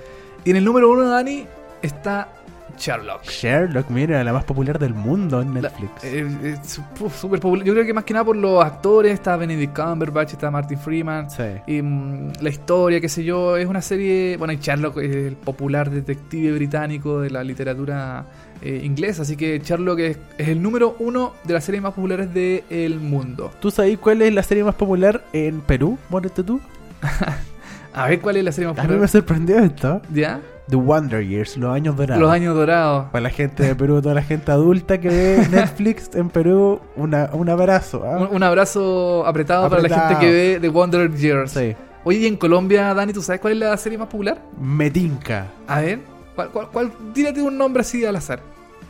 Y 0.44 0.50
en 0.52 0.58
el 0.58 0.66
número 0.66 0.92
uno, 0.92 1.08
Dani, 1.08 1.46
está 1.82 2.30
Sherlock. 2.78 3.24
Sherlock, 3.24 3.90
mira, 3.90 4.24
la 4.24 4.34
más 4.34 4.44
popular 4.44 4.78
del 4.80 4.94
mundo 4.94 5.42
en 5.42 5.54
Netflix. 5.54 6.04
eh, 6.04 6.56
súper 6.64 7.40
popular. 7.40 7.66
Yo 7.66 7.74
creo 7.74 7.86
que 7.86 7.94
más 7.94 8.04
que 8.04 8.14
nada 8.14 8.26
por 8.26 8.36
los 8.36 8.64
actores. 8.64 9.14
Está 9.14 9.38
Benedict 9.38 9.76
Cumberbatch, 9.78 10.34
está 10.34 10.50
Martin 10.52 10.78
Freeman. 10.78 11.30
sí. 11.30 11.44
Y 11.68 11.82
mm, 11.82 12.34
la 12.42 12.50
historia, 12.50 13.00
qué 13.00 13.10
sé 13.10 13.24
yo, 13.24 13.58
es 13.58 13.66
una 13.68 13.82
serie. 13.82 14.36
Bueno, 14.38 14.54
y 14.54 14.58
Sherlock 14.58 14.98
es 15.00 15.16
el 15.16 15.36
popular 15.36 15.90
detective 15.90 16.54
británico 16.54 17.22
de 17.22 17.30
la 17.30 17.44
literatura 17.44 18.26
eh, 18.62 18.82
inglesa. 18.84 19.22
Así 19.22 19.36
que 19.38 19.60
Sherlock 19.60 20.00
es, 20.00 20.18
es 20.38 20.48
el 20.50 20.62
número 20.62 20.96
uno 21.00 21.34
de 21.44 21.54
las 21.54 21.64
series 21.64 21.82
más 21.84 21.94
populares 21.94 22.34
del 22.34 23.00
mundo. 23.00 23.52
¿Tú 23.60 23.72
sabes 23.72 23.98
cuál 23.98 24.22
es 24.22 24.34
la 24.34 24.44
serie 24.44 24.64
más 24.64 24.76
popular 24.76 25.24
en 25.34 25.62
Perú? 25.62 25.98
Muérete 26.10 26.44
tú. 26.44 26.60
A 27.96 28.08
ver 28.08 28.20
cuál 28.22 28.38
es 28.38 28.44
la 28.44 28.52
serie 28.52 28.70
más 28.70 28.78
A 28.80 28.82
mí 28.82 28.88
me 28.88 28.94
popular. 28.94 29.10
sorprendió 29.10 29.60
esto. 29.60 30.02
¿Ya? 30.12 30.42
The 30.70 30.76
Wonder 30.78 31.26
Years, 31.28 31.58
los 31.58 31.74
años 31.76 31.96
dorados. 31.96 32.22
Los 32.22 32.32
años 32.32 32.56
dorados. 32.56 33.08
Para 33.12 33.24
la 33.24 33.30
gente 33.30 33.64
de 33.64 33.76
Perú, 33.76 34.02
toda 34.02 34.16
la 34.16 34.22
gente 34.24 34.52
adulta 34.52 34.98
que 35.00 35.10
ve 35.10 35.48
Netflix 35.52 36.10
en 36.16 36.30
Perú, 36.30 36.80
una, 36.96 37.30
un 37.34 37.50
abrazo. 37.50 38.04
¿ah? 38.06 38.18
Un, 38.30 38.36
un 38.38 38.44
abrazo 38.44 39.26
apretado, 39.26 39.70
para 39.70 39.82
la 39.82 39.90
gente 39.90 40.20
que 40.20 40.32
ve 40.32 40.58
The 40.62 40.70
Wonder 40.70 41.12
Years. 41.14 41.52
Sí. 41.52 41.76
Oye, 42.06 42.20
y 42.20 42.28
en 42.28 42.36
Colombia, 42.38 42.94
Dani, 42.94 43.14
¿tú 43.14 43.22
sabes 43.22 43.40
cuál 43.42 43.54
es 43.54 43.60
la 43.60 43.78
serie 43.78 43.98
más 43.98 44.08
popular? 44.08 44.38
Metinca. 44.60 45.48
A 45.68 45.82
ver, 45.82 46.00
¿cuál, 46.36 46.50
cuál, 46.50 46.68
cuál- 46.70 46.92
tírate 47.14 47.42
un 47.42 47.58
nombre 47.58 47.82
así 47.82 48.04
al 48.06 48.16
azar. 48.16 48.40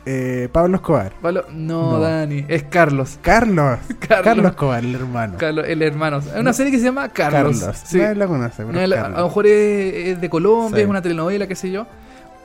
Eh, 0.06 0.50
Pablo 0.52 0.76
Escobar. 0.78 1.14
Pablo- 1.22 1.46
No, 1.54 1.94
No. 1.94 2.00
Dani, 2.00 2.44
es 2.48 2.64
Carlos. 2.64 3.18
Carlos. 3.22 3.80
Carlos. 4.00 4.24
Carlos 4.26 4.46
Escobar, 4.48 4.84
el 4.84 4.96
hermano. 4.96 5.36
Carlos, 5.38 5.66
el 5.68 5.82
hermano. 5.82 6.18
Es 6.18 6.36
una 6.36 6.52
serie 6.54 6.72
que 6.72 6.80
se 6.80 6.86
llama 6.86 7.10
Carlos. 7.10 7.60
Carlos. 7.60 7.82
Sí. 7.86 7.98
Nadie 8.00 8.16
la 8.16 8.28
conoce, 8.28 8.62
a 8.64 8.66
lo 9.10 9.24
mejor 9.28 9.48
es, 9.48 9.94
es 10.08 10.22
de 10.22 10.30
Colombia, 10.30 10.76
Sí. 10.78 10.82
es 10.84 10.90
una 10.90 11.02
telenovela, 11.02 11.48
qué 11.48 11.56
sé 11.56 11.72
yo. 11.72 11.88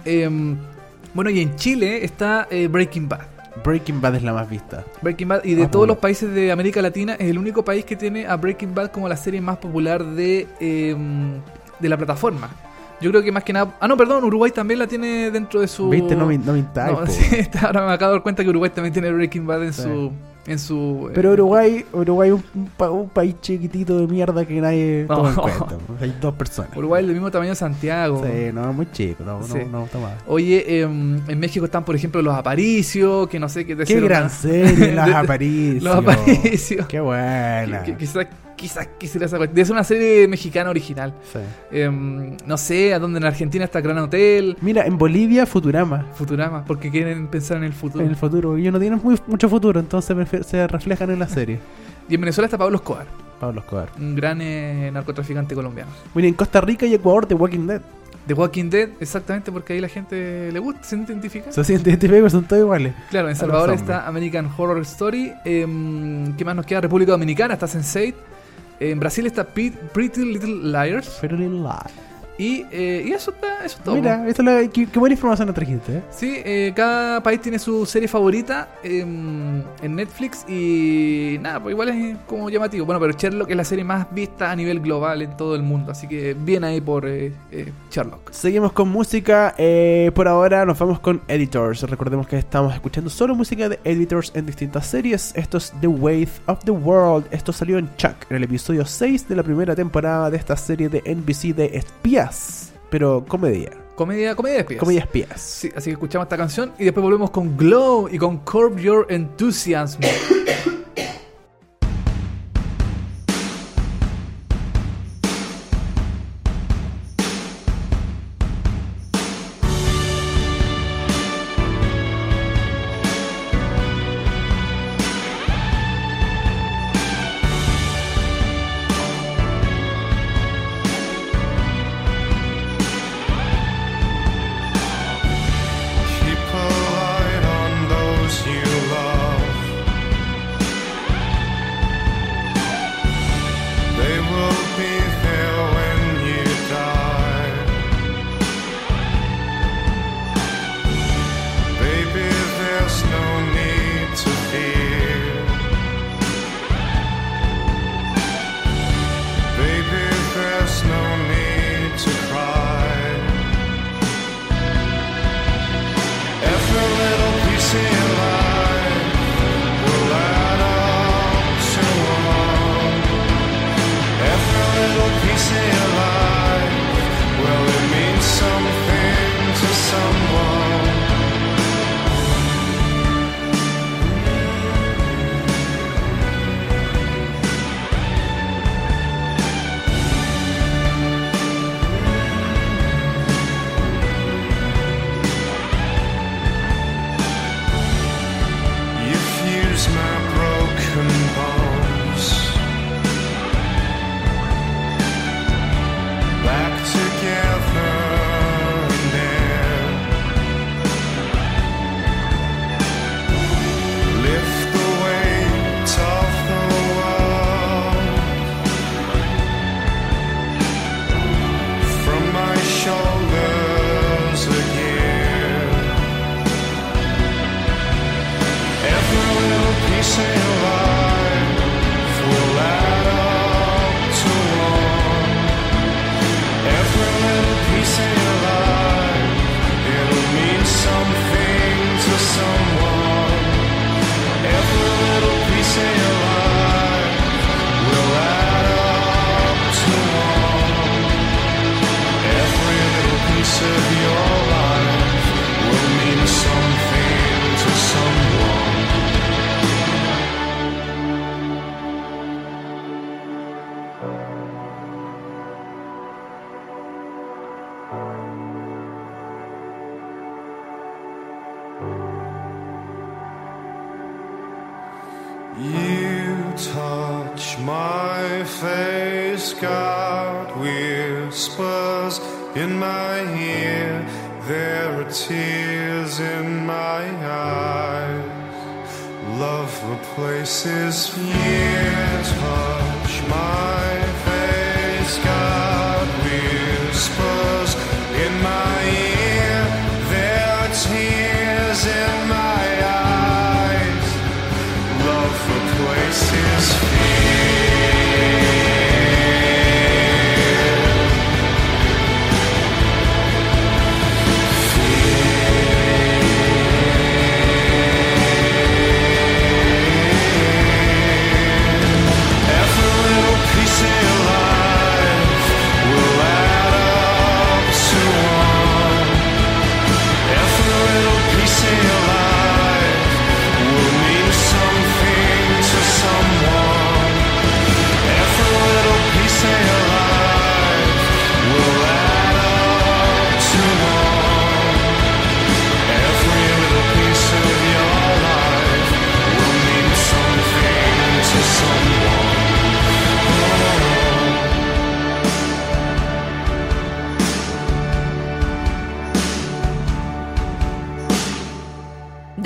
Em, 0.04 0.56
bueno, 1.14 1.30
y 1.30 1.40
en 1.40 1.56
Chile 1.56 2.04
está 2.04 2.46
eh, 2.50 2.68
Breaking 2.68 3.08
Bad. 3.08 3.22
Breaking 3.64 4.00
Bad 4.00 4.14
es 4.14 4.22
la 4.22 4.32
más 4.32 4.48
vista. 4.48 4.84
Breaking 5.02 5.26
Bad, 5.28 5.44
y 5.44 5.54
de 5.54 5.66
todos 5.66 5.88
los 5.88 5.96
países 5.98 6.32
de 6.32 6.52
América 6.52 6.80
Latina, 6.80 7.14
es 7.14 7.28
el 7.28 7.38
único 7.38 7.64
país 7.64 7.84
que 7.84 7.96
tiene 7.96 8.24
a 8.24 8.36
Breaking 8.36 8.72
Bad 8.72 8.92
como 8.92 9.08
la 9.08 9.16
serie 9.16 9.40
más 9.40 9.56
popular 9.56 10.04
de, 10.04 10.46
em, 10.60 11.40
de 11.80 11.88
la 11.88 11.96
plataforma. 11.96 12.50
Yo 13.00 13.10
creo 13.10 13.22
que 13.22 13.30
más 13.32 13.44
que 13.44 13.52
nada. 13.52 13.76
Ah, 13.80 13.86
no, 13.88 13.96
perdón, 13.96 14.24
Uruguay 14.24 14.50
también 14.50 14.78
la 14.80 14.86
tiene 14.86 15.30
dentro 15.30 15.60
de 15.60 15.68
su. 15.68 15.88
Viste, 15.88 16.16
no 16.16 16.26
me, 16.26 16.36
no 16.38 16.52
me 16.52 16.58
sí, 17.08 17.48
ahora 17.62 17.86
me 17.86 17.92
acabo 17.92 18.12
de 18.12 18.16
dar 18.18 18.22
cuenta 18.22 18.42
que 18.42 18.48
Uruguay 18.50 18.70
también 18.74 18.92
tiene 18.92 19.12
Breaking 19.12 19.46
Bad 19.46 19.64
en 19.64 19.72
Sí. 19.72 19.82
su. 19.82 20.12
En 20.46 20.58
su 20.58 21.10
Pero 21.12 21.28
eh, 21.28 21.32
Uruguay, 21.34 21.84
Uruguay 21.92 22.30
es 22.30 22.36
un, 22.54 22.70
pa- 22.74 22.88
un 22.90 23.10
país 23.10 23.34
chiquitito 23.42 23.98
de 23.98 24.06
mierda 24.06 24.46
que 24.46 24.58
nadie 24.62 25.04
No. 25.06 25.16
toma 25.16 25.28
en 25.28 25.34
cuenta. 25.34 25.66
Hay 26.00 26.16
dos 26.22 26.34
personas. 26.36 26.74
Uruguay 26.74 27.02
es 27.02 27.06
del 27.06 27.16
mismo 27.16 27.30
tamaño 27.30 27.50
de 27.50 27.56
Santiago. 27.56 28.24
Sí, 28.24 28.50
no, 28.54 28.72
muy 28.72 28.90
chico. 28.90 29.22
No, 29.24 29.42
Sí. 29.42 29.58
no, 29.70 29.80
no, 29.80 29.86
toma. 29.92 30.12
Oye, 30.26 30.80
em, 30.80 31.20
en 31.28 31.38
México 31.38 31.66
están, 31.66 31.84
por 31.84 31.94
ejemplo, 31.94 32.22
los 32.22 32.34
Aparicios, 32.34 33.28
que 33.28 33.38
no 33.38 33.50
sé 33.50 33.66
qué 33.66 33.76
te 33.76 33.84
Qué 33.84 34.00
gran 34.00 34.30
serie, 34.30 34.92
de- 34.94 34.98
Aparicios. 35.14 35.82
Los 35.84 35.96
Aparicios. 35.96 36.86
Qué 36.86 37.00
buena. 37.00 37.82
Quizás 37.82 38.26
quizás 38.58 38.88
quisiera 38.98 39.26
esa 39.26 39.38
cuestión. 39.38 39.58
Es 39.62 39.70
una 39.70 39.84
serie 39.84 40.28
mexicana 40.28 40.68
original. 40.68 41.14
Sí. 41.32 41.38
Em, 41.70 42.36
no 42.44 42.58
sé, 42.58 42.92
a 42.92 42.98
dónde 42.98 43.18
en 43.18 43.24
Argentina 43.24 43.64
está 43.64 43.80
Gran 43.80 43.98
Hotel, 43.98 44.56
Mira, 44.60 44.84
en 44.84 44.98
Bolivia, 44.98 45.46
Futurama. 45.46 46.06
Futurama, 46.14 46.64
porque 46.64 46.90
quieren 46.90 47.28
pensar 47.28 47.56
en 47.58 47.64
el 47.64 47.72
futuro. 47.72 48.04
En 48.04 48.10
el 48.10 48.16
futuro. 48.16 48.56
Ellos 48.56 48.72
no 48.72 48.80
tienen 48.80 49.00
muy, 49.02 49.16
mucho 49.26 49.48
futuro, 49.48 49.80
entonces 49.80 50.14
se 50.46 50.66
reflejan 50.66 51.10
en 51.10 51.18
la 51.20 51.28
serie. 51.28 51.58
Y 52.08 52.14
en 52.16 52.20
Venezuela 52.20 52.46
está 52.46 52.58
Pablo 52.58 52.76
Escobar, 52.76 53.06
Pablo 53.38 53.60
Escobar. 53.60 53.88
un 53.98 54.14
gran 54.16 54.40
eh, 54.40 54.90
narcotraficante 54.92 55.54
colombiano. 55.54 55.90
Mira, 56.14 56.28
en 56.28 56.34
Costa 56.34 56.60
Rica 56.60 56.84
y 56.86 56.94
Ecuador, 56.94 57.26
The 57.26 57.34
Walking 57.34 57.66
Dead. 57.66 57.80
The 58.26 58.34
Walking 58.34 58.68
Dead, 58.68 58.90
exactamente 59.00 59.50
porque 59.50 59.72
ahí 59.74 59.80
la 59.80 59.88
gente 59.88 60.50
le 60.52 60.58
gusta, 60.58 60.82
se 60.84 60.96
identifica. 60.96 61.50
Se 61.52 61.64
siente 61.64 61.88
identificados, 61.90 62.32
son 62.32 62.44
todos 62.44 62.60
iguales. 62.62 62.92
Claro, 63.10 63.28
en 63.30 63.36
Salvador 63.36 63.72
está 63.72 64.06
American 64.06 64.50
Horror 64.54 64.80
Story. 64.82 65.32
em, 65.44 66.36
¿Qué 66.36 66.44
más 66.44 66.54
nos 66.56 66.66
queda? 66.66 66.80
República 66.82 67.12
Dominicana 67.12 67.54
está 67.54 67.66
Sense8. 67.66 68.14
En 68.80 69.00
Brasil 69.00 69.26
está 69.26 69.44
Pretty 69.92 70.24
Little 70.24 70.70
Liars. 70.70 71.18
Pero 71.20 71.36
ni 71.36 71.48
la- 71.62 71.84
Y, 72.38 72.64
eh, 72.70 73.04
y 73.04 73.12
eso 73.12 73.32
está, 73.32 73.64
eso 73.64 73.78
es 73.78 73.82
todo. 73.84 73.96
Mira, 73.96 74.26
esto 74.28 74.44
la- 74.44 74.66
qué, 74.68 74.86
qué 74.86 74.98
buena 74.98 75.14
información 75.14 75.46
nos 75.48 75.56
trajiste, 75.56 75.96
¿eh? 75.98 76.02
Sí, 76.10 76.34
eh, 76.44 76.72
cada 76.76 77.20
país 77.20 77.40
tiene 77.40 77.58
su 77.58 77.84
serie 77.84 78.06
favorita 78.06 78.68
em, 78.84 79.62
en 79.82 79.96
Netflix 79.96 80.48
y 80.48 81.36
nada, 81.40 81.60
pues 81.60 81.72
igual 81.72 81.88
es 81.88 82.16
como 82.28 82.48
llamativo. 82.48 82.86
Bueno, 82.86 83.00
pero 83.00 83.12
Sherlock 83.18 83.50
es 83.50 83.56
la 83.56 83.64
serie 83.64 83.82
más 83.84 84.06
vista 84.14 84.52
a 84.52 84.56
nivel 84.56 84.78
global 84.80 85.20
en 85.22 85.36
todo 85.36 85.56
el 85.56 85.62
mundo, 85.64 85.90
así 85.90 86.06
que 86.06 86.34
bien 86.34 86.62
ahí 86.62 86.80
por 86.80 87.06
eh, 87.08 87.32
Sherlock. 87.90 88.30
Seguimos 88.30 88.70
con 88.72 88.88
música. 88.88 89.54
por 90.14 90.28
ahora 90.28 90.64
nos 90.64 90.78
vamos 90.78 91.00
con 91.00 91.20
Editors. 91.26 91.82
Recordemos 91.82 92.28
que 92.28 92.38
estamos 92.38 92.72
escuchando 92.72 93.10
solo 93.10 93.34
música 93.34 93.68
de 93.68 93.80
Editors 93.82 94.30
en 94.36 94.46
distintas 94.46 94.86
series. 94.86 95.32
Esto 95.34 95.58
es 95.58 95.72
The 95.80 95.88
Wave 95.88 96.28
of 96.46 96.64
the 96.64 96.70
World. 96.70 97.26
Esto 97.32 97.52
salió 97.52 97.78
en 97.78 97.90
Chuck, 97.96 98.14
en 98.30 98.36
el 98.36 98.44
episodio 98.44 98.84
6 98.86 99.28
de 99.28 99.34
la 99.34 99.42
primera 99.42 99.74
temporada 99.74 100.30
de 100.30 100.36
esta 100.36 100.56
serie 100.56 100.88
de 100.88 101.02
NBC 101.04 101.52
de 101.54 101.76
espías. 101.76 102.27
Pero 102.90 103.24
comedia. 103.26 103.72
Comedia, 103.94 104.36
comedia 104.36 104.56
de 104.56 104.60
espías. 104.60 104.80
Comedia 104.80 105.00
espías. 105.00 105.40
Sí, 105.40 105.70
así 105.74 105.86
que 105.86 105.92
escuchamos 105.92 106.26
esta 106.26 106.36
canción 106.36 106.72
y 106.78 106.84
después 106.84 107.02
volvemos 107.02 107.30
con 107.30 107.56
Glow 107.56 108.08
y 108.10 108.18
con 108.18 108.38
Curb 108.38 108.78
Your 108.78 109.06
Enthusiasm. 109.10 110.00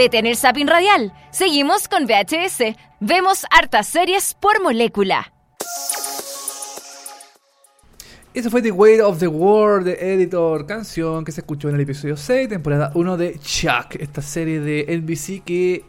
Detén 0.03 0.27
el 0.27 0.35
zapping 0.37 0.67
radial. 0.67 1.13
Seguimos 1.31 1.87
con 1.87 2.07
VHS. 2.07 2.75
Vemos 2.99 3.47
hartas 3.53 3.87
series 3.87 4.35
por 4.35 4.61
molécula. 4.61 5.33
Esa 8.35 8.51
fue 8.51 8.63
The 8.63 8.73
Weight 8.73 9.01
of 9.01 9.21
the 9.21 9.29
World 9.29 9.87
de 9.87 10.15
Editor, 10.15 10.67
canción 10.67 11.25
que 11.25 11.31
se 11.31 11.43
escuchó 11.43 11.69
en 11.69 11.77
el 11.77 11.83
episodio 11.83 12.17
6, 12.17 12.49
temporada 12.49 12.91
1 12.97 13.17
de 13.17 13.39
Chuck, 13.39 13.95
esta 14.01 14.23
serie 14.23 14.59
de 14.59 14.87
NBC 14.99 15.45
que 15.45 15.85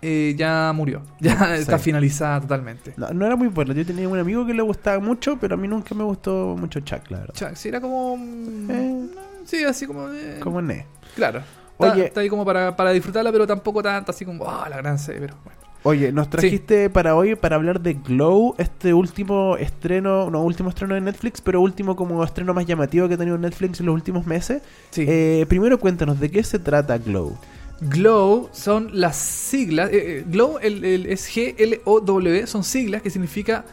eh, 0.00 0.34
ya 0.34 0.72
murió, 0.74 1.02
ya 1.20 1.54
está 1.54 1.76
Sí. 1.76 1.84
finalizada 1.84 2.40
totalmente. 2.40 2.94
No, 2.96 3.10
no 3.10 3.26
era 3.26 3.36
muy 3.36 3.48
bueno. 3.48 3.74
Yo 3.74 3.84
tenía 3.84 4.08
un 4.08 4.18
amigo 4.18 4.46
que 4.46 4.54
le 4.54 4.62
gustaba 4.62 4.98
mucho, 4.98 5.36
pero 5.38 5.56
a 5.56 5.58
mí 5.58 5.68
nunca 5.68 5.94
me 5.94 6.04
gustó 6.04 6.56
mucho 6.58 6.80
Chuck, 6.80 7.10
la 7.10 7.18
verdad. 7.18 7.34
Chuck, 7.34 7.54
sí, 7.56 7.68
era 7.68 7.82
como... 7.82 8.16
mm, 8.16 8.70
Eh. 8.70 9.06
Sí, 9.44 9.62
así 9.62 9.86
como... 9.86 10.08
eh, 10.08 10.38
Como 10.40 10.62
Ne. 10.62 10.86
Claro. 11.16 11.42
Está, 11.86 11.92
Oye. 11.94 12.06
está 12.06 12.20
ahí 12.20 12.28
como 12.28 12.44
para, 12.44 12.74
para 12.76 12.90
disfrutarla, 12.92 13.32
pero 13.32 13.46
tampoco 13.46 13.82
tanto 13.82 14.10
así 14.10 14.24
como... 14.24 14.48
ah, 14.48 14.66
la 14.68 14.76
gran 14.78 14.98
serie, 14.98 15.20
pero 15.22 15.36
bueno. 15.44 15.58
Oye, 15.84 16.12
nos 16.12 16.30
trajiste 16.30 16.88
para 16.90 17.16
hoy 17.16 17.34
para 17.34 17.56
hablar 17.56 17.80
de 17.80 17.94
Glow, 17.94 18.54
este 18.58 18.94
último 18.94 19.56
estreno, 19.56 20.30
no 20.30 20.42
último 20.44 20.68
estreno 20.68 20.94
de 20.94 21.00
Netflix, 21.00 21.40
pero 21.40 21.60
último 21.60 21.96
como 21.96 22.22
estreno 22.22 22.54
más 22.54 22.66
llamativo 22.66 23.08
que 23.08 23.14
ha 23.14 23.18
tenido 23.18 23.36
Netflix 23.36 23.80
en 23.80 23.86
los 23.86 23.94
últimos 23.94 24.24
meses. 24.24 24.62
Sí. 24.90 25.04
Eh, 25.08 25.44
primero 25.48 25.80
cuéntanos, 25.80 26.20
¿de 26.20 26.30
qué 26.30 26.44
se 26.44 26.60
trata 26.60 26.98
Glow? 26.98 27.36
GLOW 27.80 28.48
son 28.52 28.90
las 28.92 29.16
siglas. 29.16 29.90
eh, 29.90 30.18
eh, 30.20 30.24
GLOW 30.24 30.58
el- 30.62 30.84
el- 30.84 31.06
es 31.06 31.26
G-L-O-W, 31.28 32.46
son 32.46 32.62
siglas 32.62 33.02
que 33.02 33.10
significa 33.10 33.64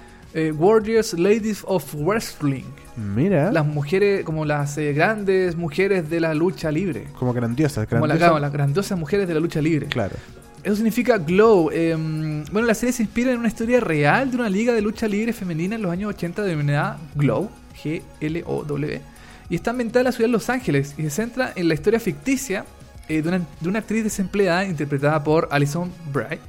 Warriors 0.57 1.14
Ladies 1.14 1.64
of 1.68 1.93
Wrestling. 1.95 2.64
Mira, 3.00 3.52
Las 3.52 3.66
mujeres, 3.66 4.24
como 4.26 4.45
las 4.45 4.78
eh, 4.78 4.93
grandes 4.93 5.56
mujeres 5.56 6.10
de 6.10 6.20
la 6.20 6.34
lucha 6.34 6.72
libre. 6.72 7.06
como 7.18 7.34
grandiosas, 7.34 7.88
Como 7.88 8.02
la- 8.02 8.14
grandiosas. 8.16 8.30
claro, 8.30 8.39
las 8.39 8.52
grandiosas 8.52 9.00
mujeres 9.00 9.28
de 9.28 9.34
la 9.34 9.39
lucha 9.39 9.62
libre. 9.62 9.88
Claro. 9.88 10.16
Eso 10.64 10.76
significa 10.76 11.18
Glow. 11.18 11.70
eh, 11.72 11.95
bueno, 12.52 12.68
la 12.68 12.74
serie 12.74 12.91
se 12.91 13.04
inspira 13.04 13.32
en 13.32 13.39
una 13.39 13.47
historia 13.47 13.80
real 13.80 14.30
de 14.30 14.36
una 14.38 14.50
liga 14.50 14.74
de 14.74 14.82
lucha 14.82 15.08
libre 15.08 15.32
femenina 15.32 15.76
en 15.76 15.82
los 15.82 15.91
años 15.91 16.10
80 16.10 16.43
denominada 16.43 16.97
Glow, 17.16 17.50
G-L-O-W. 17.82 19.02
Y 19.50 19.56
está 19.56 19.72
ambientada 19.72 20.02
en 20.02 20.06
la 20.06 20.12
ciudad 20.12 20.28
de 20.28 20.34
Los 20.34 20.50
Ángeles 20.50 20.93
y 20.97 21.04
se 21.04 21.10
centra 21.10 21.54
en 21.56 21.68
la 21.68 21.74
historia 21.74 22.00
ficticia 22.00 22.66
eh, 23.08 23.22
de, 23.22 23.30
una, 23.30 23.41
de 23.60 23.70
una 23.70 23.80
actriz 23.80 24.04
desempleada 24.04 24.66
interpretada 24.66 25.24
por 25.24 25.47
Alison 25.52 25.91
Brie, 26.14 26.39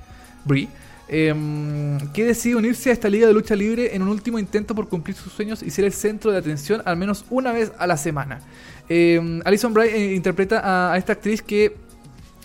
Brie 0.45 0.69
em, 1.13 1.99
que 2.13 2.25
decide 2.25 2.55
unirse 2.57 2.91
a 2.91 2.93
esta 2.93 3.09
liga 3.09 3.27
de 3.27 3.33
lucha 3.35 3.57
libre 3.57 3.95
en 3.95 4.03
un 4.03 4.09
último 4.09 4.39
intento 4.39 4.75
por 4.75 4.89
cumplir 4.89 5.17
sus 5.17 5.33
sueños 5.33 5.63
y 5.63 5.71
ser 5.71 5.85
el 5.85 5.93
centro 5.93 6.31
de 6.31 6.39
atención 6.39 6.81
al 6.85 6.97
menos 6.97 7.25
una 7.31 7.51
vez 7.53 7.73
a 7.79 7.87
la 7.87 7.97
semana. 7.97 8.41
Em, 8.89 9.41
Alison 9.45 9.75
Brie 9.75 9.95
eh, 9.95 10.15
interpreta 10.15 10.93
a- 10.93 10.97
esta 10.97 11.13
actriz 11.13 11.43
que 11.43 11.75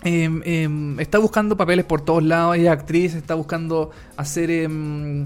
Em, 0.04 1.00
está 1.00 1.18
buscando 1.18 1.56
papeles 1.56 1.84
por 1.84 2.00
todos 2.00 2.22
lados, 2.22 2.54
ella 2.56 2.72
es 2.74 2.78
actriz, 2.78 3.14
está 3.14 3.34
buscando 3.34 3.90
hacer, 4.16 4.48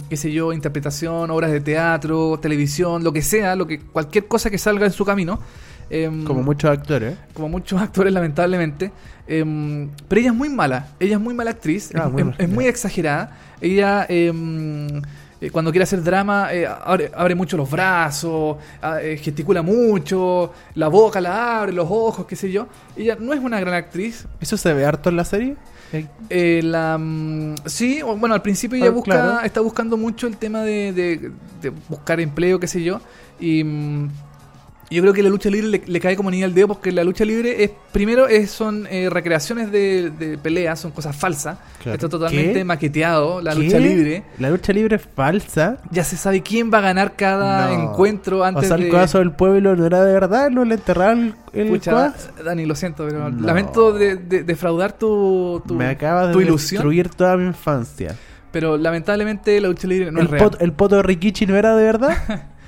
qué 0.08 0.16
sé 0.16 0.32
yo, 0.32 0.52
interpretación, 0.54 1.30
obras 1.30 1.50
de 1.50 1.60
teatro, 1.60 2.38
televisión, 2.40 3.04
lo 3.04 3.12
que 3.12 3.20
sea, 3.20 3.56
lo 3.56 3.66
que 3.66 3.80
cualquier 3.80 4.26
cosa 4.26 4.48
que 4.48 4.56
salga 4.58 4.86
en 4.86 4.92
su 4.92 5.04
camino. 5.04 5.38
Em, 5.90 6.24
Como 6.24 6.42
muchos 6.42 6.70
actores. 6.70 7.16
como 7.34 7.48
muchos 7.48 7.80
actores 7.80 8.12
lamentablemente. 8.12 8.92
Em, 9.26 9.88
pero 10.08 10.20
ella 10.20 10.30
es 10.30 10.36
muy 10.36 10.48
mala, 10.48 10.88
ella 11.00 11.16
es 11.16 11.20
muy 11.20 11.34
mala 11.34 11.50
actriz, 11.50 11.90
Ah, 11.94 12.04
es, 12.06 12.12
muy 12.12 12.20
es- 12.22 12.26
mala. 12.26 12.36
es 12.38 12.48
muy 12.48 12.64
exagerada. 12.66 13.36
Ella 13.60 14.06
em, 14.08 15.02
eh, 15.40 15.50
cuando 15.50 15.70
quiere 15.70 15.84
hacer 15.84 16.02
drama 16.02 16.52
eh, 16.52 16.66
abre, 16.66 17.10
abre 17.14 17.34
mucho 17.34 17.56
los 17.56 17.70
brazos, 17.70 18.56
ah, 18.82 19.00
eh, 19.02 19.16
gesticula 19.16 19.62
mucho, 19.62 20.52
la 20.74 20.88
boca 20.88 21.20
la 21.20 21.60
abre, 21.60 21.72
los 21.72 21.86
ojos, 21.90 22.26
qué 22.26 22.36
sé 22.36 22.50
yo. 22.52 22.66
Ella 22.96 23.16
no 23.20 23.32
es 23.32 23.40
una 23.40 23.58
gran 23.60 23.74
actriz. 23.74 24.26
¿Eso 24.40 24.56
se 24.56 24.72
ve 24.74 24.84
harto 24.84 25.10
en 25.10 25.16
la 25.16 25.24
serie? 25.24 25.56
Eh, 26.28 26.60
la, 26.62 26.96
mm, 26.98 27.54
sí, 27.66 28.00
bueno, 28.02 28.32
al 28.34 28.42
principio 28.42 28.76
ella 28.78 28.88
Ah, 28.88 28.90
busca, 28.90 29.10
claro. 29.10 29.40
está 29.40 29.60
buscando 29.60 29.96
mucho 29.96 30.28
el 30.28 30.36
tema 30.36 30.62
de, 30.62 30.92
de- 30.92 31.32
de 31.62 31.70
buscar 31.88 32.20
empleo, 32.20 32.60
qué 32.60 32.68
sé 32.68 32.82
yo. 32.84 33.00
Y 33.40 33.64
mm, 33.64 34.08
yo 34.90 35.02
creo 35.02 35.12
que 35.14 35.22
la 35.22 35.28
lucha 35.30 35.48
libre 35.50 35.68
le, 35.68 35.82
le 35.86 36.00
cae 36.00 36.16
como 36.16 36.30
niña 36.30 36.46
al 36.46 36.54
dedo 36.54 36.68
porque 36.68 36.90
la 36.92 37.04
lucha 37.04 37.24
libre 37.24 37.62
es, 37.62 37.70
primero 37.92 38.26
es, 38.26 38.50
son 38.50 38.86
eh, 38.90 39.08
recreaciones 39.10 39.70
de, 39.70 40.10
de 40.10 40.36
peleas, 40.38 40.80
son 40.80 40.90
cosas 40.90 41.14
falsas. 41.16 41.58
Claro. 41.82 41.94
Está 41.94 42.08
totalmente 42.08 42.54
¿Qué? 42.54 42.64
maqueteado 42.64 43.40
la 43.40 43.54
¿Qué? 43.54 43.60
lucha 43.60 43.78
libre. 43.78 44.24
La 44.38 44.50
lucha 44.50 44.72
libre 44.72 44.96
es 44.96 45.02
falsa. 45.14 45.78
Ya 45.90 46.02
se 46.04 46.16
sabe 46.16 46.42
quién 46.42 46.70
va 46.72 46.78
a 46.78 46.82
ganar 46.82 47.14
cada 47.16 47.68
No. 47.70 47.90
encuentro 47.92 48.44
antes 48.44 48.64
o 48.64 48.66
sea, 48.66 48.76
el 48.76 48.84
de... 48.84 48.88
codazo 48.90 49.18
del 49.18 49.32
pueblo 49.32 49.76
no 49.76 49.86
era 49.86 50.04
de 50.04 50.12
verdad, 50.12 50.50
no 50.50 50.64
le 50.64 50.74
enterraron 50.74 51.34
el, 51.52 51.68
Pucha. 51.68 52.12
Dani, 52.44 52.66
lo 52.66 52.74
siento, 52.74 53.06
pero 53.06 53.30
No. 53.30 53.46
lamento 53.46 53.92
de, 53.92 54.16
de- 54.16 54.42
defraudar 54.44 54.92
tu, 54.98 55.62
tu, 55.66 55.74
Me 55.74 55.86
acaba 55.86 56.26
de 56.28 56.42
ilusión. 56.42 56.78
destruir 56.80 57.08
toda 57.10 57.36
mi 57.36 57.46
infancia. 57.46 58.16
Pero 58.52 58.76
lamentablemente 58.76 59.60
la 59.60 59.68
lucha 59.68 59.86
libre 59.86 60.10
no 60.10 60.18
el, 60.18 60.24
es 60.26 60.30
real. 60.32 60.50
pot- 60.50 60.56
el 60.60 60.72
poto 60.72 60.96
de 60.96 61.02
Rikichi 61.04 61.46
no 61.46 61.56
era 61.56 61.76
de 61.76 61.84
verdad. 61.84 62.16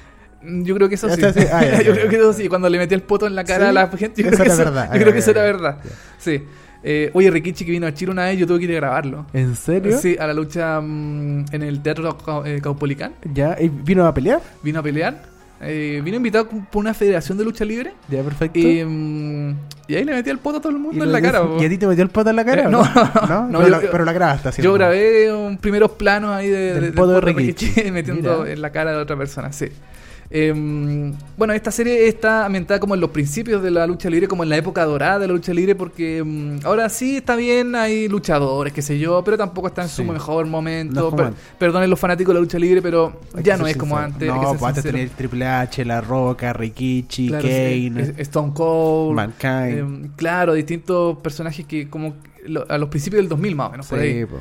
Mm, 0.45 0.63
Yo 0.65 0.75
creo 0.75 0.89
que 0.89 0.95
eso 0.97 1.09
sí. 1.09 1.21
Ah, 1.53 1.81
yo 1.85 1.93
creo 1.93 2.09
que 2.09 2.17
eso 2.17 2.33
sí. 2.33 2.49
Cuando 2.49 2.69
le 2.69 2.79
metí 2.79 2.95
el 2.95 3.03
poto 3.03 3.27
en 3.27 3.35
la 3.35 3.45
cara 3.45 3.65
¿Sí? 3.65 3.69
a 3.71 3.73
la 3.73 3.87
gente, 3.89 4.23
yo 4.23 4.31
creo 4.31 4.43
que 4.45 4.49
verdad. 4.57 4.87
yo 4.87 4.91
Ah, 4.95 4.99
creo 4.99 5.13
que 5.13 5.19
eso 5.19 5.31
era 5.31 5.43
verdad. 5.43 5.79
Sí. 6.19 6.43
Eh, 6.85 7.11
oye, 7.15 7.31
Rikichi 7.31 7.65
que 7.65 7.71
vino 7.71 7.87
a 7.87 7.95
Chile 7.95 8.11
una 8.11 8.25
vez, 8.25 8.37
yo 8.39 8.47
tuve 8.47 8.59
que 8.59 8.65
ir 8.65 8.73
a 8.73 8.75
grabarlo. 8.75 9.27
¿En 9.33 9.55
serio? 9.55 9.97
Sí, 9.99 10.17
a 10.19 10.27
la 10.27 10.35
lucha 10.35 10.81
mm, 10.81 11.45
en 11.53 11.63
el 11.63 11.81
Teatro 11.81 12.17
eh, 12.45 12.61
Caupolicán. 12.61 13.13
¿Ya? 13.33 13.57
¿Y 13.61 13.69
vino 13.69 14.05
a 14.07 14.13
pelear? 14.13 14.41
Vino 14.65 14.81
a 14.81 14.83
pelear. 14.83 15.31
Eh, 15.65 16.01
vino 16.05 16.17
invitado 16.17 16.49
por 16.49 16.81
una 16.81 16.93
federación 16.93 17.39
de 17.39 17.45
lucha 17.45 17.65
libre. 17.65 17.93
Ya, 18.09 18.21
perfecto. 18.25 18.59
Y, 18.59 18.85
mm, 18.85 19.55
y 19.87 19.95
ahí 19.95 20.05
le 20.05 20.13
metí 20.13 20.29
el 20.31 20.39
poto 20.39 20.59
a 20.59 20.61
todo 20.61 20.71
el 20.73 20.79
¿Y 20.79 20.81
mundo 20.81 21.05
en 21.05 21.13
la 21.13 21.23
cara. 21.23 21.43
¿Y 21.61 21.65
a 21.65 21.69
ti 21.69 21.79
te 21.79 21.87
metió 21.87 22.03
el 22.03 22.11
poto 22.11 22.31
en 22.31 22.35
la 22.37 22.45
cara? 22.45 22.63
Eh, 22.63 22.69
no, 22.69 22.83
¿No? 23.29 23.49
no, 23.49 23.59
pero, 23.61 23.63
yo- 23.63 23.69
la, 23.69 23.91
pero 23.93 24.05
la 24.05 24.13
grabaste 24.13 24.49
así. 24.49 24.61
Yo 24.61 24.73
grabé 24.75 25.33
un 25.33 25.59
primeros 25.59 25.93
planos 25.93 26.33
ahí 26.33 26.49
de, 26.49 26.57
Del 26.59 26.75
de- 26.75 26.81
del 26.81 26.95
poto 26.95 27.13
de 27.13 27.21
poto 27.21 27.27
de 27.27 27.33
Rikichi. 27.33 27.67
Rikichi 27.67 27.91
metiendo 27.93 28.41
Mira. 28.41 28.53
en 28.55 28.61
la 28.61 28.73
cara 28.73 28.91
de 28.91 28.97
otra 28.97 29.17
persona, 29.17 29.53
sí. 29.53 29.67
Em, 30.35 31.13
bueno, 31.37 31.53
esta 31.53 31.71
serie 31.71 32.09
está 32.09 32.47
ambientada 32.47 32.81
como 32.81 32.95
en 32.95 33.01
los 33.03 33.11
principios 33.11 33.63
de 33.63 33.71
la 33.71 33.87
lucha 33.87 34.09
libre, 34.09 34.27
como 34.29 34.43
en 34.43 34.49
la 34.49 34.57
época 34.57 34.83
dorada 34.87 35.19
de 35.19 35.27
la 35.27 35.35
lucha 35.35 35.53
libre, 35.53 35.75
porque 35.75 36.19
em, 36.19 36.59
ahora 36.65 36.89
sí 36.89 37.17
está 37.19 37.37
bien, 37.37 37.75
hay 37.75 38.09
luchadores, 38.09 38.73
qué 38.73 38.81
sé 38.81 38.99
yo, 38.99 39.23
pero 39.25 39.37
tampoco 39.37 39.69
está 39.69 39.83
en 39.83 39.89
su 39.91 40.05
mejor 40.05 40.47
No 40.47 40.51
momento. 40.53 41.15
Per- 41.15 41.27
antes. 41.27 41.43
perdonen 41.59 41.91
los 41.91 42.01
fanáticos 42.01 42.33
de 42.33 42.35
la 42.35 42.41
lucha 42.41 42.59
libre, 42.59 42.81
pero 42.81 43.21
Hay 43.35 43.43
ya 43.45 43.59
no 43.59 43.67
es 43.67 43.77
como 43.77 43.97
antes. 43.99 44.27
No, 44.27 44.41
pues 44.59 44.63
antes 44.63 44.83
tenía 44.85 45.07
Triple 45.09 45.47
H, 45.47 45.85
La 45.85 46.01
Roca, 46.01 46.53
Rikichi, 46.55 47.29
Claro, 47.29 47.47
Kane, 47.47 48.15
Stone 48.19 48.53
Cold. 48.55 49.15
Mankind. 49.15 49.79
em, 49.79 50.09
claro, 50.17 50.55
distintos 50.55 51.19
personajes 51.19 51.67
que 51.67 51.91
como 51.91 52.15
lo- 52.47 52.65
a 52.71 52.79
los 52.79 52.89
principios 52.89 53.19
del 53.21 53.29
2000 53.29 53.55
más 53.55 53.69
o 53.69 53.71
menos, 53.73 53.87
por 53.87 53.99
ahí. 53.99 54.25
Po. 54.25 54.37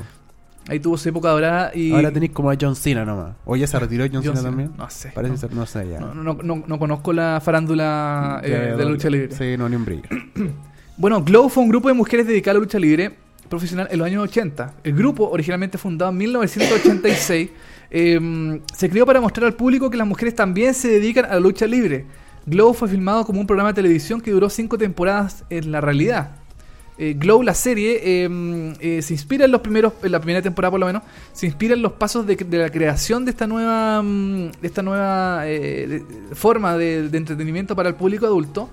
Ahí 0.68 0.78
tuvo 0.78 0.96
su 0.96 1.08
época 1.08 1.28
dorada 1.30 1.72
y... 1.74 1.92
Ahora 1.92 2.12
tenéis 2.12 2.32
como 2.32 2.50
a 2.50 2.56
John 2.60 2.76
Cena 2.76 3.04
nomás. 3.04 3.34
¿O 3.44 3.56
ya 3.56 3.66
se 3.66 3.78
retiró 3.78 4.04
John, 4.04 4.22
John 4.22 4.22
Cena 4.22 4.36
Cena, 4.36 4.48
también? 4.50 4.72
no 4.78 4.88
sé, 4.90 5.10
Parece 5.14 5.32
no. 5.32 5.38
ser, 5.38 5.54
no 5.54 5.66
sé 5.66 5.88
ya. 5.88 6.00
No, 6.00 6.14
no, 6.14 6.34
no, 6.42 6.64
no 6.66 6.78
conozco 6.78 7.12
la 7.12 7.40
farándula 7.44 8.40
eh, 8.44 8.74
de 8.76 8.84
la 8.84 8.90
lucha 8.90 9.10
libre. 9.10 9.34
Sí, 9.34 9.56
no, 9.56 9.68
ni 9.68 9.76
un 9.76 9.84
brillo. 9.84 10.02
Bueno, 10.94 11.24
Glow 11.24 11.48
fue 11.48 11.62
un 11.62 11.70
grupo 11.70 11.88
de 11.88 11.94
mujeres 11.94 12.26
dedicado 12.26 12.52
a 12.52 12.60
la 12.60 12.64
lucha 12.64 12.78
libre 12.78 13.16
profesional 13.48 13.88
en 13.90 13.98
los 13.98 14.06
años 14.06 14.24
80. 14.24 14.74
El 14.84 14.94
grupo, 14.94 15.28
originalmente 15.28 15.78
fundado 15.78 16.12
en 16.12 16.18
1986, 16.18 17.50
eh, 17.90 18.60
se 18.74 18.90
creó 18.90 19.06
para 19.06 19.20
mostrar 19.20 19.46
al 19.46 19.54
público 19.54 19.90
que 19.90 19.96
las 19.96 20.06
mujeres 20.06 20.34
también 20.34 20.74
se 20.74 20.88
dedican 20.88 21.24
a 21.24 21.28
la 21.34 21.40
lucha 21.40 21.66
libre. 21.66 22.04
Glow 22.46 22.74
fue 22.74 22.88
filmado 22.88 23.24
como 23.24 23.40
un 23.40 23.46
programa 23.46 23.70
de 23.70 23.74
televisión 23.74 24.20
que 24.20 24.30
duró 24.30 24.50
cinco 24.50 24.76
temporadas 24.76 25.44
en 25.48 25.72
la 25.72 25.80
realidad. 25.80 26.36
Eh, 26.98 27.14
Glow, 27.18 27.42
la 27.42 27.54
serie, 27.54 28.00
eh, 28.02 28.74
eh, 28.80 29.02
se 29.02 29.14
inspira 29.14 29.46
en 29.46 29.50
los 29.50 29.60
primeros, 29.62 29.94
en 30.02 30.12
la 30.12 30.20
primera 30.20 30.42
temporada 30.42 30.70
por 30.72 30.80
lo 30.80 30.86
menos, 30.86 31.02
se 31.32 31.46
inspira 31.46 31.74
en 31.74 31.82
los 31.82 31.92
pasos 31.92 32.26
de, 32.26 32.36
de 32.36 32.58
la 32.58 32.70
creación 32.70 33.24
de 33.24 33.30
esta 33.30 33.46
nueva, 33.46 34.02
mm, 34.02 34.50
de 34.60 34.66
esta 34.66 34.82
nueva 34.82 35.42
eh, 35.48 35.86
de- 35.88 36.34
forma 36.34 36.76
de, 36.76 37.08
de 37.08 37.18
entretenimiento 37.18 37.74
para 37.74 37.88
el 37.88 37.94
público 37.94 38.26
adulto. 38.26 38.68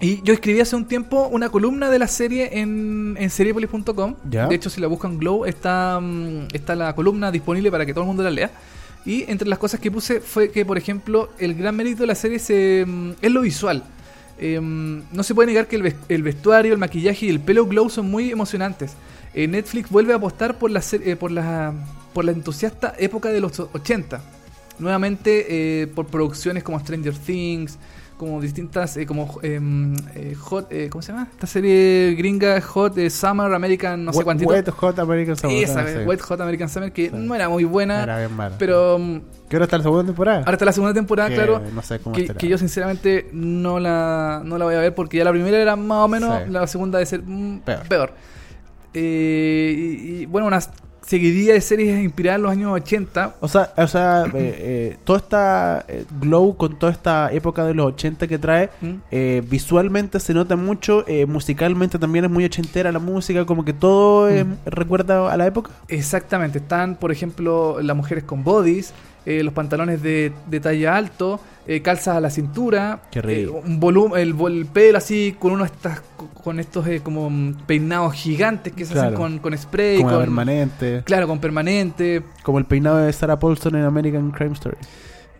Y 0.00 0.20
yo 0.22 0.34
escribí 0.34 0.60
hace 0.60 0.76
un 0.76 0.84
tiempo 0.86 1.28
una 1.28 1.48
columna 1.48 1.88
de 1.88 1.98
la 1.98 2.08
serie 2.08 2.58
en, 2.60 3.16
en 3.18 3.30
seriepolis.com. 3.30 4.16
De 4.48 4.54
hecho, 4.56 4.68
si 4.68 4.80
la 4.80 4.86
buscan 4.88 5.18
Glow, 5.18 5.46
está, 5.46 5.98
mm, 6.00 6.48
está 6.52 6.74
la 6.74 6.94
columna 6.94 7.30
disponible 7.30 7.70
para 7.70 7.86
que 7.86 7.94
todo 7.94 8.02
el 8.04 8.08
mundo 8.08 8.22
la 8.22 8.30
lea. 8.30 8.50
Y 9.06 9.24
entre 9.30 9.48
las 9.48 9.58
cosas 9.58 9.80
que 9.80 9.90
puse 9.90 10.20
fue 10.20 10.50
que, 10.50 10.64
por 10.66 10.76
ejemplo, 10.78 11.30
el 11.38 11.54
gran 11.54 11.76
mérito 11.76 12.02
de 12.02 12.06
la 12.08 12.14
serie 12.14 12.38
se, 12.38 12.84
mm, 12.86 13.10
es 13.22 13.30
lo 13.30 13.40
visual. 13.42 13.82
Eh, 14.38 14.60
no 14.60 15.22
se 15.22 15.34
puede 15.34 15.48
negar 15.48 15.66
que 15.66 15.76
el, 15.76 15.94
el 16.08 16.22
vestuario, 16.22 16.72
el 16.72 16.78
maquillaje 16.78 17.26
y 17.26 17.28
el 17.30 17.40
pelo 17.40 17.66
Glow 17.66 17.88
son 17.88 18.10
muy 18.10 18.30
emocionantes. 18.30 18.96
Eh, 19.34 19.48
Netflix 19.48 19.90
vuelve 19.90 20.12
a 20.12 20.16
apostar 20.16 20.58
por 20.58 20.70
la, 20.70 20.80
eh, 20.92 21.16
por 21.16 21.32
la, 21.32 21.74
por 22.12 22.24
la 22.24 22.30
entusiasta 22.30 22.94
época 22.98 23.30
de 23.30 23.40
los 23.40 23.58
80. 23.58 24.22
Nuevamente 24.78 25.82
eh, 25.82 25.86
por 25.88 26.06
producciones 26.06 26.62
como 26.62 26.78
Stranger 26.78 27.14
Things, 27.16 27.78
como 28.16 28.40
distintas, 28.40 28.96
eh, 28.96 29.06
como 29.06 29.38
em, 29.42 29.94
eh, 30.14 30.34
Hot, 30.40 30.68
eh, 30.70 30.88
¿cómo 30.90 31.02
se 31.02 31.12
llama? 31.12 31.28
Esta 31.32 31.46
serie 31.46 32.14
gringa 32.16 32.60
Hot 32.60 32.96
eh, 32.98 33.10
Summer 33.10 33.52
American, 33.52 34.04
no 34.04 34.12
sé 34.12 34.22
cuántito. 34.24 34.50
Wet 34.50 34.68
Hot 34.70 34.98
American 34.98 35.36
Summer. 35.36 35.64
Esa, 35.64 35.86
sí. 35.86 35.98
Wet 36.06 36.20
Hot 36.20 36.40
American 36.40 36.68
Summer, 36.68 36.92
que 36.92 37.10
Sí. 37.10 37.16
no 37.16 37.34
era 37.34 37.48
muy 37.48 37.64
buena, 37.64 38.02
Era 38.04 38.18
bien 38.18 38.32
mala. 38.36 38.56
pero 38.58 38.98
mm, 38.98 39.20
¿Qué 39.48 39.56
hora 39.56 39.64
está 39.64 39.76
la 39.78 39.82
segunda 39.82 40.04
temporada? 40.04 40.38
ahora 40.38 40.52
está 40.52 40.64
la 40.64 40.72
segunda 40.72 40.94
temporada, 40.94 41.28
Que 41.28 41.34
claro. 41.34 41.60
No 41.74 41.82
sé 41.82 41.98
cómo 41.98 42.14
Que, 42.14 42.26
que 42.28 42.48
yo 42.48 42.56
sinceramente 42.58 43.28
no 43.32 43.78
la, 43.80 44.42
no 44.44 44.58
la 44.58 44.64
voy 44.64 44.74
a 44.74 44.78
ver 44.80 44.94
porque 44.94 45.18
ya 45.18 45.24
la 45.24 45.30
primera 45.32 45.58
era 45.58 45.76
más 45.76 45.98
o 46.04 46.08
menos, 46.08 46.42
Sí. 46.44 46.50
la 46.50 46.66
segunda 46.66 46.98
debe 46.98 47.06
ser 47.06 47.22
mm, 47.24 47.60
Peor. 47.60 47.88
peor. 47.88 48.12
Eh, 48.96 49.74
y, 49.76 50.22
y, 50.22 50.26
bueno, 50.26 50.46
una 50.46 50.60
seguidilla 51.06 51.52
de 51.54 51.60
series 51.60 52.02
inspiradas 52.02 52.38
en 52.38 52.42
los 52.42 52.52
años 52.52 52.72
80. 52.72 53.36
O 53.40 53.48
sea, 53.48 53.72
o 53.76 53.86
sea 53.86 54.24
eh, 54.26 54.30
eh, 54.34 54.96
toda 55.04 55.18
esta 55.18 55.84
eh, 55.88 56.04
Glow 56.20 56.56
con 56.56 56.78
toda 56.78 56.92
esta 56.92 57.30
época 57.32 57.64
de 57.64 57.74
los 57.74 57.86
80 57.86 58.26
que 58.26 58.38
trae, 58.38 58.70
¿Mm? 58.80 59.48
visualmente 59.48 60.18
se 60.20 60.34
nota 60.34 60.56
mucho, 60.56 61.04
musicalmente 61.28 61.98
también 61.98 62.24
es 62.24 62.30
muy 62.30 62.44
ochentera 62.44 62.90
la 62.92 62.98
música, 62.98 63.44
como 63.44 63.64
que 63.64 63.72
todo 63.72 64.24
Mm. 64.24 64.54
recuerda 64.66 65.32
a 65.32 65.36
la 65.36 65.46
época. 65.46 65.70
Exactamente, 65.88 66.58
están 66.58 66.96
por 66.96 67.12
ejemplo 67.12 67.80
las 67.82 67.96
mujeres 67.96 68.24
con 68.24 68.42
bodies, 68.42 68.92
los 69.26 69.52
pantalones 69.54 70.02
de, 70.02 70.32
de 70.46 70.60
talla 70.60 70.96
alto, 70.96 71.40
eh, 71.66 71.82
calzas 71.82 72.16
a 72.16 72.20
la 72.20 72.30
cintura, 72.30 73.02
eh, 73.12 73.48
un 73.48 73.80
volumen, 73.80 74.20
el, 74.20 74.66
pelo 74.66 74.98
así 74.98 75.36
con 75.38 75.52
uno 75.52 75.64
de 75.64 75.70
estas, 75.70 76.02
con 76.42 76.60
estos 76.60 76.86
eh, 76.86 77.00
como 77.02 77.30
peinados 77.66 78.12
gigantes 78.14 78.72
que 78.72 78.84
se 78.84 78.98
hacen 78.98 79.14
con, 79.14 79.38
con 79.38 79.56
spray, 79.56 79.98
Como 79.98 80.10
con, 80.10 80.20
permanente, 80.20 81.02
claro, 81.04 81.26
con 81.26 81.38
permanente, 81.40 82.22
como 82.42 82.58
el 82.58 82.64
peinado 82.64 82.98
de 82.98 83.12
Sarah 83.12 83.38
Paulson 83.38 83.76
en 83.76 83.84
American 83.84 84.30
Crime 84.30 84.52
Story. 84.52 84.76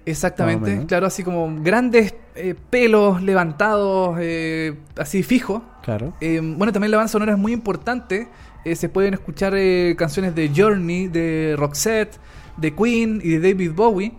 exactamente, 0.06 0.70
menos. 0.70 0.86
claro, 0.86 1.06
así 1.06 1.22
como 1.22 1.62
grandes 1.62 2.14
eh, 2.36 2.56
pelos 2.68 3.22
levantados, 3.22 4.16
eh, 4.20 4.74
así 4.96 5.22
fijos. 5.22 5.62
Claro. 5.82 6.14
Bueno, 6.20 6.72
también 6.72 6.90
la 6.90 6.96
banda 6.96 7.08
sonora 7.08 7.32
es 7.32 7.38
muy 7.38 7.52
importante. 7.52 8.28
Se 8.74 8.88
pueden 8.88 9.14
escuchar 9.14 9.54
eh, 9.54 9.94
canciones 9.96 10.34
de 10.34 10.50
Journey, 10.54 11.06
de 11.08 11.54
Roxette, 11.56 12.16
de 12.56 12.74
Queen 12.74 13.20
y 13.22 13.36
de 13.36 13.52
David 13.52 13.72
Bowie, 13.72 14.14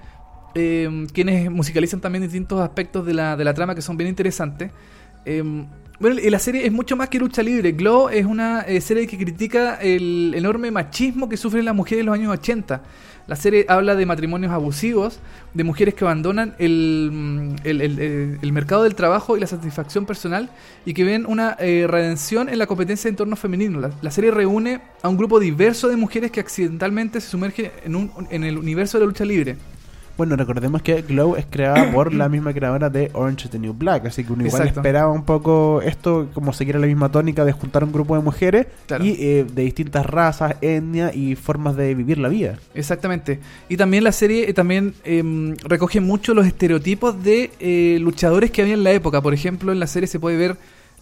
eh, 0.55 1.05
quienes 1.13 1.51
musicalizan 1.51 2.01
también 2.01 2.23
distintos 2.23 2.59
aspectos 2.61 3.05
de 3.05 3.13
la, 3.13 3.35
de 3.37 3.43
la 3.43 3.53
trama 3.53 3.75
que 3.75 3.81
son 3.81 3.97
bien 3.97 4.09
interesantes. 4.09 4.71
Eh, 5.25 5.43
bueno, 5.99 6.17
la 6.21 6.39
serie 6.39 6.65
es 6.65 6.71
mucho 6.73 6.95
más 6.97 7.07
que 7.09 7.19
lucha 7.19 7.41
libre. 7.41 7.71
Glow 7.71 8.09
es 8.09 8.25
una 8.25 8.61
eh, 8.61 8.81
serie 8.81 9.07
que 9.07 9.17
critica 9.17 9.75
el 9.75 10.33
enorme 10.35 10.69
machismo 10.71 11.29
que 11.29 11.37
sufren 11.37 11.63
las 11.63 11.73
mujeres 11.75 12.01
en 12.01 12.07
los 12.07 12.15
años 12.15 12.33
80. 12.33 12.81
La 13.27 13.35
serie 13.35 13.65
habla 13.69 13.95
de 13.95 14.05
matrimonios 14.05 14.51
abusivos, 14.51 15.19
de 15.53 15.63
mujeres 15.63 15.93
que 15.95 16.03
abandonan 16.03 16.53
el, 16.59 17.09
mm, 17.11 17.55
el- 17.63 17.81
el- 17.81 18.37
el- 18.41 18.51
mercado 18.53 18.83
del 18.83 18.93
trabajo 18.93 19.35
y 19.35 19.39
la 19.39 19.47
satisfacción 19.47 20.05
personal 20.05 20.49
y 20.85 20.93
que 20.93 21.03
ven 21.05 21.25
una 21.25 21.55
eh, 21.59 21.87
redención 21.89 22.49
en 22.49 22.59
la 22.59 22.67
competencia 22.67 23.05
de 23.07 23.11
entorno 23.13 23.35
femenino. 23.37 23.79
La, 23.79 23.89
la 24.01 24.11
serie 24.11 24.29
reúne 24.31 24.81
a 25.01 25.09
un 25.09 25.17
grupo 25.17 25.39
diverso 25.39 25.87
de 25.87 25.95
mujeres 25.95 26.29
que 26.29 26.39
accidentalmente 26.41 27.19
se 27.21 27.29
sumergen 27.29 27.71
en, 27.83 27.95
un, 27.95 28.11
en 28.29 28.43
el 28.43 28.57
universo 28.59 28.97
de 28.99 29.05
la 29.05 29.07
lucha 29.07 29.25
libre. 29.25 29.55
Bueno, 30.17 30.35
recordemos 30.37 30.81
que 30.81 31.01
Glow 31.01 31.35
es 31.35 31.45
creada 31.49 31.91
por 31.93 32.13
la 32.13 32.29
misma 32.29 32.53
creadora 32.53 32.89
de 32.89 33.09
Orange 33.13 33.45
is 33.45 33.51
the 33.51 33.59
New 33.59 33.73
Black, 33.73 34.05
así 34.05 34.23
que 34.23 34.31
uno 34.31 34.45
igual 34.45 34.61
Exacto. 34.61 34.79
esperaba 34.79 35.11
un 35.11 35.23
poco 35.25 35.81
esto, 35.81 36.29
como 36.33 36.53
seguir 36.53 36.75
la 36.77 36.87
misma 36.87 37.09
tónica 37.11 37.43
de 37.43 37.51
juntar 37.51 37.83
un 37.83 37.91
grupo 37.91 38.15
de 38.15 38.21
mujeres 38.21 38.67
Claro. 38.87 39.03
y 39.03 39.17
eh, 39.19 39.45
de 39.51 39.63
distintas 39.63 40.05
razas, 40.05 40.55
etnias 40.61 41.15
y 41.15 41.35
formas 41.35 41.75
de 41.75 41.93
vivir 41.95 42.17
la 42.17 42.29
vida. 42.29 42.57
Exactamente. 42.73 43.39
Y 43.69 43.77
también 43.77 44.03
la 44.03 44.11
serie 44.11 44.49
eh, 44.49 44.53
también 44.53 44.93
em, 45.03 45.55
recoge 45.63 45.99
mucho 45.99 46.33
los 46.33 46.45
estereotipos 46.47 47.21
de 47.23 47.51
eh, 47.59 47.97
luchadores 47.99 48.51
que 48.51 48.61
había 48.61 48.73
en 48.75 48.83
la 48.83 48.91
época. 48.91 49.21
Por 49.21 49.33
ejemplo, 49.33 49.71
en 49.71 49.79
la 49.79 49.87
serie 49.87 50.07
se 50.07 50.19
puede 50.19 50.37
ver 50.37 50.55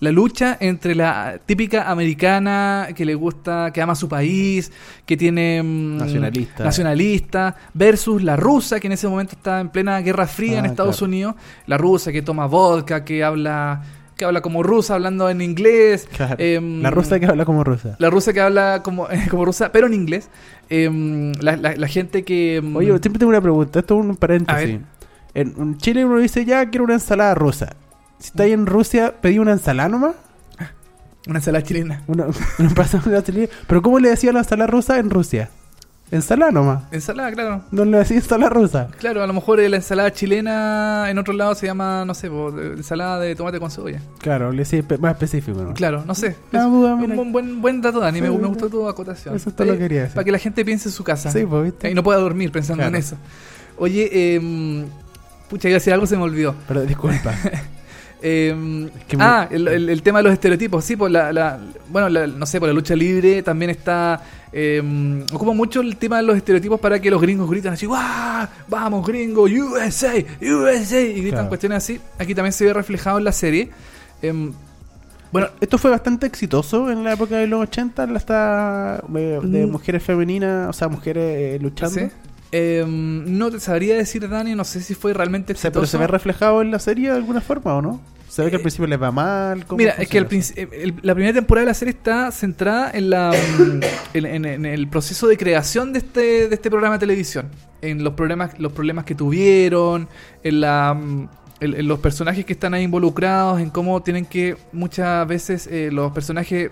la 0.03 0.11
lucha 0.11 0.57
entre 0.59 0.93
la 0.95 1.39
típica 1.45 1.89
americana 1.89 2.89
que 2.95 3.05
le 3.05 3.15
gusta, 3.15 3.71
que 3.73 3.81
ama 3.81 3.95
su 3.95 4.07
país, 4.07 4.71
que 5.05 5.17
tiene 5.17 5.61
mm, 5.63 5.97
Nacionalista. 5.97 6.63
nacionalista, 6.63 7.55
versus 7.73 8.21
la 8.23 8.35
rusa 8.35 8.79
que 8.79 8.87
en 8.87 8.93
ese 8.93 9.07
momento 9.07 9.35
está 9.35 9.59
en 9.59 9.69
plena 9.69 9.99
Guerra 10.01 10.27
Fría 10.27 10.59
en 10.59 10.65
Ah, 10.65 10.67
Estados 10.67 10.97
claro. 10.97 11.09
Unidos, 11.09 11.35
la 11.67 11.77
rusa 11.77 12.11
que 12.11 12.21
toma 12.21 12.45
vodka, 12.45 13.03
que 13.03 13.23
habla 13.23 13.81
que 14.15 14.25
habla 14.25 14.41
como 14.41 14.61
rusa 14.61 14.93
hablando 14.93 15.27
en 15.27 15.41
inglés, 15.41 16.07
Claro. 16.15 16.35
Em, 16.37 16.83
la 16.83 16.91
rusa 16.91 17.19
que 17.19 17.25
habla 17.25 17.45
como 17.45 17.63
rusa. 17.63 17.95
la 17.97 18.11
rusa 18.11 18.31
que 18.31 18.41
habla 18.41 18.81
como, 18.83 19.07
como 19.31 19.43
rusa, 19.45 19.71
pero 19.71 19.87
en 19.87 19.95
inglés. 19.95 20.29
Em, 20.69 21.31
la, 21.41 21.57
la- 21.57 21.75
la 21.75 21.87
gente 21.87 22.23
que. 22.23 22.57
em, 22.57 22.75
Oye, 22.75 22.89
siempre 22.99 23.17
tengo 23.17 23.29
una 23.31 23.41
pregunta, 23.41 23.79
esto 23.79 23.99
es 23.99 24.05
un 24.05 24.15
paréntesis. 24.15 24.79
en 25.33 25.77
Chile 25.77 26.05
uno 26.05 26.19
dice, 26.19 26.45
ya 26.45 26.63
quiero 26.69 26.83
una 26.85 26.93
ensalada 26.93 27.33
rusa. 27.33 27.75
Si 28.23 28.29
está 28.29 28.43
ahí 28.43 28.53
en 28.53 28.65
Rusia, 28.65 29.15
pedí 29.19 29.37
una 29.37 29.51
ensalada 29.51 29.89
nomás. 29.89 30.15
una 31.27 31.39
ensalada 31.39 31.61
chilena. 31.61 32.03
Una, 32.07 32.27
una 32.59 32.69
ensalada. 32.69 33.21
Pero 33.67 33.81
¿cómo 33.81 33.99
le 33.99 34.07
decía 34.11 34.31
la 34.31 34.39
ensalada 34.39 34.67
rusa 34.67 34.97
en 34.97 35.09
Rusia? 35.09 35.49
Ensalada 36.09 36.49
nomás. 36.53 36.83
Ensalada, 36.93 37.33
claro. 37.33 37.63
No 37.71 37.83
le 37.83 37.97
decía 37.97 38.15
ensalada 38.15 38.49
rusa. 38.49 38.87
Claro, 38.97 39.23
a 39.23 39.27
lo 39.27 39.33
mejor 39.33 39.59
eh, 39.59 39.67
la 39.67 39.75
ensalada 39.75 40.13
chilena 40.13 41.07
en 41.09 41.17
otro 41.17 41.33
lado 41.33 41.53
se 41.53 41.65
llama, 41.65 42.05
no 42.05 42.13
sé, 42.13 42.27
eh, 42.27 42.73
ensalada 42.77 43.19
de 43.19 43.35
tomate 43.35 43.59
con 43.59 43.69
cebolla. 43.69 43.99
Claro, 44.19 44.53
le 44.53 44.59
decía 44.59 44.81
más 45.01 45.11
específico. 45.11 45.61
¿no? 45.61 45.73
Claro, 45.73 46.05
no 46.07 46.15
sé. 46.15 46.37
Ah, 46.53 46.65
un 46.65 47.15
buen, 47.15 47.33
buen, 47.33 47.61
buen 47.61 47.81
dato, 47.81 47.99
Dani. 47.99 48.21
Me, 48.21 48.27
Sí, 48.29 48.33
me 48.33 48.39
sí. 48.39 48.47
gustó 48.47 48.69
tu 48.69 48.87
acotación. 48.87 49.35
Eso 49.35 49.49
es 49.49 49.55
todo 49.55 49.67
lo 49.67 49.73
que 49.73 49.79
quería 49.79 50.01
decir. 50.03 50.15
Para 50.15 50.23
que 50.23 50.31
la 50.31 50.39
gente 50.39 50.63
piense 50.63 50.87
en 50.87 50.93
su 50.93 51.03
casa. 51.03 51.29
Sí, 51.29 51.45
pues, 51.45 51.63
¿viste? 51.65 51.91
Y 51.91 51.93
no 51.93 52.03
pueda 52.03 52.19
dormir 52.19 52.53
pensando 52.53 52.83
Claro. 52.83 52.95
en 52.95 53.01
eso. 53.01 53.17
Oye, 53.77 54.35
em, 54.35 54.85
pucha, 55.49 55.67
iba 55.67 55.75
a 55.75 55.79
decir 55.79 55.91
algo, 55.91 56.05
se 56.07 56.15
me 56.15 56.23
olvidó. 56.23 56.55
Pero 56.69 56.85
disculpa. 56.85 57.33
Eh, 58.25 58.89
que 59.05 59.17
me- 59.17 59.23
ah, 59.25 59.49
el, 59.51 59.67
el- 59.67 59.89
el 59.89 60.01
tema 60.01 60.19
de 60.19 60.23
los 60.23 60.33
estereotipos, 60.33 60.85
sí, 60.85 60.95
por 60.95 61.11
la, 61.11 61.33
la- 61.33 61.59
bueno, 61.89 62.07
la- 62.07 62.25
no 62.25 62.45
sé, 62.45 62.57
por 62.57 62.69
la 62.69 62.73
lucha 62.73 62.95
libre 62.95 63.43
también 63.43 63.69
está, 63.71 64.21
eh, 64.53 64.81
ocupa 65.33 65.51
mucho 65.51 65.81
el 65.81 65.97
tema 65.97 66.17
de 66.17 66.23
los 66.23 66.37
estereotipos 66.37 66.79
para 66.79 67.01
que 67.01 67.11
los 67.11 67.21
gringos 67.21 67.49
gritan 67.49 67.73
así, 67.73 67.85
¡Wow! 67.85 67.97
¡Vamos, 68.69 69.05
gringo! 69.05 69.43
¡USA! 69.43 70.13
¡USA! 70.41 71.01
Y 71.01 71.13
gritan 71.15 71.31
Claro. 71.31 71.49
cuestiones 71.49 71.77
así. 71.79 71.99
Aquí 72.17 72.33
también 72.33 72.53
se 72.53 72.63
ve 72.63 72.71
reflejado 72.73 73.17
en 73.17 73.25
la 73.25 73.33
serie. 73.33 73.71
Em, 74.21 74.53
bueno, 75.33 75.49
Esto 75.59 75.77
fue 75.77 75.91
bastante 75.91 76.25
exitoso 76.25 76.89
en 76.91 77.03
la 77.03 77.13
época 77.13 77.35
de 77.37 77.47
los 77.47 77.61
80, 77.63 78.05
la 78.07 78.19
esta 78.19 79.03
eh, 79.15 79.39
de 79.43 79.65
Mm. 79.67 79.69
mujeres 79.71 80.01
femeninas, 80.01 80.69
o 80.69 80.73
sea, 80.73 80.87
mujeres 80.87 81.23
eh, 81.55 81.59
luchando. 81.61 81.99
¿sí? 81.99 82.05
Em, 82.55 83.37
no 83.37 83.49
te 83.49 83.59
sabría 83.59 83.95
decir, 83.95 84.29
Dani, 84.29 84.53
no 84.53 84.63
sé 84.63 84.79
si 84.81 84.93
fue 84.93 85.11
realmente 85.13 85.55
pero 85.55 85.87
se 85.87 85.97
ve 85.97 86.05
reflejado 86.07 86.61
en 86.61 86.69
la 86.69 86.77
serie 86.77 87.09
de 87.09 87.15
alguna 87.15 87.41
forma, 87.41 87.73
¿o 87.75 87.81
no? 87.81 87.99
Se 88.29 88.43
ve 88.43 88.49
que 88.49 88.55
al 88.57 88.61
Eh, 88.61 88.63
principio 88.63 88.87
les 88.87 89.01
va 89.01 89.11
mal. 89.11 89.65
¿cómo 89.65 89.77
Mira, 89.77 89.91
es 89.93 90.07
que 90.07 90.23
funciona 90.23 90.29
princi- 90.29 90.69
el- 90.71 90.95
la 91.01 91.13
primera 91.15 91.33
temporada 91.33 91.65
de 91.65 91.69
la 91.71 91.73
serie 91.73 91.93
está 91.93 92.31
centrada 92.31 92.91
en 92.93 93.09
la 93.09 93.31
mm, 93.31 93.79
en, 94.13 94.25
en- 94.25 94.45
en 94.45 94.65
el 94.67 94.87
proceso 94.87 95.27
de 95.27 95.35
creación 95.37 95.93
de 95.93 95.99
este, 95.99 96.47
de 96.47 96.53
este 96.55 96.69
programa 96.69 96.95
de 96.95 96.99
televisión. 96.99 97.49
En 97.81 98.03
los 98.03 98.13
problemas, 98.13 98.59
los 98.59 98.71
problemas 98.71 99.05
que 99.05 99.15
tuvieron, 99.15 100.07
en 100.43 100.61
la 100.61 100.93
mm, 100.93 101.29
en, 101.59 101.73
en 101.75 101.87
los 101.87 101.99
personajes 101.99 102.45
que 102.45 102.53
están 102.53 102.73
ahí 102.75 102.83
involucrados, 102.83 103.59
en 103.61 103.69
cómo 103.71 104.01
tienen 104.03 104.25
que 104.25 104.57
muchas 104.73 105.27
veces 105.27 105.67
eh, 105.67 105.89
los 105.91 106.11
personajes 106.11 106.69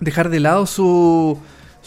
dejar 0.00 0.28
de 0.28 0.40
lado 0.40 0.64
su 0.66 1.38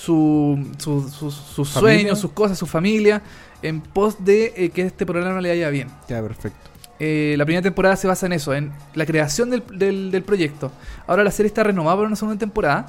su, 0.06 0.68
su- 0.78 1.10
su- 1.10 1.32
sus 1.32 1.70
Familia. 1.70 1.98
sueños, 2.00 2.20
sus 2.20 2.32
cosas, 2.32 2.58
su 2.58 2.66
familia, 2.66 3.22
en 3.62 3.82
pos 3.82 4.24
de 4.24 4.54
eh, 4.56 4.70
que 4.70 4.82
este 4.84 5.06
programa 5.06 5.40
le 5.42 5.50
vaya 5.50 5.70
bien. 5.70 5.90
Ya, 6.10 6.22
perfecto. 6.22 6.70
Eh, 7.00 7.36
la 7.38 7.46
primera 7.46 7.62
temporada 7.64 7.96
se 7.96 8.08
basa 8.08 8.26
en 8.26 8.34
eso, 8.34 8.54
en 8.54 8.72
la 8.94 9.06
creación 9.06 9.50
del, 9.50 9.64
del- 9.74 10.12
del 10.12 10.24
proyecto. 10.24 10.72
Ahora 11.08 11.24
la 11.24 11.32
serie 11.32 11.48
está 11.48 11.64
renovada 11.64 11.96
para 11.98 12.08
una 12.08 12.16
segunda 12.16 12.40
temporada. 12.40 12.88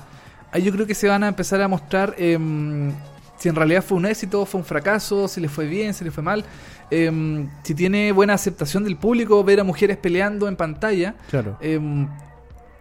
Ahí 0.53 0.63
yo 0.63 0.73
creo 0.73 0.87
que 0.87 0.95
se 0.95 1.09
van 1.09 1.23
a 1.25 1.29
empezar 1.29 1.61
a 1.63 1.69
mostrar 1.69 2.15
em, 2.19 2.93
si 3.39 3.49
en 3.49 3.55
realidad 3.57 3.83
fue 3.83 3.97
un 3.99 4.07
éxito, 4.07 4.45
fue 4.47 4.61
un 4.61 4.65
fracaso, 4.67 5.29
si 5.29 5.41
le 5.41 5.49
fue 5.49 5.67
bien, 5.67 5.93
si 5.95 6.05
le 6.05 6.11
fue 6.11 6.23
mal. 6.23 6.45
em, 6.91 7.49
si 7.63 7.75
tiene 7.75 8.13
buena 8.13 8.35
aceptación 8.35 8.85
del 8.85 8.97
público, 8.97 9.43
ver 9.45 9.61
a 9.61 9.65
mujeres 9.65 9.97
peleando 9.97 10.47
en 10.49 10.57
pantalla. 10.57 11.15
Claro. 11.31 11.57
em, 11.61 12.07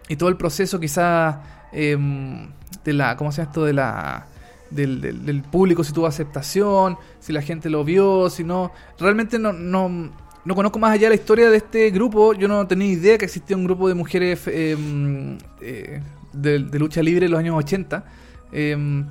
y 0.08 0.16
todo 0.16 0.28
el 0.28 0.36
proceso 0.36 0.78
quizás 0.78 1.36
em, 1.72 2.48
de 2.84 2.92
la, 2.92 3.16
¿cómo 3.16 3.32
se 3.32 3.38
llama 3.42 3.50
esto? 3.50 3.64
De 3.64 3.72
la... 3.72 4.26
Del, 4.70 5.02
del- 5.02 5.42
público, 5.42 5.84
si 5.84 5.92
tuvo 5.92 6.06
aceptación, 6.06 6.96
si 7.20 7.30
la 7.34 7.42
gente 7.42 7.68
lo 7.68 7.84
vio, 7.84 8.30
si 8.30 8.42
no. 8.42 8.72
Realmente 8.98 9.38
no, 9.38 9.52
no, 9.52 10.10
no 10.46 10.54
conozco 10.54 10.78
más 10.78 10.92
allá 10.92 11.10
la 11.10 11.14
historia 11.14 11.50
de 11.50 11.58
este 11.58 11.90
grupo. 11.90 12.32
Yo 12.32 12.48
no 12.48 12.66
tenía 12.66 12.88
idea 12.88 13.18
que 13.18 13.26
existía 13.26 13.54
un 13.54 13.64
grupo 13.64 13.86
de 13.86 13.94
mujeres 13.94 14.40
em, 14.46 15.36
eh, 15.60 16.00
de, 16.32 16.58
lucha 16.78 17.02
libre 17.02 17.26
en 17.26 17.32
los 17.32 17.40
años 17.40 17.54
80. 17.56 18.02
Em, 18.50 19.04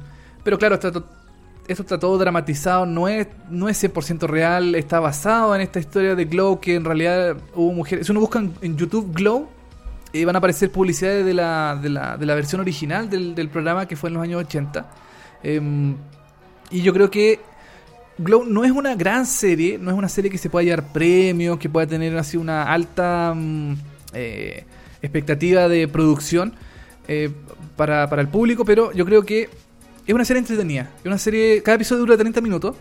pero 0.44 0.58
claro, 0.58 0.76
esto 0.76 1.06
está 1.68 2.00
todo 2.00 2.18
dramatizado, 2.18 2.88
no 2.88 3.08
es, 3.08 3.28
no 3.50 3.70
es 3.70 3.84
100% 3.84 4.28
real, 4.28 4.74
está 4.74 5.00
basado 5.00 5.54
en 5.56 5.62
esta 5.62 5.80
historia 5.80 6.16
de 6.16 6.26
Glow, 6.26 6.60
que 6.60 6.74
en 6.74 6.86
realidad 6.86 7.38
hubo 7.54 7.72
mujeres. 7.72 8.08
Si 8.08 8.12
uno 8.12 8.22
busca 8.22 8.40
en 8.40 8.78
YouTube 8.78 9.14
Glow, 9.14 9.48
eh, 10.14 10.26
van 10.26 10.36
a 10.36 10.40
aparecer 10.40 10.72
publicidades 10.72 11.26
de 11.26 11.34
la, 11.34 11.80
de 11.82 11.90
la, 11.90 12.18
de 12.18 12.26
la 12.26 12.36
versión 12.36 12.62
original 12.62 13.10
del, 13.10 13.34
del 13.36 13.50
programa 13.50 13.88
que 13.88 13.96
fue 13.96 14.10
en 14.10 14.16
los 14.16 14.24
años 14.24 14.42
80. 14.42 14.90
Em, 15.44 15.96
y 16.70 16.82
yo 16.82 16.94
creo 16.94 17.10
que 17.10 17.40
Glow 18.18 18.46
no 18.46 18.64
es 18.64 18.72
una 18.72 18.96
gran 18.96 19.26
serie, 19.26 19.78
no 19.78 19.90
es 19.92 19.98
una 19.98 20.10
serie 20.10 20.30
que 20.30 20.38
se 20.38 20.50
pueda 20.50 20.64
llevar 20.64 20.92
premios, 20.92 21.58
que 21.58 21.70
pueda 21.70 21.88
tener 21.88 22.18
así 22.18 22.38
una 22.38 22.64
alta 22.64 23.34
mm, 23.36 23.74
eh, 24.14 24.66
expectativa 25.02 25.68
de 25.68 25.88
producción 25.88 26.54
eh, 27.08 27.32
para, 27.76 28.10
para 28.10 28.22
el 28.22 28.28
público, 28.28 28.66
pero 28.66 28.92
yo 28.92 29.06
creo 29.06 29.24
que 29.24 29.50
es 30.12 30.16
una 30.16 30.26
serie 30.26 30.40
entretenida. 30.40 30.90
Es 31.00 31.06
una 31.06 31.18
serie, 31.18 31.62
cada 31.64 31.76
episodio 31.76 32.02
dura 32.02 32.18
30 32.18 32.42
minutos, 32.42 32.76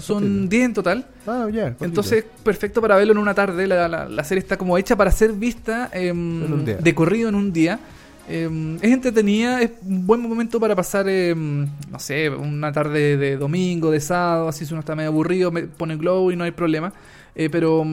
son 0.00 0.48
10 0.48 0.64
en 0.64 0.74
total. 0.74 1.06
Ah, 1.26 1.48
ya. 1.52 1.64
cortito. 1.70 1.84
Entonces, 1.84 2.24
perfecto 2.42 2.80
para 2.80 2.96
verlo 2.96 3.12
en 3.12 3.18
una 3.18 3.34
tarde. 3.34 3.66
La, 3.66 3.88
la- 3.88 4.08
la 4.08 4.24
serie 4.24 4.40
está 4.40 4.56
como 4.56 4.76
hecha 4.78 4.96
para 4.96 5.10
ser 5.10 5.32
vista 5.32 5.90
em, 5.92 6.64
de 6.64 6.94
corrido 6.94 7.28
en 7.28 7.34
un 7.34 7.52
día. 7.52 7.78
Em, 8.28 8.76
es 8.76 8.90
entretenida, 8.90 9.60
es 9.60 9.70
un 9.82 10.06
buen 10.06 10.20
momento 10.22 10.58
para 10.58 10.74
pasar, 10.74 11.06
em, 11.08 11.66
no 11.90 11.98
sé, 11.98 12.30
una 12.30 12.72
tarde 12.72 13.16
de 13.18 13.36
domingo, 13.36 13.90
de 13.90 14.00
sábado, 14.00 14.48
así 14.48 14.64
si 14.64 14.72
uno 14.72 14.80
está 14.80 14.94
medio 14.96 15.10
aburrido, 15.10 15.50
me 15.52 15.64
pone 15.64 15.96
glow 15.96 16.30
y 16.30 16.36
no 16.36 16.44
hay 16.44 16.50
problema. 16.52 16.92
Eh, 17.34 17.50
pero 17.50 17.84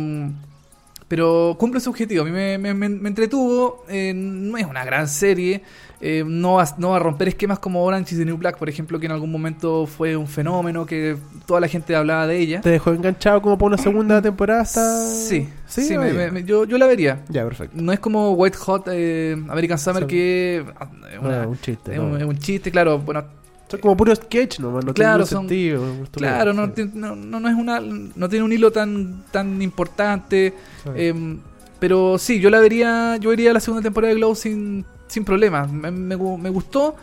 pero 1.07 1.55
cumple 1.59 1.81
su 1.81 1.89
objetivo. 1.89 2.21
A 2.21 2.25
mí 2.25 2.31
me, 2.31 2.57
me- 2.57 2.73
me- 2.73 2.87
me 2.89 3.09
entretuvo. 3.09 3.83
eh, 3.89 4.13
no 4.15 4.57
es 4.57 4.65
una 4.65 4.85
gran 4.85 5.07
serie. 5.07 5.61
Eh, 6.01 6.23
no, 6.25 6.53
va, 6.55 6.65
no 6.77 6.89
va 6.89 6.95
a 6.95 6.99
romper 6.99 7.27
esquemas 7.27 7.59
como 7.59 7.83
Orange 7.83 8.13
is 8.15 8.19
the 8.19 8.25
New 8.25 8.37
Black, 8.37 8.57
por 8.57 8.67
ejemplo, 8.69 8.99
que 8.99 9.05
en 9.05 9.11
algún 9.11 9.31
momento 9.31 9.85
fue 9.85 10.15
un 10.17 10.27
fenómeno, 10.27 10.85
que 10.85 11.15
toda 11.45 11.59
la 11.59 11.67
gente 11.67 11.95
hablaba 11.95 12.25
de 12.27 12.39
ella. 12.39 12.61
¿Te 12.61 12.69
dejó 12.71 12.91
enganchado 12.91 13.41
como 13.41 13.57
por 13.57 13.67
una 13.67 13.77
segunda 13.77 14.21
temporada 14.21 14.61
hasta...? 14.61 15.05
Sí, 15.05 15.47
Sí, 15.67 15.83
sí, 15.83 15.97
me- 15.97 16.11
me- 16.11 16.31
me- 16.31 16.43
yo, 16.43 16.65
yo 16.65 16.77
la 16.77 16.85
vería. 16.85 17.23
Ya, 17.29 17.43
perfecto. 17.45 17.77
No 17.81 17.93
es 17.93 17.99
como 17.99 18.31
White 18.33 18.57
Hot 18.57 18.87
eh, 18.91 19.37
American 19.47 19.77
Summer, 19.79 20.05
que 20.05 20.65
ah, 20.79 20.89
es, 21.13 21.19
una- 21.19 21.43
Ah, 21.43 21.47
un 21.47 21.57
chiste. 21.61 21.91
es 21.93 21.97
no. 21.97 22.27
un, 22.27 22.37
chiste, 22.39 22.71
claro. 22.71 22.99
Bueno, 22.99 23.23
Son 23.69 23.79
como 23.79 23.95
puros 23.95 24.17
sketch 24.17 24.59
nomás, 24.59 24.83
no 24.83 24.93
Claro, 24.93 25.23
tiene 25.25 25.39
sentido. 25.47 25.83
claro, 26.11 26.51
no, 26.51 26.71
sí. 26.75 26.89
no, 26.93 27.15
no, 27.15 27.39
no 27.39 27.47
es 27.47 27.55
una, 27.55 27.79
no 27.79 28.27
tiene 28.27 28.43
un 28.43 28.51
hilo 28.51 28.71
tan, 28.71 29.23
tan 29.31 29.61
importante. 29.61 30.53
Sí. 30.83 30.89
Em, 30.95 31.39
pero 31.79 32.17
sí, 32.17 32.39
yo 32.41 32.49
la 32.49 32.59
vería, 32.59 33.15
yo 33.17 33.31
iría 33.31 33.51
a 33.51 33.53
la 33.53 33.59
segunda 33.61 33.81
temporada 33.81 34.13
de 34.13 34.19
Glow 34.19 34.35
sin, 34.35 34.85
sin 35.11 35.23
problema. 35.25 35.67
Me, 35.67 35.91
me 35.91 36.15
me 36.17 36.49
gustó. 36.49 36.95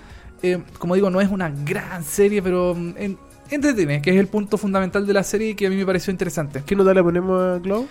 Eh, 0.43 0.59
como 0.79 0.95
digo, 0.95 1.11
no 1.11 1.21
es 1.21 1.29
una 1.31 1.51
gran 1.51 2.05
serie, 2.05 2.41
pero 2.43 2.75
mm, 2.75 2.95
en- 2.97 3.19
entretiene, 3.51 4.01
que 4.03 4.11
es 4.11 4.17
el 4.17 4.29
punto 4.29 4.57
fundamental 4.59 5.07
de 5.07 5.13
la 5.13 5.23
serie 5.23 5.51
y 5.51 5.55
que 5.55 5.67
a 5.67 5.71
mí 5.71 5.77
me 5.77 5.85
pareció 5.87 6.11
interesante. 6.11 6.63
¿Qué 6.65 6.77
nota 6.77 6.95
le 6.95 7.03
ponemos 7.03 7.43
a 7.43 7.59
Glow? 7.59 7.87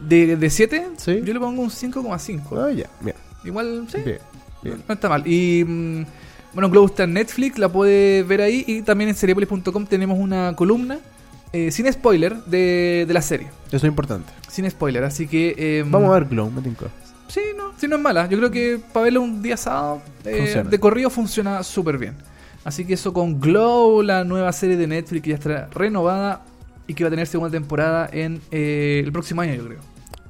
De 0.00 0.50
7, 0.50 0.88
Sí. 0.96 1.20
yo 1.24 1.32
le 1.32 1.38
pongo 1.40 1.62
un 1.62 1.70
5,5. 1.70 2.58
Ah, 2.58 2.72
ya, 2.72 2.88
bien. 3.00 3.16
Igual, 3.44 3.86
sí, 3.88 3.98
Bien. 4.04 4.18
no, 4.18 4.62
bien. 4.70 4.82
no 4.88 4.94
está 4.94 5.08
mal. 5.08 5.22
Y 5.26 5.64
mm, 5.64 6.04
bueno, 6.52 6.68
Glow 6.70 6.86
está 6.86 7.04
en 7.04 7.12
Netflix, 7.14 7.58
la 7.58 7.68
puede 7.68 8.22
ver 8.24 8.40
ahí. 8.40 8.64
Y 8.66 8.82
también 8.82 9.10
en 9.10 9.16
seriepolis.com 9.16 9.86
tenemos 9.86 10.18
una 10.18 10.54
columna 10.56 10.98
eh, 11.52 11.70
sin 11.70 11.90
spoiler 11.92 12.36
de, 12.44 13.04
de 13.06 13.14
la 13.14 13.22
serie. 13.22 13.46
Eso 13.68 13.76
es 13.76 13.84
importante. 13.84 14.32
Sin 14.48 14.68
spoiler, 14.68 15.04
así 15.04 15.28
que. 15.28 15.78
em, 15.80 15.90
Vamos 15.90 16.10
a 16.10 16.14
ver 16.18 16.24
Glow, 16.28 16.50
me 16.50 16.60
tinco. 16.60 16.86
Sí, 17.34 17.40
no, 17.56 17.72
sí, 17.76 17.88
no 17.88 17.96
es 17.96 18.02
mala. 18.02 18.28
Yo 18.28 18.38
creo 18.38 18.50
que 18.52 18.80
para 18.92 19.04
verlo 19.04 19.20
un 19.20 19.42
día 19.42 19.56
sábado 19.56 20.00
eh, 20.24 20.62
de 20.70 20.78
corrido 20.78 21.10
funciona 21.10 21.64
súper 21.64 21.98
bien. 21.98 22.14
Así 22.62 22.84
que 22.84 22.94
eso 22.94 23.12
con 23.12 23.40
Glow, 23.40 24.02
la 24.02 24.22
nueva 24.22 24.52
serie 24.52 24.76
de 24.76 24.86
Netflix 24.86 25.24
que 25.24 25.30
ya 25.30 25.34
estará 25.34 25.68
renovada 25.74 26.44
y 26.86 26.94
que 26.94 27.02
va 27.02 27.08
a 27.08 27.10
tener 27.10 27.26
segunda 27.26 27.50
temporada 27.50 28.08
en 28.12 28.40
eh, 28.52 29.02
el 29.04 29.10
próximo 29.10 29.40
año, 29.40 29.52
yo 29.54 29.66
creo. 29.66 29.80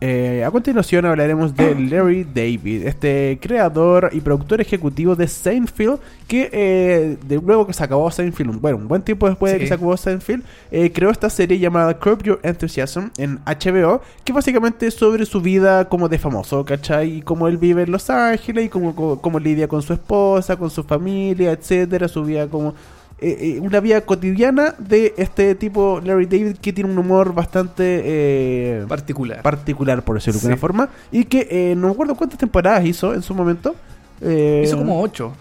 Eh, 0.06 0.44
a 0.44 0.50
continuación 0.50 1.06
hablaremos 1.06 1.56
de 1.56 1.74
Larry 1.90 2.24
David, 2.24 2.86
este 2.86 3.38
creador 3.40 4.10
y 4.12 4.20
productor 4.20 4.60
ejecutivo 4.60 5.16
de 5.16 5.26
Seinfeld, 5.26 5.98
que 6.28 6.50
eh, 6.52 7.16
de 7.26 7.36
luego 7.36 7.66
que 7.66 7.72
se 7.72 7.82
acabó 7.82 8.10
Seinfeld, 8.10 8.60
bueno, 8.60 8.76
un 8.76 8.86
buen 8.86 9.00
tiempo 9.00 9.26
después 9.26 9.54
de 9.54 9.60
que 9.60 9.66
se 9.66 9.72
acabó 9.72 9.96
Seinfeld, 9.96 10.44
eh, 10.70 10.92
creó 10.92 11.08
esta 11.08 11.30
serie 11.30 11.58
llamada 11.58 11.98
Curb 11.98 12.22
Your 12.22 12.40
Enthusiasm 12.42 13.12
en 13.16 13.38
HBO, 13.46 14.02
que 14.24 14.34
básicamente 14.34 14.88
es 14.88 14.92
sobre 14.92 15.24
su 15.24 15.40
vida 15.40 15.88
como 15.88 16.10
de 16.10 16.18
famoso, 16.18 16.66
¿cachai? 16.66 17.16
Y 17.16 17.22
cómo 17.22 17.48
él 17.48 17.56
vive 17.56 17.84
en 17.84 17.90
Los 17.90 18.10
Ángeles 18.10 18.66
y 18.66 18.68
cómo, 18.68 18.94
cómo, 18.94 19.22
cómo 19.22 19.38
lidia 19.38 19.68
con 19.68 19.80
su 19.80 19.94
esposa, 19.94 20.58
con 20.58 20.68
su 20.68 20.84
familia, 20.84 21.52
etcétera, 21.52 22.08
su 22.08 22.22
vida 22.24 22.46
como... 22.46 22.74
eh, 23.20 23.56
eh, 23.56 23.60
una 23.60 23.80
vida 23.80 24.00
cotidiana 24.02 24.74
de 24.78 25.14
este 25.16 25.54
tipo 25.54 26.00
Larry 26.04 26.26
David 26.26 26.56
que 26.60 26.72
tiene 26.72 26.90
un 26.90 26.98
humor 26.98 27.32
bastante 27.34 28.02
eh, 28.04 28.84
Particular. 28.88 29.40
particular, 29.42 30.02
por 30.04 30.16
decirlo 30.16 30.40
de 30.40 30.46
alguna 30.46 30.56
forma, 30.60 30.88
y 31.12 31.24
que 31.24 31.46
eh, 31.50 31.74
no 31.76 31.86
me 31.88 31.92
acuerdo 31.94 32.14
cuántas 32.16 32.38
temporadas 32.38 32.84
hizo 32.84 33.14
en 33.14 33.22
su 33.22 33.34
momento. 33.34 33.74
Hizo 34.20 34.78
como 34.78 35.00
ocho. 35.00 35.32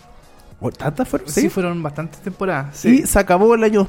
¿o 0.59 0.71
¿Tantas 0.71 1.07
fueron? 1.07 1.27
Sí, 1.29 1.41
Sí. 1.41 1.49
fueron 1.49 1.83
bastantes 1.83 2.21
temporadas. 2.21 2.85
Y 2.85 3.05
se 3.05 3.19
acabó 3.19 3.53
el 3.55 3.63
año 3.63 3.81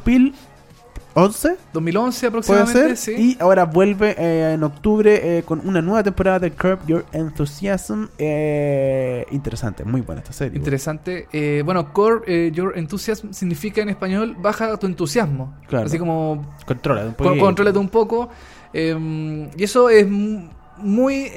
2011, 1.14 1.56
2011 1.72 2.18
puede 2.18 2.28
aproximadamente, 2.28 2.96
ser, 2.96 3.16
sí. 3.16 3.22
y 3.38 3.42
ahora 3.42 3.64
vuelve 3.66 4.16
eh, 4.18 4.54
en 4.54 4.64
octubre 4.64 5.38
eh, 5.38 5.42
con 5.44 5.60
una 5.66 5.80
nueva 5.80 6.02
temporada 6.02 6.40
de 6.40 6.50
Curb 6.50 6.86
Your 6.86 7.06
Enthusiasm. 7.12 8.06
eh, 8.18 9.24
interesante, 9.30 9.84
muy 9.84 10.00
buena 10.00 10.22
esta 10.22 10.32
serie. 10.32 10.58
Interesante. 10.58 11.28
Bueno, 11.64 11.88
eh, 12.26 12.50
your 12.52 12.76
enthusiasm 12.76 13.30
significa 13.32 13.80
en 13.80 13.90
español 13.90 14.36
baja 14.40 14.76
tu 14.76 14.86
entusiasmo. 14.86 15.54
Claro. 15.68 15.86
Así 15.86 15.98
como 15.98 16.52
Controla 16.66 17.04
un 17.06 17.38
contrólate 17.38 17.78
un 17.78 17.88
poco. 17.88 18.28
eh, 18.72 19.48
y 19.56 19.62
eso 19.62 19.88
es 19.90 20.08
mu- 20.08 20.48
muy 20.78 21.30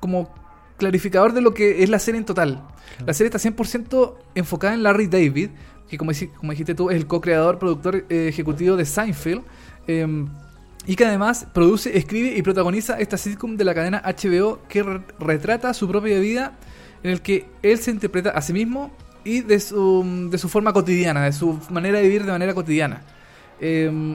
como 0.00 0.28
clarificador 0.76 1.32
de 1.32 1.40
lo 1.40 1.54
que 1.54 1.82
es 1.84 1.88
la 1.88 1.98
serie 2.00 2.18
en 2.18 2.24
total. 2.24 2.62
La 3.06 3.12
serie 3.14 3.30
está 3.34 3.38
100% 3.38 4.14
enfocada 4.34 4.74
en 4.74 4.82
Larry 4.82 5.06
David, 5.06 5.50
que 5.88 5.96
como, 5.98 6.12
como 6.38 6.52
dijiste 6.52 6.74
tú 6.74 6.90
es 6.90 6.96
el 6.96 7.06
co-creador, 7.06 7.58
productor 7.58 8.04
eh, 8.08 8.28
ejecutivo 8.28 8.76
de 8.76 8.84
Seinfeld. 8.84 9.42
eh, 9.86 10.26
y 10.88 10.94
que 10.94 11.04
además 11.04 11.48
produce, 11.52 11.98
escribe 11.98 12.36
y 12.36 12.42
protagoniza 12.42 12.96
esta 13.00 13.16
sitcom 13.16 13.56
de 13.56 13.64
la 13.64 13.74
cadena 13.74 14.02
HBO 14.04 14.60
que 14.68 14.84
re- 14.84 15.00
retrata 15.18 15.74
su 15.74 15.88
propia 15.88 16.20
vida 16.20 16.52
en 17.02 17.10
el 17.10 17.20
que 17.22 17.46
él 17.62 17.78
se 17.78 17.90
interpreta 17.90 18.30
a 18.30 18.40
sí 18.40 18.52
mismo 18.52 18.92
y 19.24 19.40
de 19.40 19.58
su, 19.58 20.28
de 20.30 20.38
su 20.38 20.48
forma 20.48 20.72
cotidiana, 20.72 21.24
de 21.24 21.32
su 21.32 21.58
manera 21.70 21.98
de 21.98 22.04
vivir 22.04 22.24
de 22.24 22.30
manera 22.30 22.54
cotidiana. 22.54 23.02
Eh, 23.60 24.14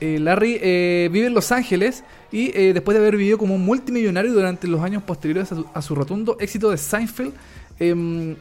eh, 0.00 0.18
Larry 0.18 0.58
eh, 0.60 1.08
vive 1.12 1.28
en 1.28 1.34
Los 1.34 1.52
Ángeles 1.52 2.02
y 2.32 2.50
después 2.72 2.96
de 2.96 3.00
haber 3.00 3.16
vivido 3.16 3.38
como 3.38 3.54
un 3.54 3.64
multimillonario 3.64 4.32
durante 4.32 4.66
los 4.66 4.80
años 4.82 5.04
posteriores 5.04 5.52
a 5.52 5.54
su, 5.54 5.66
a 5.72 5.82
su 5.82 5.94
rotundo 5.94 6.36
éxito 6.40 6.70
de 6.70 6.78
Seinfeld, 6.78 7.32
em, 7.78 8.34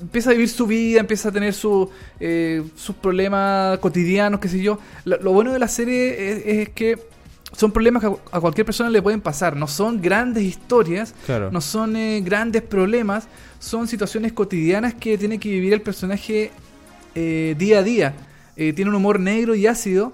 empieza 0.00 0.30
a 0.30 0.32
vivir 0.32 0.48
su 0.48 0.66
vida, 0.66 1.00
empieza 1.00 1.28
a 1.28 1.32
tener 1.32 1.52
su, 1.54 1.90
eh, 2.20 2.62
sus 2.76 2.96
problemas 2.96 3.78
cotidianos, 3.78 4.40
qué 4.40 4.48
sé 4.48 4.60
yo. 4.60 4.78
Lo, 5.04 5.16
lo 5.20 5.32
bueno 5.32 5.52
de 5.52 5.58
la 5.58 5.68
serie 5.68 6.30
es, 6.32 6.42
es 6.46 6.68
que 6.70 6.98
son 7.56 7.72
problemas 7.72 8.02
que 8.02 8.08
a, 8.30 8.40
cualquier 8.40 8.66
persona 8.66 8.90
le 8.90 9.00
pueden 9.02 9.20
pasar, 9.20 9.56
no 9.56 9.66
son 9.66 10.00
grandes 10.02 10.44
historias, 10.44 11.14
Claro. 11.26 11.50
no 11.50 11.60
son 11.60 11.96
eh, 11.96 12.20
grandes 12.22 12.62
problemas, 12.62 13.26
son 13.58 13.88
situaciones 13.88 14.32
cotidianas 14.32 14.94
que 14.94 15.16
tiene 15.18 15.38
que 15.38 15.48
vivir 15.48 15.72
el 15.72 15.80
personaje 15.80 16.50
eh, 17.14 17.54
día 17.58 17.78
a 17.78 17.82
día. 17.82 18.14
Eh, 18.56 18.72
tiene 18.72 18.90
un 18.90 18.96
humor 18.96 19.18
negro 19.20 19.54
y 19.54 19.66
ácido. 19.66 20.12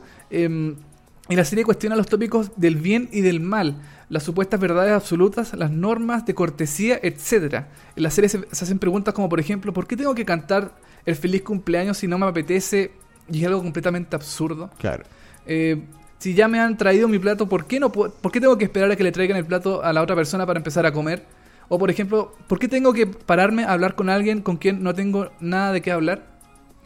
Y 1.29 1.37
la 1.37 1.45
serie 1.45 1.65
cuestiona 1.65 1.97
los 1.97 2.07
tópicos 2.07 2.51
del 2.57 2.77
bien 2.77 3.09
y 3.11 3.23
del 3.23 3.41
mal, 3.41 3.81
las 4.11 4.23
supuestas 4.25 4.61
verdades 4.61 4.93
absolutas, 4.93 5.55
las 5.55 5.71
normas 5.71 6.27
de 6.27 6.35
cortesía, 6.35 7.01
etc. 7.03 7.65
En 7.97 8.03
la 8.03 8.11
serie 8.11 8.29
se, 8.29 8.41
se 8.53 8.65
hacen 8.65 8.79
preguntas 8.79 9.15
como, 9.15 9.29
por 9.31 9.41
ejemplo, 9.41 9.73
¿por 9.73 9.87
qué 9.87 9.97
tengo 9.97 10.15
que 10.15 10.27
cantar 10.27 10.73
el 11.07 11.17
feliz 11.17 11.43
cumpleaños 11.43 11.97
si 11.97 12.07
no 12.09 12.19
me 12.19 12.27
apetece? 12.27 12.93
Y 13.33 13.41
es 13.41 13.47
algo 13.47 13.63
completamente 13.63 14.15
absurdo. 14.15 14.71
Claro. 14.79 15.05
Eh, 15.47 15.83
si 16.19 16.35
ya 16.35 16.47
me 16.47 16.61
han 16.61 16.77
traído 16.77 17.09
mi 17.09 17.19
plato, 17.19 17.49
¿por 17.49 17.67
qué, 17.67 17.81
no 17.81 17.91
puedo- 17.91 18.13
¿por 18.13 18.31
qué 18.31 18.41
tengo 18.41 18.59
que 18.59 18.65
esperar 18.65 18.91
a 18.91 18.97
que 18.97 19.03
le 19.05 19.13
traigan 19.13 19.39
el 19.39 19.47
plato 19.47 19.83
a 19.83 19.93
la 19.95 20.03
otra 20.03 20.15
persona 20.15 20.45
para 20.45 20.59
empezar 20.59 20.85
a 20.85 20.93
comer? 20.93 21.25
O 21.71 21.79
por 21.79 21.91
ejemplo, 21.91 22.35
¿por 22.47 22.59
qué 22.59 22.69
tengo 22.69 22.93
que 22.93 23.07
pararme 23.07 23.65
a 23.65 23.73
hablar 23.73 23.95
con 23.95 24.11
alguien 24.11 24.43
con 24.43 24.59
quien 24.59 24.83
no 24.83 24.95
tengo 24.95 25.31
nada 25.41 25.73
de 25.73 25.81
qué 25.81 25.91
hablar? 25.91 26.27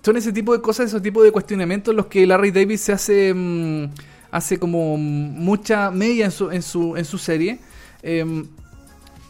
Son 0.02 0.16
ese 0.16 0.32
tipo 0.32 0.52
de 0.52 0.60
cosas, 0.62 0.86
esos 0.86 1.02
tipos 1.02 1.24
de 1.24 1.32
cuestionamientos 1.32 1.92
los 1.92 2.06
que 2.06 2.24
Larry 2.24 2.52
David 2.52 2.76
se 2.76 2.92
hace 2.92 3.34
mm, 3.34 3.86
hace 4.30 4.58
como 4.58 4.96
mucha 4.96 5.90
media 5.90 6.24
en 6.26 6.30
su, 6.30 6.50
en 6.50 6.62
su, 6.62 6.96
en 6.96 7.04
su 7.04 7.18
serie. 7.18 7.58
Em, 8.02 8.46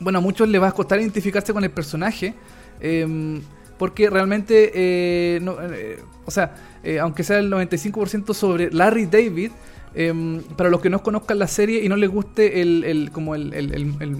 bueno, 0.01 0.18
a 0.18 0.22
muchos 0.22 0.49
les 0.49 0.61
va 0.62 0.68
a 0.68 0.72
costar 0.72 1.01
identificarse 1.01 1.53
con 1.53 1.64
el 1.64 1.70
personaje. 1.70 2.34
em, 2.80 3.40
porque 3.78 4.11
realmente, 4.11 4.72
eh, 4.74 5.38
no, 5.40 5.57
eh, 5.61 6.01
o 6.24 6.30
sea, 6.32 6.55
eh, 6.82 6.99
aunque 6.99 7.22
sea 7.22 7.38
el 7.38 7.49
95% 7.49 8.34
sobre 8.34 8.72
Larry 8.72 9.07
David, 9.07 9.53
em, 9.94 10.42
para 10.57 10.68
los 10.68 10.80
que 10.80 10.90
no 10.90 11.01
conozcan 11.03 11.38
la 11.38 11.46
serie 11.46 11.84
y 11.84 11.88
no 11.88 11.94
les 11.96 12.11
guste 12.11 12.61
el, 12.61 12.82
el- 12.84 13.11
como 13.12 13.34
el, 13.36 13.53
el- 13.55 13.72
el- 13.74 13.94
el- 14.01 14.16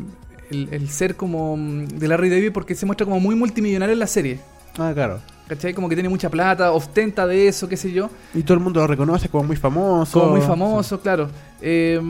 el- 0.51 0.69
el 0.73 0.89
ser 0.89 1.17
como 1.17 1.57
mm, 1.57 1.87
de 1.89 2.07
Larry 2.09 2.29
David, 2.31 2.53
porque 2.53 2.75
se 2.77 2.87
muestra 2.87 3.05
como 3.05 3.19
muy 3.21 3.35
multimillonario 3.35 3.93
en 3.95 3.99
la 3.99 4.07
serie. 4.07 4.39
Ah, 4.79 4.93
claro. 4.95 5.21
¿Cachai? 5.49 5.73
Como 5.73 5.89
que 5.89 5.97
tiene 5.97 6.09
mucha 6.09 6.29
plata, 6.29 6.73
ostenta 6.73 7.27
de 7.27 7.49
eso, 7.49 7.69
qué 7.69 7.77
sé 7.77 7.91
yo. 7.91 8.11
Y 8.35 8.43
todo 8.43 8.55
el 8.55 8.61
mundo 8.61 8.81
lo 8.81 8.87
reconoce 8.87 9.29
como 9.29 9.45
muy 9.45 9.57
famoso. 9.57 10.21
Como 10.21 10.33
muy 10.33 10.41
famoso, 10.43 11.01
claro. 11.01 11.31
Eh, 11.63 12.01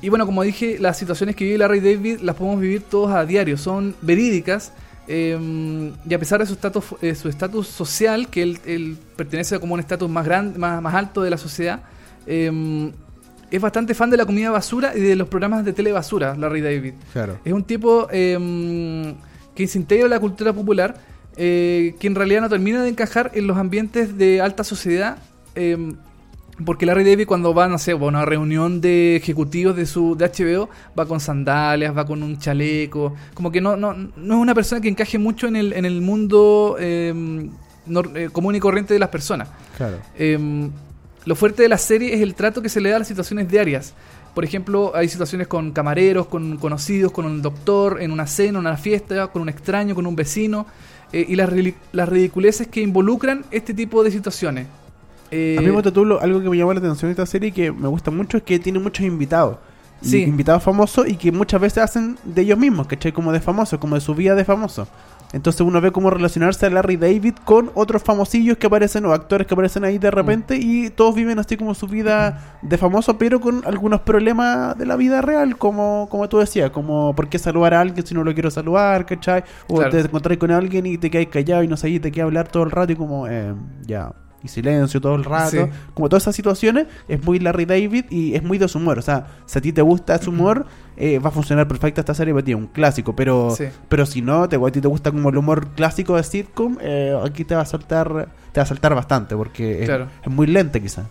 y 0.00 0.08
bueno, 0.08 0.26
como 0.26 0.42
dije, 0.42 0.78
las 0.78 0.98
situaciones 0.98 1.36
que 1.36 1.44
vive 1.44 1.58
Larry 1.58 1.80
David 1.80 2.20
las 2.20 2.34
podemos 2.34 2.60
vivir 2.60 2.82
todos 2.82 3.10
a 3.12 3.24
diario, 3.24 3.56
son 3.56 3.94
verídicas. 4.02 4.72
eh, 5.08 5.92
y 6.08 6.14
a 6.14 6.18
pesar 6.18 6.40
de 6.40 6.46
su 6.46 6.54
estatus 6.54 6.84
eh, 7.00 7.14
su 7.14 7.28
estatus 7.28 7.68
social, 7.68 8.28
que 8.28 8.42
él, 8.42 8.58
él 8.66 8.96
pertenece 9.16 9.54
a 9.54 9.58
como 9.58 9.74
un 9.74 9.80
estatus 9.80 10.08
más 10.08 10.24
grande, 10.24 10.58
más, 10.58 10.82
más 10.82 10.94
alto 10.94 11.22
de 11.22 11.30
la 11.30 11.38
sociedad, 11.38 11.80
eh, 12.26 12.92
es 13.50 13.60
bastante 13.60 13.94
fan 13.94 14.10
de 14.10 14.16
la 14.16 14.26
comida 14.26 14.50
basura 14.50 14.96
y 14.96 15.00
de 15.00 15.14
los 15.14 15.28
programas 15.28 15.64
de 15.64 15.72
tele 15.72 15.92
basura, 15.92 16.34
Larry 16.36 16.60
David. 16.60 16.94
Claro. 17.12 17.38
Es 17.44 17.52
un 17.52 17.62
tipo 17.62 18.08
que 18.08 19.66
se 19.68 19.78
integra 19.78 20.04
en 20.04 20.10
la 20.10 20.18
cultura 20.18 20.52
popular, 20.52 20.96
eh, 21.36 21.94
que 22.00 22.06
en 22.06 22.14
realidad 22.14 22.40
no 22.42 22.48
termina 22.48 22.82
de 22.82 22.88
encajar 22.88 23.30
en 23.34 23.46
los 23.46 23.56
ambientes 23.56 24.16
de 24.18 24.40
alta 24.40 24.64
sociedad. 24.64 25.18
eh, 25.54 25.94
porque 26.64 26.86
Larry 26.86 27.04
David 27.04 27.26
cuando 27.26 27.52
va, 27.52 27.68
no 27.68 27.76
sé, 27.76 27.90
a 27.90 27.96
una 27.96 28.24
reunión 28.24 28.80
de 28.80 29.14
ejecutivos 29.16 29.76
de 29.76 29.84
su 29.84 30.16
de 30.16 30.24
HBO, 30.24 30.70
va 30.98 31.04
con 31.04 31.20
sandalias, 31.20 31.94
va 31.94 32.06
con 32.06 32.22
un 32.22 32.38
chaleco, 32.38 33.14
como 33.34 33.52
que 33.52 33.60
no, 33.60 33.76
no, 33.76 33.92
no 33.92 34.34
es 34.36 34.40
una 34.40 34.54
persona 34.54 34.80
que 34.80 34.88
encaje 34.88 35.18
mucho 35.18 35.48
en 35.48 35.56
el, 35.56 35.74
en 35.74 35.84
el 35.84 36.00
mundo 36.00 36.76
eh, 36.80 37.12
nor- 37.86 38.10
eh, 38.16 38.30
común 38.32 38.54
y 38.54 38.60
corriente 38.60 38.94
de 38.94 39.00
las 39.00 39.10
personas. 39.10 39.48
Claro. 39.76 39.98
Eh, 40.16 40.70
lo 41.26 41.34
fuerte 41.36 41.62
de 41.62 41.68
la 41.68 41.76
serie 41.76 42.14
es 42.14 42.22
el 42.22 42.34
trato 42.34 42.62
que 42.62 42.70
se 42.70 42.80
le 42.80 42.88
da 42.88 42.96
a 42.96 42.98
las 43.00 43.08
situaciones 43.08 43.50
diarias. 43.50 43.92
Por 44.34 44.42
ejemplo, 44.44 44.92
hay 44.94 45.08
situaciones 45.08 45.48
con 45.48 45.72
camareros, 45.72 46.26
con 46.26 46.56
conocidos, 46.56 47.12
con 47.12 47.26
un 47.26 47.42
doctor, 47.42 48.00
en 48.00 48.12
una 48.12 48.26
cena, 48.26 48.50
en 48.50 48.56
una 48.66 48.76
fiesta, 48.78 49.26
con 49.26 49.42
un 49.42 49.50
extraño, 49.50 49.94
con 49.94 50.06
un 50.06 50.16
vecino, 50.16 50.66
eh, 51.12 51.24
y 51.28 51.36
las, 51.36 51.50
las 51.92 52.08
ridiculeces 52.08 52.66
que 52.68 52.80
involucran 52.80 53.44
este 53.50 53.74
tipo 53.74 54.02
de 54.02 54.10
situaciones. 54.10 54.66
Eh, 55.30 55.56
A 55.58 55.60
mí, 55.60 55.68
algo 55.68 56.40
que 56.42 56.50
me 56.50 56.56
llamó 56.56 56.72
la 56.72 56.78
atención 56.78 57.08
de 57.08 57.12
esta 57.12 57.26
serie 57.26 57.48
y 57.48 57.52
que 57.52 57.72
me 57.72 57.88
gusta 57.88 58.10
mucho 58.10 58.36
es 58.36 58.42
que 58.42 58.58
tiene 58.58 58.78
muchos 58.78 59.04
invitados. 59.04 59.58
Sí. 60.02 60.22
Invitados 60.22 60.62
famosos 60.62 61.08
y 61.08 61.16
que 61.16 61.32
muchas 61.32 61.60
veces 61.60 61.78
hacen 61.78 62.18
de 62.22 62.42
ellos 62.42 62.58
mismos, 62.58 62.86
¿cachai? 62.86 63.12
Como 63.12 63.32
de 63.32 63.40
famosos, 63.40 63.78
como 63.78 63.94
de 63.94 64.00
su 64.02 64.14
vida 64.14 64.34
de 64.34 64.44
famoso. 64.44 64.86
Entonces 65.32 65.60
uno 65.60 65.80
ve 65.80 65.90
cómo 65.92 66.08
relacionarse 66.10 66.66
a 66.66 66.70
Larry 66.70 66.96
David 66.96 67.34
con 67.44 67.70
otros 67.74 68.02
famosillos 68.02 68.56
que 68.58 68.66
aparecen 68.68 69.04
o 69.06 69.12
actores 69.12 69.46
que 69.46 69.54
aparecen 69.54 69.84
ahí 69.84 69.98
de 69.98 70.10
repente 70.10 70.56
y 70.56 70.90
todos 70.90 71.14
viven 71.14 71.38
así 71.38 71.56
como 71.56 71.74
su 71.74 71.86
vida 71.86 72.56
de 72.62 72.78
famoso, 72.78 73.18
pero 73.18 73.40
con 73.40 73.62
algunos 73.66 74.00
problemas 74.00 74.78
de 74.78 74.86
la 74.86 74.96
vida 74.96 75.20
real, 75.22 75.58
como, 75.58 76.06
como 76.10 76.28
tú 76.28 76.38
decías, 76.38 76.70
como 76.70 77.14
por 77.14 77.28
qué 77.28 77.38
saludar 77.38 77.74
a 77.74 77.80
alguien 77.80 78.06
si 78.06 78.14
no 78.14 78.24
lo 78.24 78.32
quiero 78.34 78.50
saludar, 78.50 79.04
¿cachai? 79.06 79.42
O 79.68 79.76
Claro. 79.76 79.90
te 79.90 80.00
encontrás 80.00 80.38
con 80.38 80.50
alguien 80.50 80.86
y 80.86 80.96
te 80.98 81.10
quedas 81.10 81.26
callado 81.26 81.62
y 81.62 81.68
no 81.68 81.76
sabes 81.76 82.00
de 82.00 82.12
qué 82.12 82.22
hablar 82.22 82.48
todo 82.48 82.62
el 82.62 82.70
rato 82.70 82.92
y 82.92 82.96
como, 82.96 83.26
eh, 83.28 83.52
ya, 83.86 84.12
y 84.46 84.48
silencio 84.48 85.00
todo 85.00 85.14
el 85.14 85.24
rato. 85.24 85.50
Sí. 85.50 85.58
Como 85.94 86.08
todas 86.08 86.22
esas 86.24 86.34
situaciones, 86.34 86.86
es 87.08 87.22
muy 87.24 87.38
Larry 87.38 87.66
David 87.66 88.06
y 88.10 88.34
es 88.34 88.42
muy 88.42 88.56
de 88.58 88.66
su 88.68 88.78
humor. 88.78 88.98
O 88.98 89.02
sea, 89.02 89.26
si 89.44 89.58
a 89.58 89.60
ti 89.62 89.72
te 89.72 89.82
gusta 89.82 90.16
su 90.18 90.30
humor, 90.30 90.64
eh, 90.96 91.18
va 91.18 91.28
a 91.28 91.32
funcionar 91.32 91.68
perfecto 91.68 92.00
esta 92.00 92.14
serie 92.14 92.32
ti, 92.42 92.52
es 92.52 92.56
un 92.56 92.68
clásico. 92.68 93.14
Pero, 93.14 93.50
Sí. 93.50 93.64
pero 93.88 94.06
si 94.06 94.22
no, 94.22 94.48
te, 94.48 94.56
a 94.56 94.70
ti 94.72 94.80
te 94.80 94.88
gusta 94.88 95.10
como 95.10 95.28
el 95.28 95.36
humor 95.36 95.68
clásico 95.76 96.16
de 96.16 96.22
sitcom, 96.22 96.78
eh, 96.80 97.14
aquí 97.24 97.44
te 97.44 97.54
va 97.54 97.60
a 97.62 97.66
saltar 97.66 98.28
te 98.52 98.60
va 98.60 98.62
a 98.62 98.66
saltar 98.66 98.94
bastante 98.94 99.36
porque 99.36 99.80
es, 99.82 99.86
Claro. 99.86 100.06
es 100.24 100.32
muy 100.32 100.46
lenta 100.46 100.80
quizá. 100.80 101.04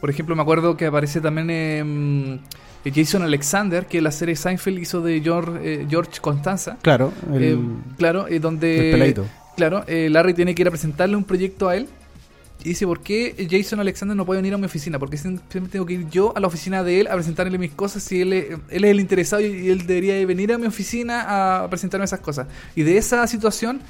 Por 0.00 0.10
ejemplo, 0.10 0.36
me 0.36 0.42
acuerdo 0.42 0.76
que 0.76 0.86
aparece 0.86 1.20
también 1.20 1.48
eh, 1.50 2.38
eh, 2.84 2.92
Jason 2.94 3.22
Alexander, 3.22 3.86
que 3.86 4.00
la 4.02 4.10
serie 4.10 4.36
Seinfeld 4.36 4.78
hizo 4.78 5.00
de 5.00 5.20
George, 5.20 5.86
George 5.88 6.20
Constanza. 6.20 6.76
Claro, 6.82 7.12
el, 7.32 7.42
Eh, 7.42 7.58
claro, 7.98 8.26
donde... 8.40 8.92
el. 8.92 9.24
Claro, 9.56 9.84
Larry 9.86 10.32
tiene 10.32 10.54
que 10.54 10.62
ir 10.62 10.68
a 10.68 10.70
presentarle 10.70 11.16
un 11.16 11.24
proyecto 11.24 11.68
a 11.68 11.76
él. 11.76 11.86
Y 12.62 12.70
dice, 12.70 12.86
¿por 12.86 13.00
qué 13.00 13.48
Jason 13.50 13.80
Alexander 13.80 14.14
no 14.14 14.26
puede 14.26 14.38
venir 14.40 14.52
a 14.52 14.58
mi 14.58 14.66
oficina? 14.66 14.98
Porque 14.98 15.16
siempre 15.16 15.42
tengo 15.70 15.86
que 15.86 15.94
ir 15.94 16.10
yo 16.10 16.36
a 16.36 16.40
la 16.40 16.46
oficina 16.46 16.84
de 16.84 17.00
él 17.00 17.06
a 17.06 17.14
presentarle 17.14 17.56
mis 17.56 17.72
cosas 17.72 18.02
si 18.02 18.20
él, 18.20 18.32
él 18.32 18.84
es 18.84 18.90
el 18.90 19.00
interesado 19.00 19.40
y, 19.40 19.70
él 19.70 19.86
debería 19.86 20.24
venir 20.26 20.52
a 20.52 20.58
mi 20.58 20.66
oficina 20.66 21.62
a 21.62 21.70
presentarme 21.70 22.04
esas 22.04 22.20
cosas. 22.20 22.48
Y 22.74 22.82
de 22.82 22.98
esa 22.98 23.26
situación 23.26 23.80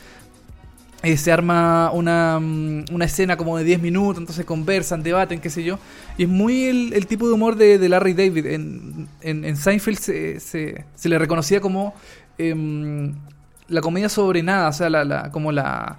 eh, 1.02 1.16
se 1.16 1.32
arma 1.32 1.90
una, 1.92 2.38
mm, 2.38 2.84
una 2.92 3.04
escena 3.06 3.36
como 3.36 3.58
de 3.58 3.64
10 3.64 3.80
minutos, 3.80 4.18
entonces 4.18 4.44
conversan, 4.44 5.02
debaten, 5.02 5.40
qué 5.40 5.50
sé 5.50 5.64
yo. 5.64 5.78
Y 6.16 6.24
es 6.24 6.28
muy 6.28 6.64
el, 6.64 7.06
tipo 7.06 7.26
de 7.26 7.32
humor 7.32 7.56
de, 7.56 7.88
Larry 7.88 8.12
David. 8.12 8.46
En, 8.46 9.08
en, 9.22 9.44
en 9.44 9.56
Seinfeld 9.56 9.98
se, 9.98 10.38
se, 10.38 10.84
se 10.94 11.08
le 11.08 11.18
reconocía 11.18 11.60
como 11.60 11.94
em, 12.38 13.14
la 13.66 13.80
comedia 13.80 14.08
sobre 14.08 14.42
nada, 14.42 14.68
o 14.68 14.72
sea, 14.72 14.90
la, 14.90 15.04
la, 15.04 15.30
como 15.30 15.50
la... 15.50 15.98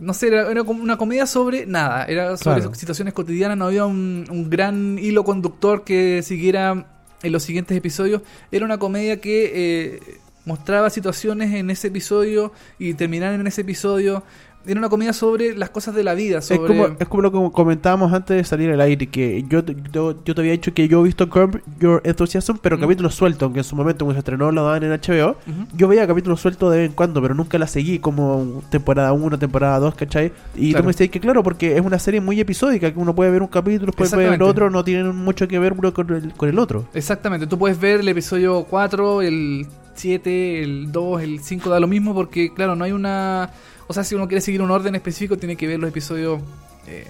No 0.00 0.14
sé, 0.14 0.28
era, 0.28 0.50
era 0.50 0.62
como 0.64 0.82
una 0.82 0.96
comedia 0.96 1.26
sobre 1.26 1.66
nada, 1.66 2.04
era 2.04 2.36
sobre 2.36 2.60
Claro. 2.60 2.74
situaciones 2.74 3.14
cotidianas, 3.14 3.56
no 3.58 3.66
había 3.66 3.84
un, 3.84 4.24
un 4.30 4.48
gran 4.48 4.98
hilo 4.98 5.24
conductor 5.24 5.84
que 5.84 6.22
siguiera 6.22 6.86
en 7.22 7.32
los 7.32 7.42
siguientes 7.42 7.76
episodios. 7.76 8.22
Era 8.50 8.64
una 8.64 8.78
comedia 8.78 9.20
que 9.20 9.50
eh, 9.54 10.00
mostraba 10.44 10.90
situaciones 10.90 11.52
en 11.54 11.70
ese 11.70 11.88
episodio 11.88 12.52
y 12.78 12.94
terminaban 12.94 13.40
en 13.40 13.46
ese 13.46 13.60
episodio. 13.62 14.22
Era 14.66 14.78
una 14.78 14.88
comedia 14.88 15.12
sobre 15.12 15.56
las 15.56 15.70
cosas 15.70 15.94
de 15.94 16.04
la 16.04 16.14
vida, 16.14 16.40
sobre... 16.40 16.62
Es 16.62 16.66
como, 16.68 16.96
es 17.00 17.08
como 17.08 17.22
lo 17.22 17.32
que 17.32 17.52
comentábamos 17.52 18.12
antes 18.12 18.36
de 18.36 18.44
salir 18.44 18.70
al 18.70 18.80
aire, 18.80 19.08
que 19.08 19.44
yo, 19.48 19.64
te- 19.64 19.76
yo, 19.92 20.14
yo 20.24 20.34
te 20.34 20.40
había 20.40 20.52
dicho 20.52 20.72
que 20.72 20.86
yo 20.86 21.00
he 21.00 21.04
visto 21.04 21.28
Curb 21.28 21.60
Your 21.80 22.00
Enthusiasm, 22.04 22.58
pero 22.62 22.78
capítulos 22.78 23.14
sueltos, 23.14 23.42
aunque 23.42 23.60
en 23.60 23.64
su 23.64 23.74
momento 23.74 24.04
cuando 24.04 24.14
se 24.14 24.18
estrenó 24.20 24.52
lo 24.52 24.64
daban 24.64 24.84
en 24.84 24.90
HBO. 24.92 25.36
Yo 25.76 25.88
veía 25.88 26.06
capítulos 26.06 26.40
sueltos 26.40 26.70
de 26.72 26.78
vez 26.78 26.88
en 26.90 26.94
cuando, 26.94 27.20
pero 27.20 27.34
nunca 27.34 27.58
la 27.58 27.66
seguí 27.66 27.98
como 27.98 28.62
temporada 28.70 29.12
1, 29.12 29.38
temporada 29.38 29.78
2, 29.80 29.94
¿cachai? 29.96 30.32
Y 30.54 30.70
Claro. 30.70 30.82
tú 30.82 30.86
me 30.86 30.92
decías 30.92 31.10
que 31.10 31.18
claro, 31.20 31.42
porque 31.42 31.76
es 31.76 31.80
una 31.84 31.98
serie 31.98 32.20
muy 32.20 32.38
episódica, 32.40 32.92
que 32.92 32.98
uno 32.98 33.14
puede 33.14 33.30
ver 33.30 33.42
un 33.42 33.48
capítulo, 33.48 33.86
después 33.86 34.10
puede 34.12 34.30
ver 34.30 34.42
otro, 34.42 34.70
no 34.70 34.84
tienen 34.84 35.14
mucho 35.16 35.48
que 35.48 35.58
ver 35.58 35.72
uno 35.72 35.92
con 35.92 36.08
el, 36.14 36.32
con 36.34 36.48
el 36.48 36.58
otro. 36.58 36.86
Exactamente, 36.94 37.46
tú 37.48 37.58
puedes 37.58 37.80
ver 37.80 38.00
el 38.00 38.08
episodio 38.08 38.64
4, 38.70 39.22
el 39.22 39.66
7, 39.94 40.62
el 40.62 40.92
2, 40.92 41.22
el 41.22 41.40
5, 41.40 41.68
da 41.70 41.80
lo 41.80 41.86
mismo 41.86 42.14
porque, 42.14 42.52
claro, 42.54 42.76
no 42.76 42.84
hay 42.84 42.92
una... 42.92 43.50
O 43.92 43.94
sea, 43.94 44.04
si 44.04 44.14
uno 44.14 44.26
quiere 44.26 44.40
seguir 44.40 44.60
un 44.62 44.70
orden 44.70 44.94
específico, 44.94 45.36
tiene 45.36 45.54
que 45.56 45.66
ver 45.66 45.78
los 45.78 45.88
episodios, 45.90 46.40
eh, 46.86 47.06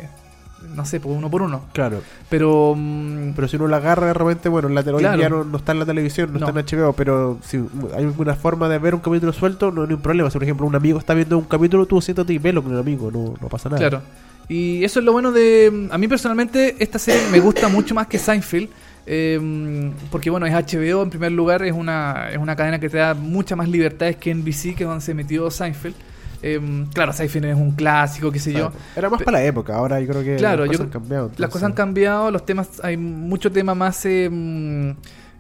no 0.76 0.85
sé, 0.85 1.01
por 1.01 1.12
uno 1.12 1.30
por 1.30 1.43
uno. 1.43 1.62
Claro. 1.72 2.03
Pero... 2.28 2.74
mm, 2.76 3.33
Pero 3.35 3.49
si 3.49 3.57
uno 3.57 3.66
la 3.68 3.78
agarra 3.78 4.07
de 4.09 4.14
repente, 4.14 4.49
bueno, 4.49 4.68
en 4.68 4.74
la 4.74 4.80
hoy 4.83 4.99
Claro. 4.99 5.16
día 5.18 5.28
no, 5.28 5.45
no 5.45 5.57
está 5.59 5.72
en 5.72 5.78
la 5.80 5.87
televisión, 5.87 6.33
no, 6.33 6.39
No. 6.41 6.47
está 6.49 6.61
en 6.76 6.80
HBO, 6.80 6.93
pero 6.93 7.39
si 7.43 7.57
hay 7.97 8.05
alguna 8.05 8.35
forma 8.35 8.68
de 8.68 8.78
ver 8.78 8.95
un 8.95 9.01
capítulo 9.01 9.33
suelto, 9.33 9.70
no 9.72 9.85
hay 9.85 9.93
un 9.93 10.01
problema. 10.03 10.28
Si 10.30 10.35
por 10.35 10.43
ejemplo 10.45 10.66
un 10.66 10.74
amigo 10.76 10.99
está 10.99 11.14
viendo 11.14 11.39
un 11.39 11.45
capítulo, 11.45 11.87
tú 11.87 12.01
siéntate 12.01 12.33
y 12.33 12.39
velo 12.39 12.62
con 12.62 12.72
el 12.72 12.78
amigo, 12.78 13.11
no, 13.11 13.35
no 13.41 13.49
pasa 13.49 13.68
nada. 13.68 13.78
Claro. 13.78 14.03
Y 14.49 14.85
eso 14.85 14.99
es 14.99 15.05
lo 15.05 15.12
bueno 15.12 15.33
de... 15.33 15.89
A 15.91 15.97
mí 15.99 16.09
personalmente 16.09 16.76
esta 16.80 16.99
serie 16.99 17.22
me 17.30 17.41
gusta 17.41 17.68
mucho 17.68 17.95
más 17.95 18.07
que 18.09 18.18
Seinfeld. 18.18 18.68
eh, 19.07 19.91
porque 20.11 20.30
bueno, 20.30 20.47
es 20.47 20.53
HBO 20.53 21.03
en 21.03 21.11
primer 21.11 21.33
lugar, 21.33 21.62
es 21.64 21.72
una, 21.72 22.28
es 22.30 22.39
una 22.39 22.55
cadena 22.55 22.78
que 22.78 22.89
te 22.89 22.99
da 22.99 23.14
muchas 23.14 23.57
más 23.59 23.68
libertades 23.68 24.16
que 24.16 24.33
NBC, 24.35 24.74
que 24.76 24.85
es 24.85 24.89
donde 24.89 25.01
se 25.05 25.14
metió 25.14 25.51
Seinfeld. 25.51 25.95
Eh, 26.43 26.61
claro, 26.93 27.12
Seinfeld 27.12 27.45
es 27.47 27.57
un 27.57 27.70
clásico, 27.72 28.30
qué 28.32 28.38
sé 28.40 28.53
yo. 28.53 28.72
Era 28.97 29.09
más 29.09 29.18
Pe- 29.20 29.24
para 29.24 29.38
la 29.38 29.45
época, 29.45 29.76
ahora 29.76 30.01
yo 30.01 30.09
creo 30.09 30.24
que 30.24 30.36
Claro, 30.36 30.64
las 30.66 30.76
cosas 30.76 30.86
han 30.86 30.90
cambiado. 30.90 31.30
Las 31.36 31.51
cosas 31.51 31.66
han 31.66 31.72
cambiado, 31.72 32.30
los 32.30 32.45
temas, 32.45 32.68
hay 32.82 32.97
mucho 32.97 33.51
tema 33.53 33.74
más, 33.74 34.05
eh, 34.07 34.28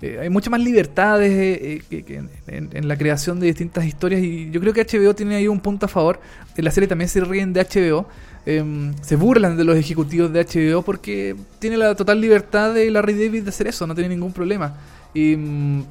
eh, 0.00 0.18
hay 0.20 0.30
muchas 0.30 0.50
más 0.50 0.60
libertades 0.60 1.32
eh, 1.32 1.82
eh, 1.90 2.22
en, 2.48 2.70
en 2.72 2.88
la 2.88 2.96
creación 2.96 3.38
de 3.40 3.46
distintas 3.46 3.84
historias 3.84 4.20
y 4.22 4.50
yo 4.50 4.60
creo 4.60 4.72
que 4.72 4.84
HBO 4.84 5.14
tiene 5.14 5.36
ahí 5.36 5.48
un 5.48 5.60
punto 5.60 5.86
a 5.86 5.88
favor. 5.88 6.20
En 6.56 6.64
la 6.64 6.70
serie 6.70 6.88
también 6.88 7.08
se 7.08 7.20
ríen 7.20 7.52
de 7.52 7.60
HBO, 7.64 8.06
em, 8.46 8.92
se 9.00 9.16
burlan 9.16 9.56
de 9.56 9.64
los 9.64 9.76
ejecutivos 9.76 10.32
de 10.32 10.40
HBO 10.44 10.82
porque 10.82 11.36
tiene 11.58 11.76
la 11.76 11.94
total 11.94 12.20
libertad 12.20 12.74
de 12.74 12.90
Larry 12.90 13.14
David 13.14 13.42
de 13.44 13.48
hacer 13.50 13.66
eso, 13.68 13.86
no 13.86 13.94
tiene 13.94 14.08
ningún 14.10 14.32
problema. 14.32 14.74
Y, 15.14 15.36
mm, 15.36 15.84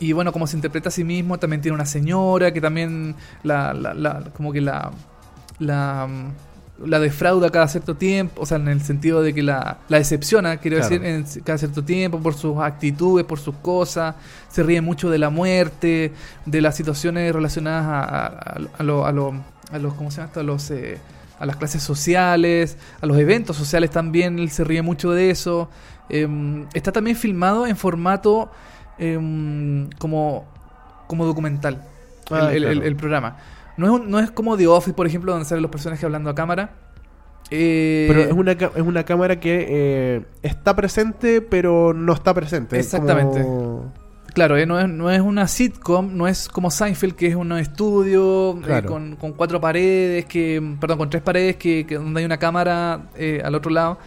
y 0.00 0.12
bueno, 0.12 0.32
como 0.32 0.46
se 0.46 0.56
interpreta 0.56 0.88
a 0.88 0.92
sí 0.92 1.04
mismo, 1.04 1.38
también 1.38 1.60
tiene 1.62 1.74
una 1.74 1.86
señora 1.86 2.52
que 2.52 2.60
también 2.60 3.14
la, 3.42 3.72
la- 3.74 3.94
la- 3.94 4.24
como 4.36 4.52
que 4.52 4.60
la, 4.60 4.90
la, 5.58 6.06
mm, 6.08 6.86
la 6.88 7.00
defrauda 7.00 7.50
cada 7.50 7.66
cierto 7.66 7.96
tiempo, 7.96 8.40
o 8.42 8.46
sea, 8.46 8.56
en 8.58 8.68
el 8.68 8.80
sentido 8.82 9.20
de 9.22 9.34
que 9.34 9.42
la, 9.42 9.78
la 9.88 9.98
decepciona, 9.98 10.58
quiero 10.58 10.76
Claro. 10.78 10.90
decir, 11.00 11.04
en 11.36 11.42
cada 11.42 11.58
cierto 11.58 11.82
tiempo 11.84 12.20
por 12.20 12.34
sus 12.34 12.58
actitudes, 12.58 13.26
por 13.26 13.40
sus 13.40 13.56
cosas, 13.56 14.14
se 14.48 14.62
ríe 14.62 14.80
mucho 14.80 15.10
de 15.10 15.18
la 15.18 15.30
muerte, 15.30 16.12
de 16.46 16.60
las 16.60 16.76
situaciones 16.76 17.32
relacionadas 17.34 17.86
a, 17.86 18.26
a, 18.78 18.82
lo- 18.84 19.04
a 19.06 19.12
lo- 19.12 19.34
a 19.72 19.78
los, 19.78 19.94
¿cómo 19.94 20.10
se 20.10 20.18
llama 20.18 20.28
esto? 20.28 20.40
A 20.40 20.44
los... 20.44 20.70
eh, 20.70 20.98
a 21.40 21.46
las 21.46 21.54
clases 21.54 21.84
sociales, 21.84 22.76
a 23.00 23.06
los 23.06 23.16
eventos 23.16 23.56
sociales 23.56 23.92
también, 23.92 24.40
él 24.40 24.50
se 24.50 24.64
ríe 24.64 24.82
mucho 24.82 25.12
de 25.12 25.30
eso. 25.30 25.68
Em, 26.08 26.66
está 26.74 26.90
también 26.90 27.16
filmado 27.16 27.64
en 27.64 27.76
formato 27.76 28.50
em, 28.98 29.88
como, 29.98 30.44
como 31.06 31.24
documental, 31.26 31.82
Ah, 32.30 32.48
el, 32.52 32.56
el- 32.56 32.62
claro. 32.64 32.72
el- 32.80 32.82
el 32.86 32.96
programa. 32.96 33.36
No 33.76 33.86
es, 33.86 33.92
un- 33.92 34.10
no 34.10 34.18
es 34.18 34.30
como 34.30 34.56
The 34.56 34.66
Office, 34.66 34.92
por 34.94 35.06
ejemplo, 35.06 35.32
donde 35.32 35.46
salen 35.46 35.62
los 35.62 35.70
personajes 35.70 36.04
hablando 36.04 36.30
a 36.30 36.34
cámara. 36.34 36.70
Eh, 37.50 38.04
Pero 38.08 38.20
es 38.22 38.32
una, 38.32 38.52
es 38.52 38.82
una 38.82 39.04
cámara 39.04 39.40
que 39.40 39.66
eh, 39.68 40.22
está 40.42 40.76
presente, 40.76 41.40
pero 41.40 41.94
no 41.94 42.12
está 42.12 42.34
presente. 42.34 42.78
Es 42.78 42.86
Exactamente. 42.86 43.42
como- 43.42 43.92
Claro, 44.34 44.56
eh, 44.58 44.66
no, 44.66 44.78
es, 44.78 44.88
no 44.88 45.10
es 45.10 45.20
una 45.20 45.48
sitcom, 45.48 46.14
no 46.16 46.28
es 46.28 46.48
como 46.48 46.70
Seinfeld, 46.70 47.14
que 47.14 47.28
es 47.28 47.34
un 47.34 47.50
estudio 47.52 48.58
eh, 48.58 48.62
Claro. 48.62 48.88
con, 48.88 49.16
con 49.16 49.32
cuatro 49.32 49.60
paredes, 49.60 50.26
que 50.26 50.62
perdón, 50.78 50.98
con 50.98 51.10
tres 51.10 51.22
paredes, 51.22 51.56
que, 51.56 51.86
que 51.86 51.94
donde 51.96 52.20
hay 52.20 52.26
una 52.26 52.36
cámara 52.36 53.06
eh, 53.16 53.40
al 53.42 53.54
otro 53.54 53.70
lado. 53.70 53.98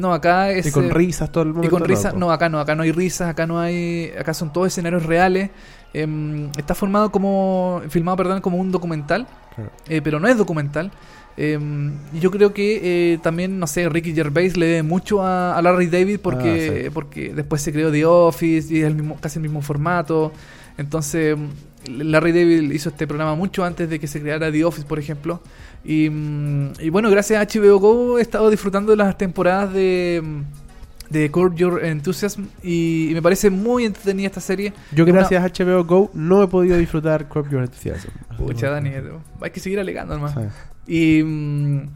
No, 0.00 0.12
acá 0.14 0.50
es... 0.50 0.66
Y 0.66 0.72
con 0.72 0.86
eh, 0.86 0.90
risas 0.90 1.30
todo 1.30 1.44
el 1.44 1.50
mundo. 1.52 1.66
Y 1.66 1.70
con 1.70 1.84
risas, 1.84 2.14
no, 2.14 2.32
acá 2.32 2.48
no, 2.48 2.58
acá 2.58 2.74
no 2.74 2.82
hay 2.82 2.92
risas, 2.92 3.28
acá 3.28 3.46
no 3.46 3.60
hay, 3.60 4.10
acá 4.18 4.32
son 4.34 4.52
todos 4.52 4.68
escenarios 4.68 5.04
reales. 5.04 5.50
Em, 5.92 6.48
está 6.56 6.74
formado 6.74 7.10
como, 7.12 7.82
filmado, 7.90 8.16
perdón, 8.16 8.40
como 8.40 8.56
un 8.56 8.70
documental, 8.72 9.26
Claro. 9.54 9.70
eh, 9.88 10.00
pero 10.02 10.18
no 10.20 10.26
es 10.28 10.36
documental. 10.38 10.90
Em, 11.36 11.92
y 12.12 12.20
yo 12.20 12.30
creo 12.30 12.52
que 12.54 13.12
eh, 13.12 13.18
también, 13.22 13.58
no 13.58 13.66
sé, 13.66 13.88
Ricky 13.88 14.14
Gervais 14.14 14.56
le 14.56 14.66
debe 14.66 14.82
mucho 14.82 15.22
a, 15.22 15.56
a 15.56 15.62
Larry 15.62 15.86
David 15.86 16.20
porque, 16.22 16.68
Ah, 16.80 16.82
sí. 16.84 16.90
porque 16.92 17.32
después 17.34 17.60
se 17.62 17.72
creó 17.72 17.90
The 17.92 18.04
Office 18.06 18.72
y 18.74 18.80
es 18.80 18.86
el 18.86 18.94
mismo, 18.94 19.16
casi 19.20 19.38
el 19.38 19.42
mismo 19.42 19.60
formato. 19.62 20.32
Entonces, 20.78 21.36
Larry 21.88 22.32
David 22.32 22.70
hizo 22.72 22.88
este 22.90 23.06
programa 23.06 23.34
mucho 23.34 23.64
antes 23.64 23.88
de 23.90 23.98
que 23.98 24.06
se 24.06 24.20
creara 24.20 24.50
The 24.50 24.64
Office, 24.64 24.86
por 24.86 24.98
ejemplo. 24.98 25.40
Y, 25.84 26.10
mm, 26.10 26.72
y 26.80 26.90
bueno, 26.90 27.10
gracias 27.10 27.40
a 27.40 27.46
HBO 27.60 27.78
Go 27.78 28.18
he 28.18 28.22
estado 28.22 28.50
disfrutando 28.50 28.90
de 28.92 28.96
las 28.96 29.16
temporadas 29.16 29.72
de, 29.72 30.20
mm, 30.22 30.42
de 31.12 31.30
Curb 31.30 31.54
Your 31.56 31.84
Enthusiasm 31.84 32.44
y, 32.62 33.08
y 33.10 33.14
me 33.14 33.22
parece 33.22 33.50
muy 33.50 33.84
entretenida 33.84 34.26
esta 34.26 34.40
serie. 34.40 34.72
Yo 34.92 35.04
Una- 35.04 35.14
gracias 35.14 35.42
a 35.42 35.46
HBO 35.64 35.84
Go 35.84 36.10
no 36.14 36.42
he 36.42 36.48
podido 36.48 36.76
disfrutar 36.76 37.28
Curb 37.28 37.50
Your 37.50 37.62
Enthusiasm. 37.62 38.10
Pucha, 38.36 38.70
Dani, 38.70 38.90
hay 39.40 39.50
que 39.50 39.60
seguir 39.60 39.80
alegando 39.80 40.14
nomás. 40.14 40.34
Sí. 40.86 41.18
Y, 41.18 41.22
mm, 41.22 41.88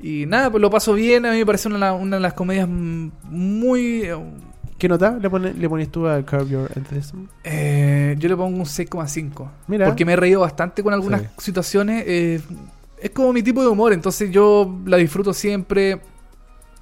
y 0.00 0.26
nada, 0.26 0.50
pues 0.50 0.60
lo 0.60 0.70
paso 0.70 0.92
bien. 0.94 1.26
A 1.26 1.32
mí 1.32 1.38
me 1.38 1.46
parece 1.46 1.68
una, 1.68 1.92
una 1.94 2.16
de 2.16 2.22
las 2.22 2.32
comedias 2.34 2.68
muy. 2.68 4.08
¿Qué 4.78 4.88
nota 4.88 5.16
le, 5.18 5.30
pone- 5.30 5.54
le 5.54 5.68
pones 5.70 5.90
tú 5.90 6.06
a 6.06 6.20
Curb 6.22 6.48
Your 6.50 6.70
Enthusiasm? 6.76 7.26
eh, 7.44 8.14
yo 8.18 8.28
le 8.28 8.36
pongo 8.36 8.58
un 8.58 8.64
6,5. 8.66 9.48
Mira. 9.68 9.86
Porque 9.86 10.04
me 10.04 10.12
he 10.12 10.16
reído 10.16 10.40
bastante 10.40 10.82
con 10.82 10.92
algunas 10.92 11.22
Sí. 11.22 11.28
situaciones. 11.38 12.04
eh, 12.06 12.40
es 13.00 13.10
como 13.10 13.32
mi 13.32 13.42
tipo 13.42 13.62
de 13.62 13.68
humor, 13.68 13.92
entonces 13.92 14.30
yo 14.30 14.78
la 14.86 14.96
disfruto 14.96 15.32
siempre. 15.32 16.00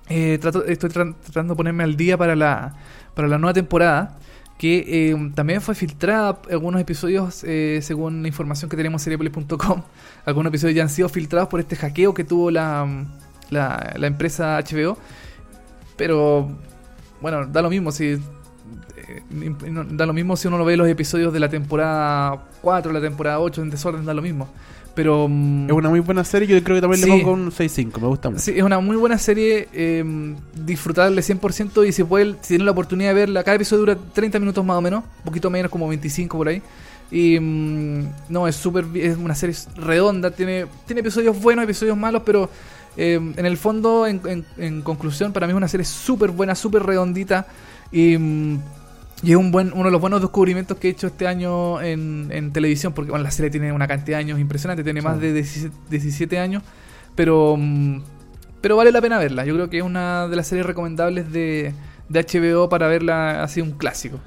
Eh, 0.08 0.38
trato- 0.40 0.64
estoy 0.66 0.90
tra- 0.90 1.14
tratando 1.22 1.54
de 1.54 1.56
ponerme 1.56 1.82
al 1.84 1.96
día 1.96 2.16
para 2.18 2.36
la, 2.36 2.74
para 3.14 3.28
la 3.28 3.38
nueva 3.38 3.54
temporada. 3.54 4.18
Que 4.58 5.10
eh, 5.10 5.32
también 5.34 5.60
fue 5.60 5.74
filtrada 5.74 6.38
algunos 6.48 6.80
episodios, 6.80 7.42
eh, 7.44 7.80
según 7.82 8.22
la 8.22 8.28
información 8.28 8.70
que 8.70 8.76
tenemos 8.76 9.02
en 9.02 9.04
seriepolis.com. 9.04 9.82
Algunos 10.24 10.50
episodios 10.50 10.76
ya 10.76 10.82
han 10.84 10.88
sido 10.88 11.08
filtrados 11.08 11.48
por 11.48 11.58
este 11.60 11.74
hackeo 11.76 12.14
que 12.14 12.22
tuvo 12.24 12.50
la, 12.52 12.86
la, 13.50 14.06
empresa 14.06 14.58
HBO. 14.60 14.96
Pero 15.96 16.48
bueno, 17.20 17.46
da 17.46 17.62
lo 17.62 17.68
mismo 17.68 17.90
si. 17.92 18.04
eh, 18.12 18.20
da 19.90 20.06
lo 20.06 20.12
mismo 20.12 20.36
si 20.36 20.46
uno 20.48 20.56
lo 20.56 20.64
ve 20.64 20.76
los 20.76 20.88
episodios 20.88 21.32
de 21.32 21.40
la 21.40 21.48
temporada 21.48 22.44
4, 22.62 22.92
la 22.92 23.00
temporada 23.00 23.40
8 23.40 23.60
en 23.62 23.70
desorden, 23.70 24.04
da 24.04 24.14
lo 24.14 24.22
mismo. 24.22 24.48
Pero. 24.94 25.26
mm, 25.28 25.66
Es 25.66 25.72
una 25.72 25.88
muy 25.90 26.00
buena 26.00 26.24
serie. 26.24 26.46
Yo 26.48 26.62
creo 26.62 26.76
que 26.76 26.80
también 26.80 27.02
Sí. 27.02 27.08
le 27.10 27.18
pongo 27.18 27.32
un 27.32 27.50
6.5. 27.50 28.00
Me 28.00 28.06
gusta 28.08 28.30
mucho. 28.30 28.42
Sí, 28.42 28.52
es 28.56 28.62
una 28.62 28.78
muy 28.80 28.96
buena 28.96 29.18
serie, 29.18 29.68
eh, 29.72 30.34
disfrutable 30.64 31.20
100% 31.22 31.84
y 31.86 31.92
si, 31.92 32.04
puede, 32.04 32.32
si 32.42 32.48
tienen 32.48 32.66
la 32.66 32.72
oportunidad 32.72 33.10
de 33.10 33.14
verla, 33.14 33.42
cada 33.44 33.56
episodio 33.56 33.80
dura 33.80 33.98
30 34.12 34.38
minutos 34.38 34.64
más 34.64 34.76
o 34.76 34.80
menos, 34.80 35.02
un 35.04 35.24
poquito 35.24 35.50
menos, 35.50 35.70
como 35.70 35.88
25 35.88 36.36
por 36.38 36.48
ahí. 36.48 36.62
Y 37.10 37.38
mm, 37.38 38.08
no, 38.30 38.48
es 38.48 38.56
súper, 38.56 38.84
es 38.94 39.16
una 39.16 39.34
serie 39.34 39.54
redonda, 39.76 40.30
tiene, 40.30 40.66
tiene 40.86 41.00
episodios 41.00 41.40
buenos, 41.40 41.64
episodios 41.64 41.96
malos, 41.96 42.22
pero 42.24 42.48
eh, 42.96 43.14
en 43.36 43.46
el 43.46 43.56
fondo, 43.56 44.06
en, 44.06 44.20
en- 44.26 44.44
en 44.56 44.82
conclusión, 44.82 45.32
para 45.32 45.46
mí 45.46 45.52
es 45.52 45.56
una 45.56 45.68
serie 45.68 45.84
súper 45.84 46.30
buena, 46.30 46.54
súper 46.54 46.82
redondita 46.84 47.46
y... 47.92 48.16
mm, 48.16 48.58
y 49.24 49.30
es 49.30 49.36
un 49.36 49.50
buen, 49.50 49.72
uno 49.72 49.84
de 49.84 49.90
los 49.90 50.00
buenos 50.00 50.20
descubrimientos 50.20 50.76
que 50.76 50.88
he 50.88 50.90
hecho 50.90 51.06
este 51.06 51.26
año 51.26 51.80
en, 51.80 52.28
en 52.30 52.52
televisión, 52.52 52.92
porque 52.92 53.10
bueno, 53.10 53.24
la 53.24 53.30
serie 53.30 53.50
tiene 53.50 53.72
una 53.72 53.88
cantidad 53.88 54.18
de 54.18 54.24
años 54.24 54.38
impresionante, 54.38 54.84
tiene 54.84 55.00
más 55.00 55.18
de 55.18 55.32
17, 55.32 55.74
17 55.88 56.38
años, 56.38 56.62
pero, 57.14 57.56
mm, 57.58 58.02
pero 58.60 58.76
vale 58.76 58.92
la 58.92 59.00
pena 59.00 59.18
verla. 59.18 59.46
Yo 59.46 59.54
creo 59.54 59.70
que 59.70 59.78
es 59.78 59.82
una 59.82 60.28
de 60.28 60.36
las 60.36 60.46
series 60.46 60.66
recomendables 60.66 61.32
de, 61.32 61.72
de 62.08 62.20
HBO 62.20 62.68
para 62.68 62.86
verla 62.86 63.42
así 63.42 63.62
un 63.62 63.72
clásico. 63.72 64.20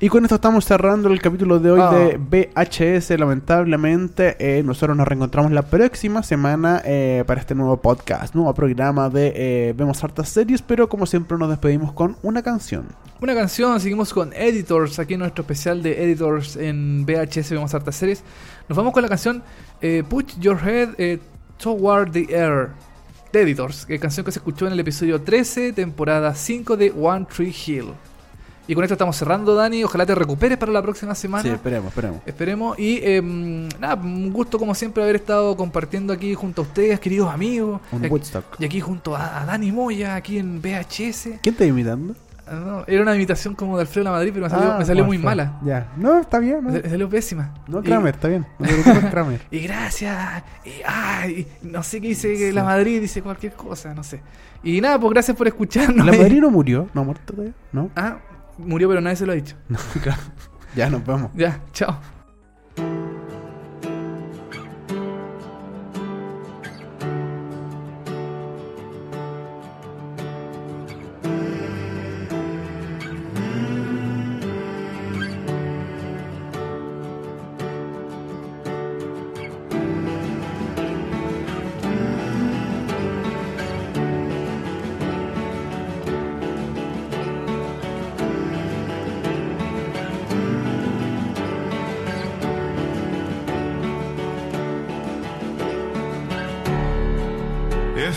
Y 0.00 0.08
con 0.10 0.24
esto 0.24 0.36
estamos 0.36 0.64
cerrando 0.64 1.08
el 1.08 1.20
capítulo 1.20 1.58
de 1.58 1.72
hoy 1.72 1.80
Ah. 1.82 1.90
de 1.90 2.18
VHS. 2.18 3.18
Lamentablemente, 3.18 4.36
eh, 4.38 4.62
nosotros 4.62 4.96
nos 4.96 5.08
reencontramos 5.08 5.50
la 5.50 5.62
próxima 5.62 6.22
semana 6.22 6.80
eh, 6.84 7.24
para 7.26 7.40
este 7.40 7.56
nuevo 7.56 7.76
podcast, 7.78 8.32
nuevo 8.32 8.54
programa 8.54 9.10
de 9.10 9.32
eh, 9.34 9.74
Vemos 9.76 10.02
hartas 10.04 10.28
series, 10.28 10.62
pero 10.62 10.88
como 10.88 11.04
siempre 11.04 11.36
nos 11.36 11.48
despedimos 11.48 11.92
con 11.92 12.16
una 12.22 12.44
canción. 12.44 12.86
Una 13.20 13.34
canción, 13.34 13.80
seguimos 13.80 14.14
con 14.14 14.32
Editors, 14.34 15.00
aquí 15.00 15.14
en 15.14 15.20
nuestro 15.20 15.42
especial 15.42 15.82
de 15.82 16.04
Editors 16.04 16.56
en 16.56 17.04
VHS, 17.04 17.50
vemos 17.50 17.74
hartas 17.74 17.96
series. 17.96 18.22
Nos 18.68 18.78
vamos 18.78 18.92
con 18.92 19.02
la 19.02 19.08
canción 19.08 19.42
Put 20.08 20.38
Your 20.38 20.60
Head 20.64 21.18
Toward 21.60 22.12
the 22.12 22.26
Air 22.30 22.68
de 23.32 23.42
Editors, 23.42 23.84
que 23.84 23.98
canción 23.98 24.24
que 24.24 24.30
se 24.30 24.38
escuchó 24.38 24.68
en 24.68 24.74
el 24.74 24.78
episodio 24.80 25.20
13, 25.20 25.72
temporada 25.72 26.32
5 26.36 26.76
de 26.76 26.92
One 26.96 27.26
Tree 27.34 27.52
Hill. 27.66 27.86
Y 28.68 28.74
con 28.74 28.84
esto 28.84 28.94
estamos 28.94 29.16
cerrando, 29.16 29.54
Dani. 29.54 29.82
Ojalá 29.82 30.04
te 30.06 30.14
recuperes 30.14 30.58
para 30.58 30.70
la 30.70 30.82
próxima 30.82 31.14
semana. 31.14 31.42
Sí, 31.42 31.48
esperemos, 31.48 31.88
esperemos. 31.88 32.20
Esperemos. 32.26 32.78
Y 32.78 33.00
eh, 33.02 33.22
nada, 33.80 33.94
un 33.96 34.30
gusto 34.32 34.58
como 34.58 34.74
siempre 34.74 35.02
haber 35.02 35.16
estado 35.16 35.56
compartiendo 35.56 36.12
aquí 36.12 36.34
junto 36.34 36.62
a 36.62 36.64
ustedes, 36.66 37.00
queridos 37.00 37.32
amigos. 37.32 37.80
Un 37.90 38.00
aquí, 38.04 38.08
Woodstock. 38.12 38.44
y 38.60 38.64
aquí 38.66 38.80
junto 38.80 39.16
a, 39.16 39.40
a 39.42 39.46
Dani 39.46 39.72
Moya, 39.72 40.14
aquí 40.14 40.38
en 40.38 40.60
VHS. 40.60 41.40
¿Quién 41.42 41.54
está 41.54 41.64
imitando? 41.64 42.14
Ah, 42.46 42.54
no, 42.64 42.84
era 42.86 43.02
una 43.02 43.14
imitación 43.14 43.54
como 43.54 43.76
de 43.76 43.82
Alfredo 43.82 44.04
La 44.04 44.10
Madrid, 44.12 44.30
pero 44.32 44.44
me 44.46 44.50
salió, 44.50 44.72
Ah, 44.72 44.78
me 44.78 44.84
salió 44.84 45.04
muy 45.04 45.18
mala. 45.18 45.58
Ya. 45.64 45.92
No, 45.96 46.18
está 46.18 46.38
bien. 46.38 46.62
No, 46.62 46.70
me 46.70 46.82
salió 46.88 47.08
pésima. 47.08 47.54
no 47.66 47.80
Y- 47.80 47.82
Kramer, 47.82 48.14
está 48.14 48.28
bien. 48.28 48.46
No 48.58 48.66
te 48.68 49.08
Kramer. 49.10 49.40
Y, 49.50 49.60
gracias. 49.60 50.42
Y, 50.64 50.70
ay, 50.86 51.46
no 51.62 51.82
sé 51.82 52.00
qué 52.00 52.08
dice 52.08 52.52
La 52.52 52.64
Madrid, 52.64 53.00
dice 53.00 53.22
cualquier 53.22 53.52
cosa, 53.54 53.94
no 53.94 54.02
sé. 54.04 54.20
Y 54.62 54.80
nada, 54.80 54.98
pues 54.98 55.10
gracias 55.12 55.36
por 55.36 55.46
escucharnos. 55.46 56.04
¿La 56.06 56.12
Madrid 56.12 56.38
no 56.40 56.50
murió? 56.50 56.88
¿No 56.94 57.02
ha 57.02 57.04
muerto 57.04 57.32
todavía? 57.32 57.52
¿No? 57.72 57.90
Ah, 57.94 58.16
murió, 58.58 58.88
pero 58.88 59.00
nadie 59.00 59.16
se 59.16 59.26
lo 59.26 59.32
ha 59.32 59.34
dicho. 59.34 59.56
No, 59.68 59.78
claro. 60.02 60.20
Ya 60.74 60.90
nos 60.90 61.04
vemos. 61.04 61.30
Ya, 61.34 61.60
chao. 61.72 61.98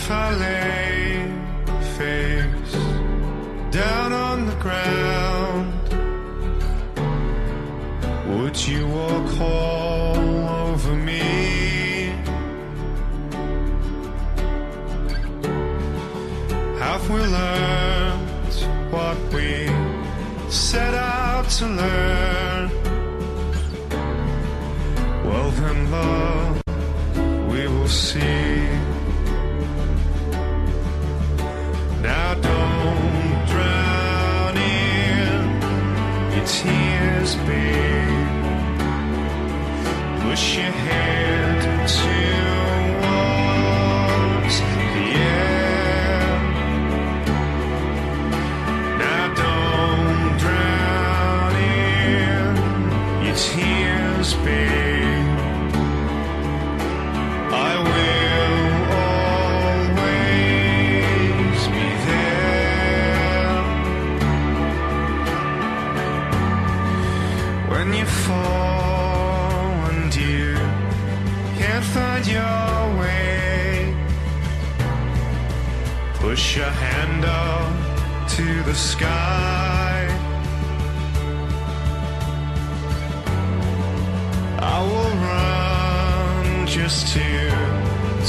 If 0.04 0.81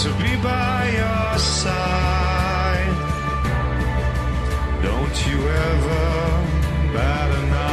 to 0.03 0.09
be 0.15 0.35
by 0.41 0.89
your 0.89 1.39
side. 1.39 2.95
Don't 4.81 5.27
you 5.27 5.39
ever 5.47 6.93
bat 6.93 7.31
an 7.31 7.53
eye. 7.53 7.72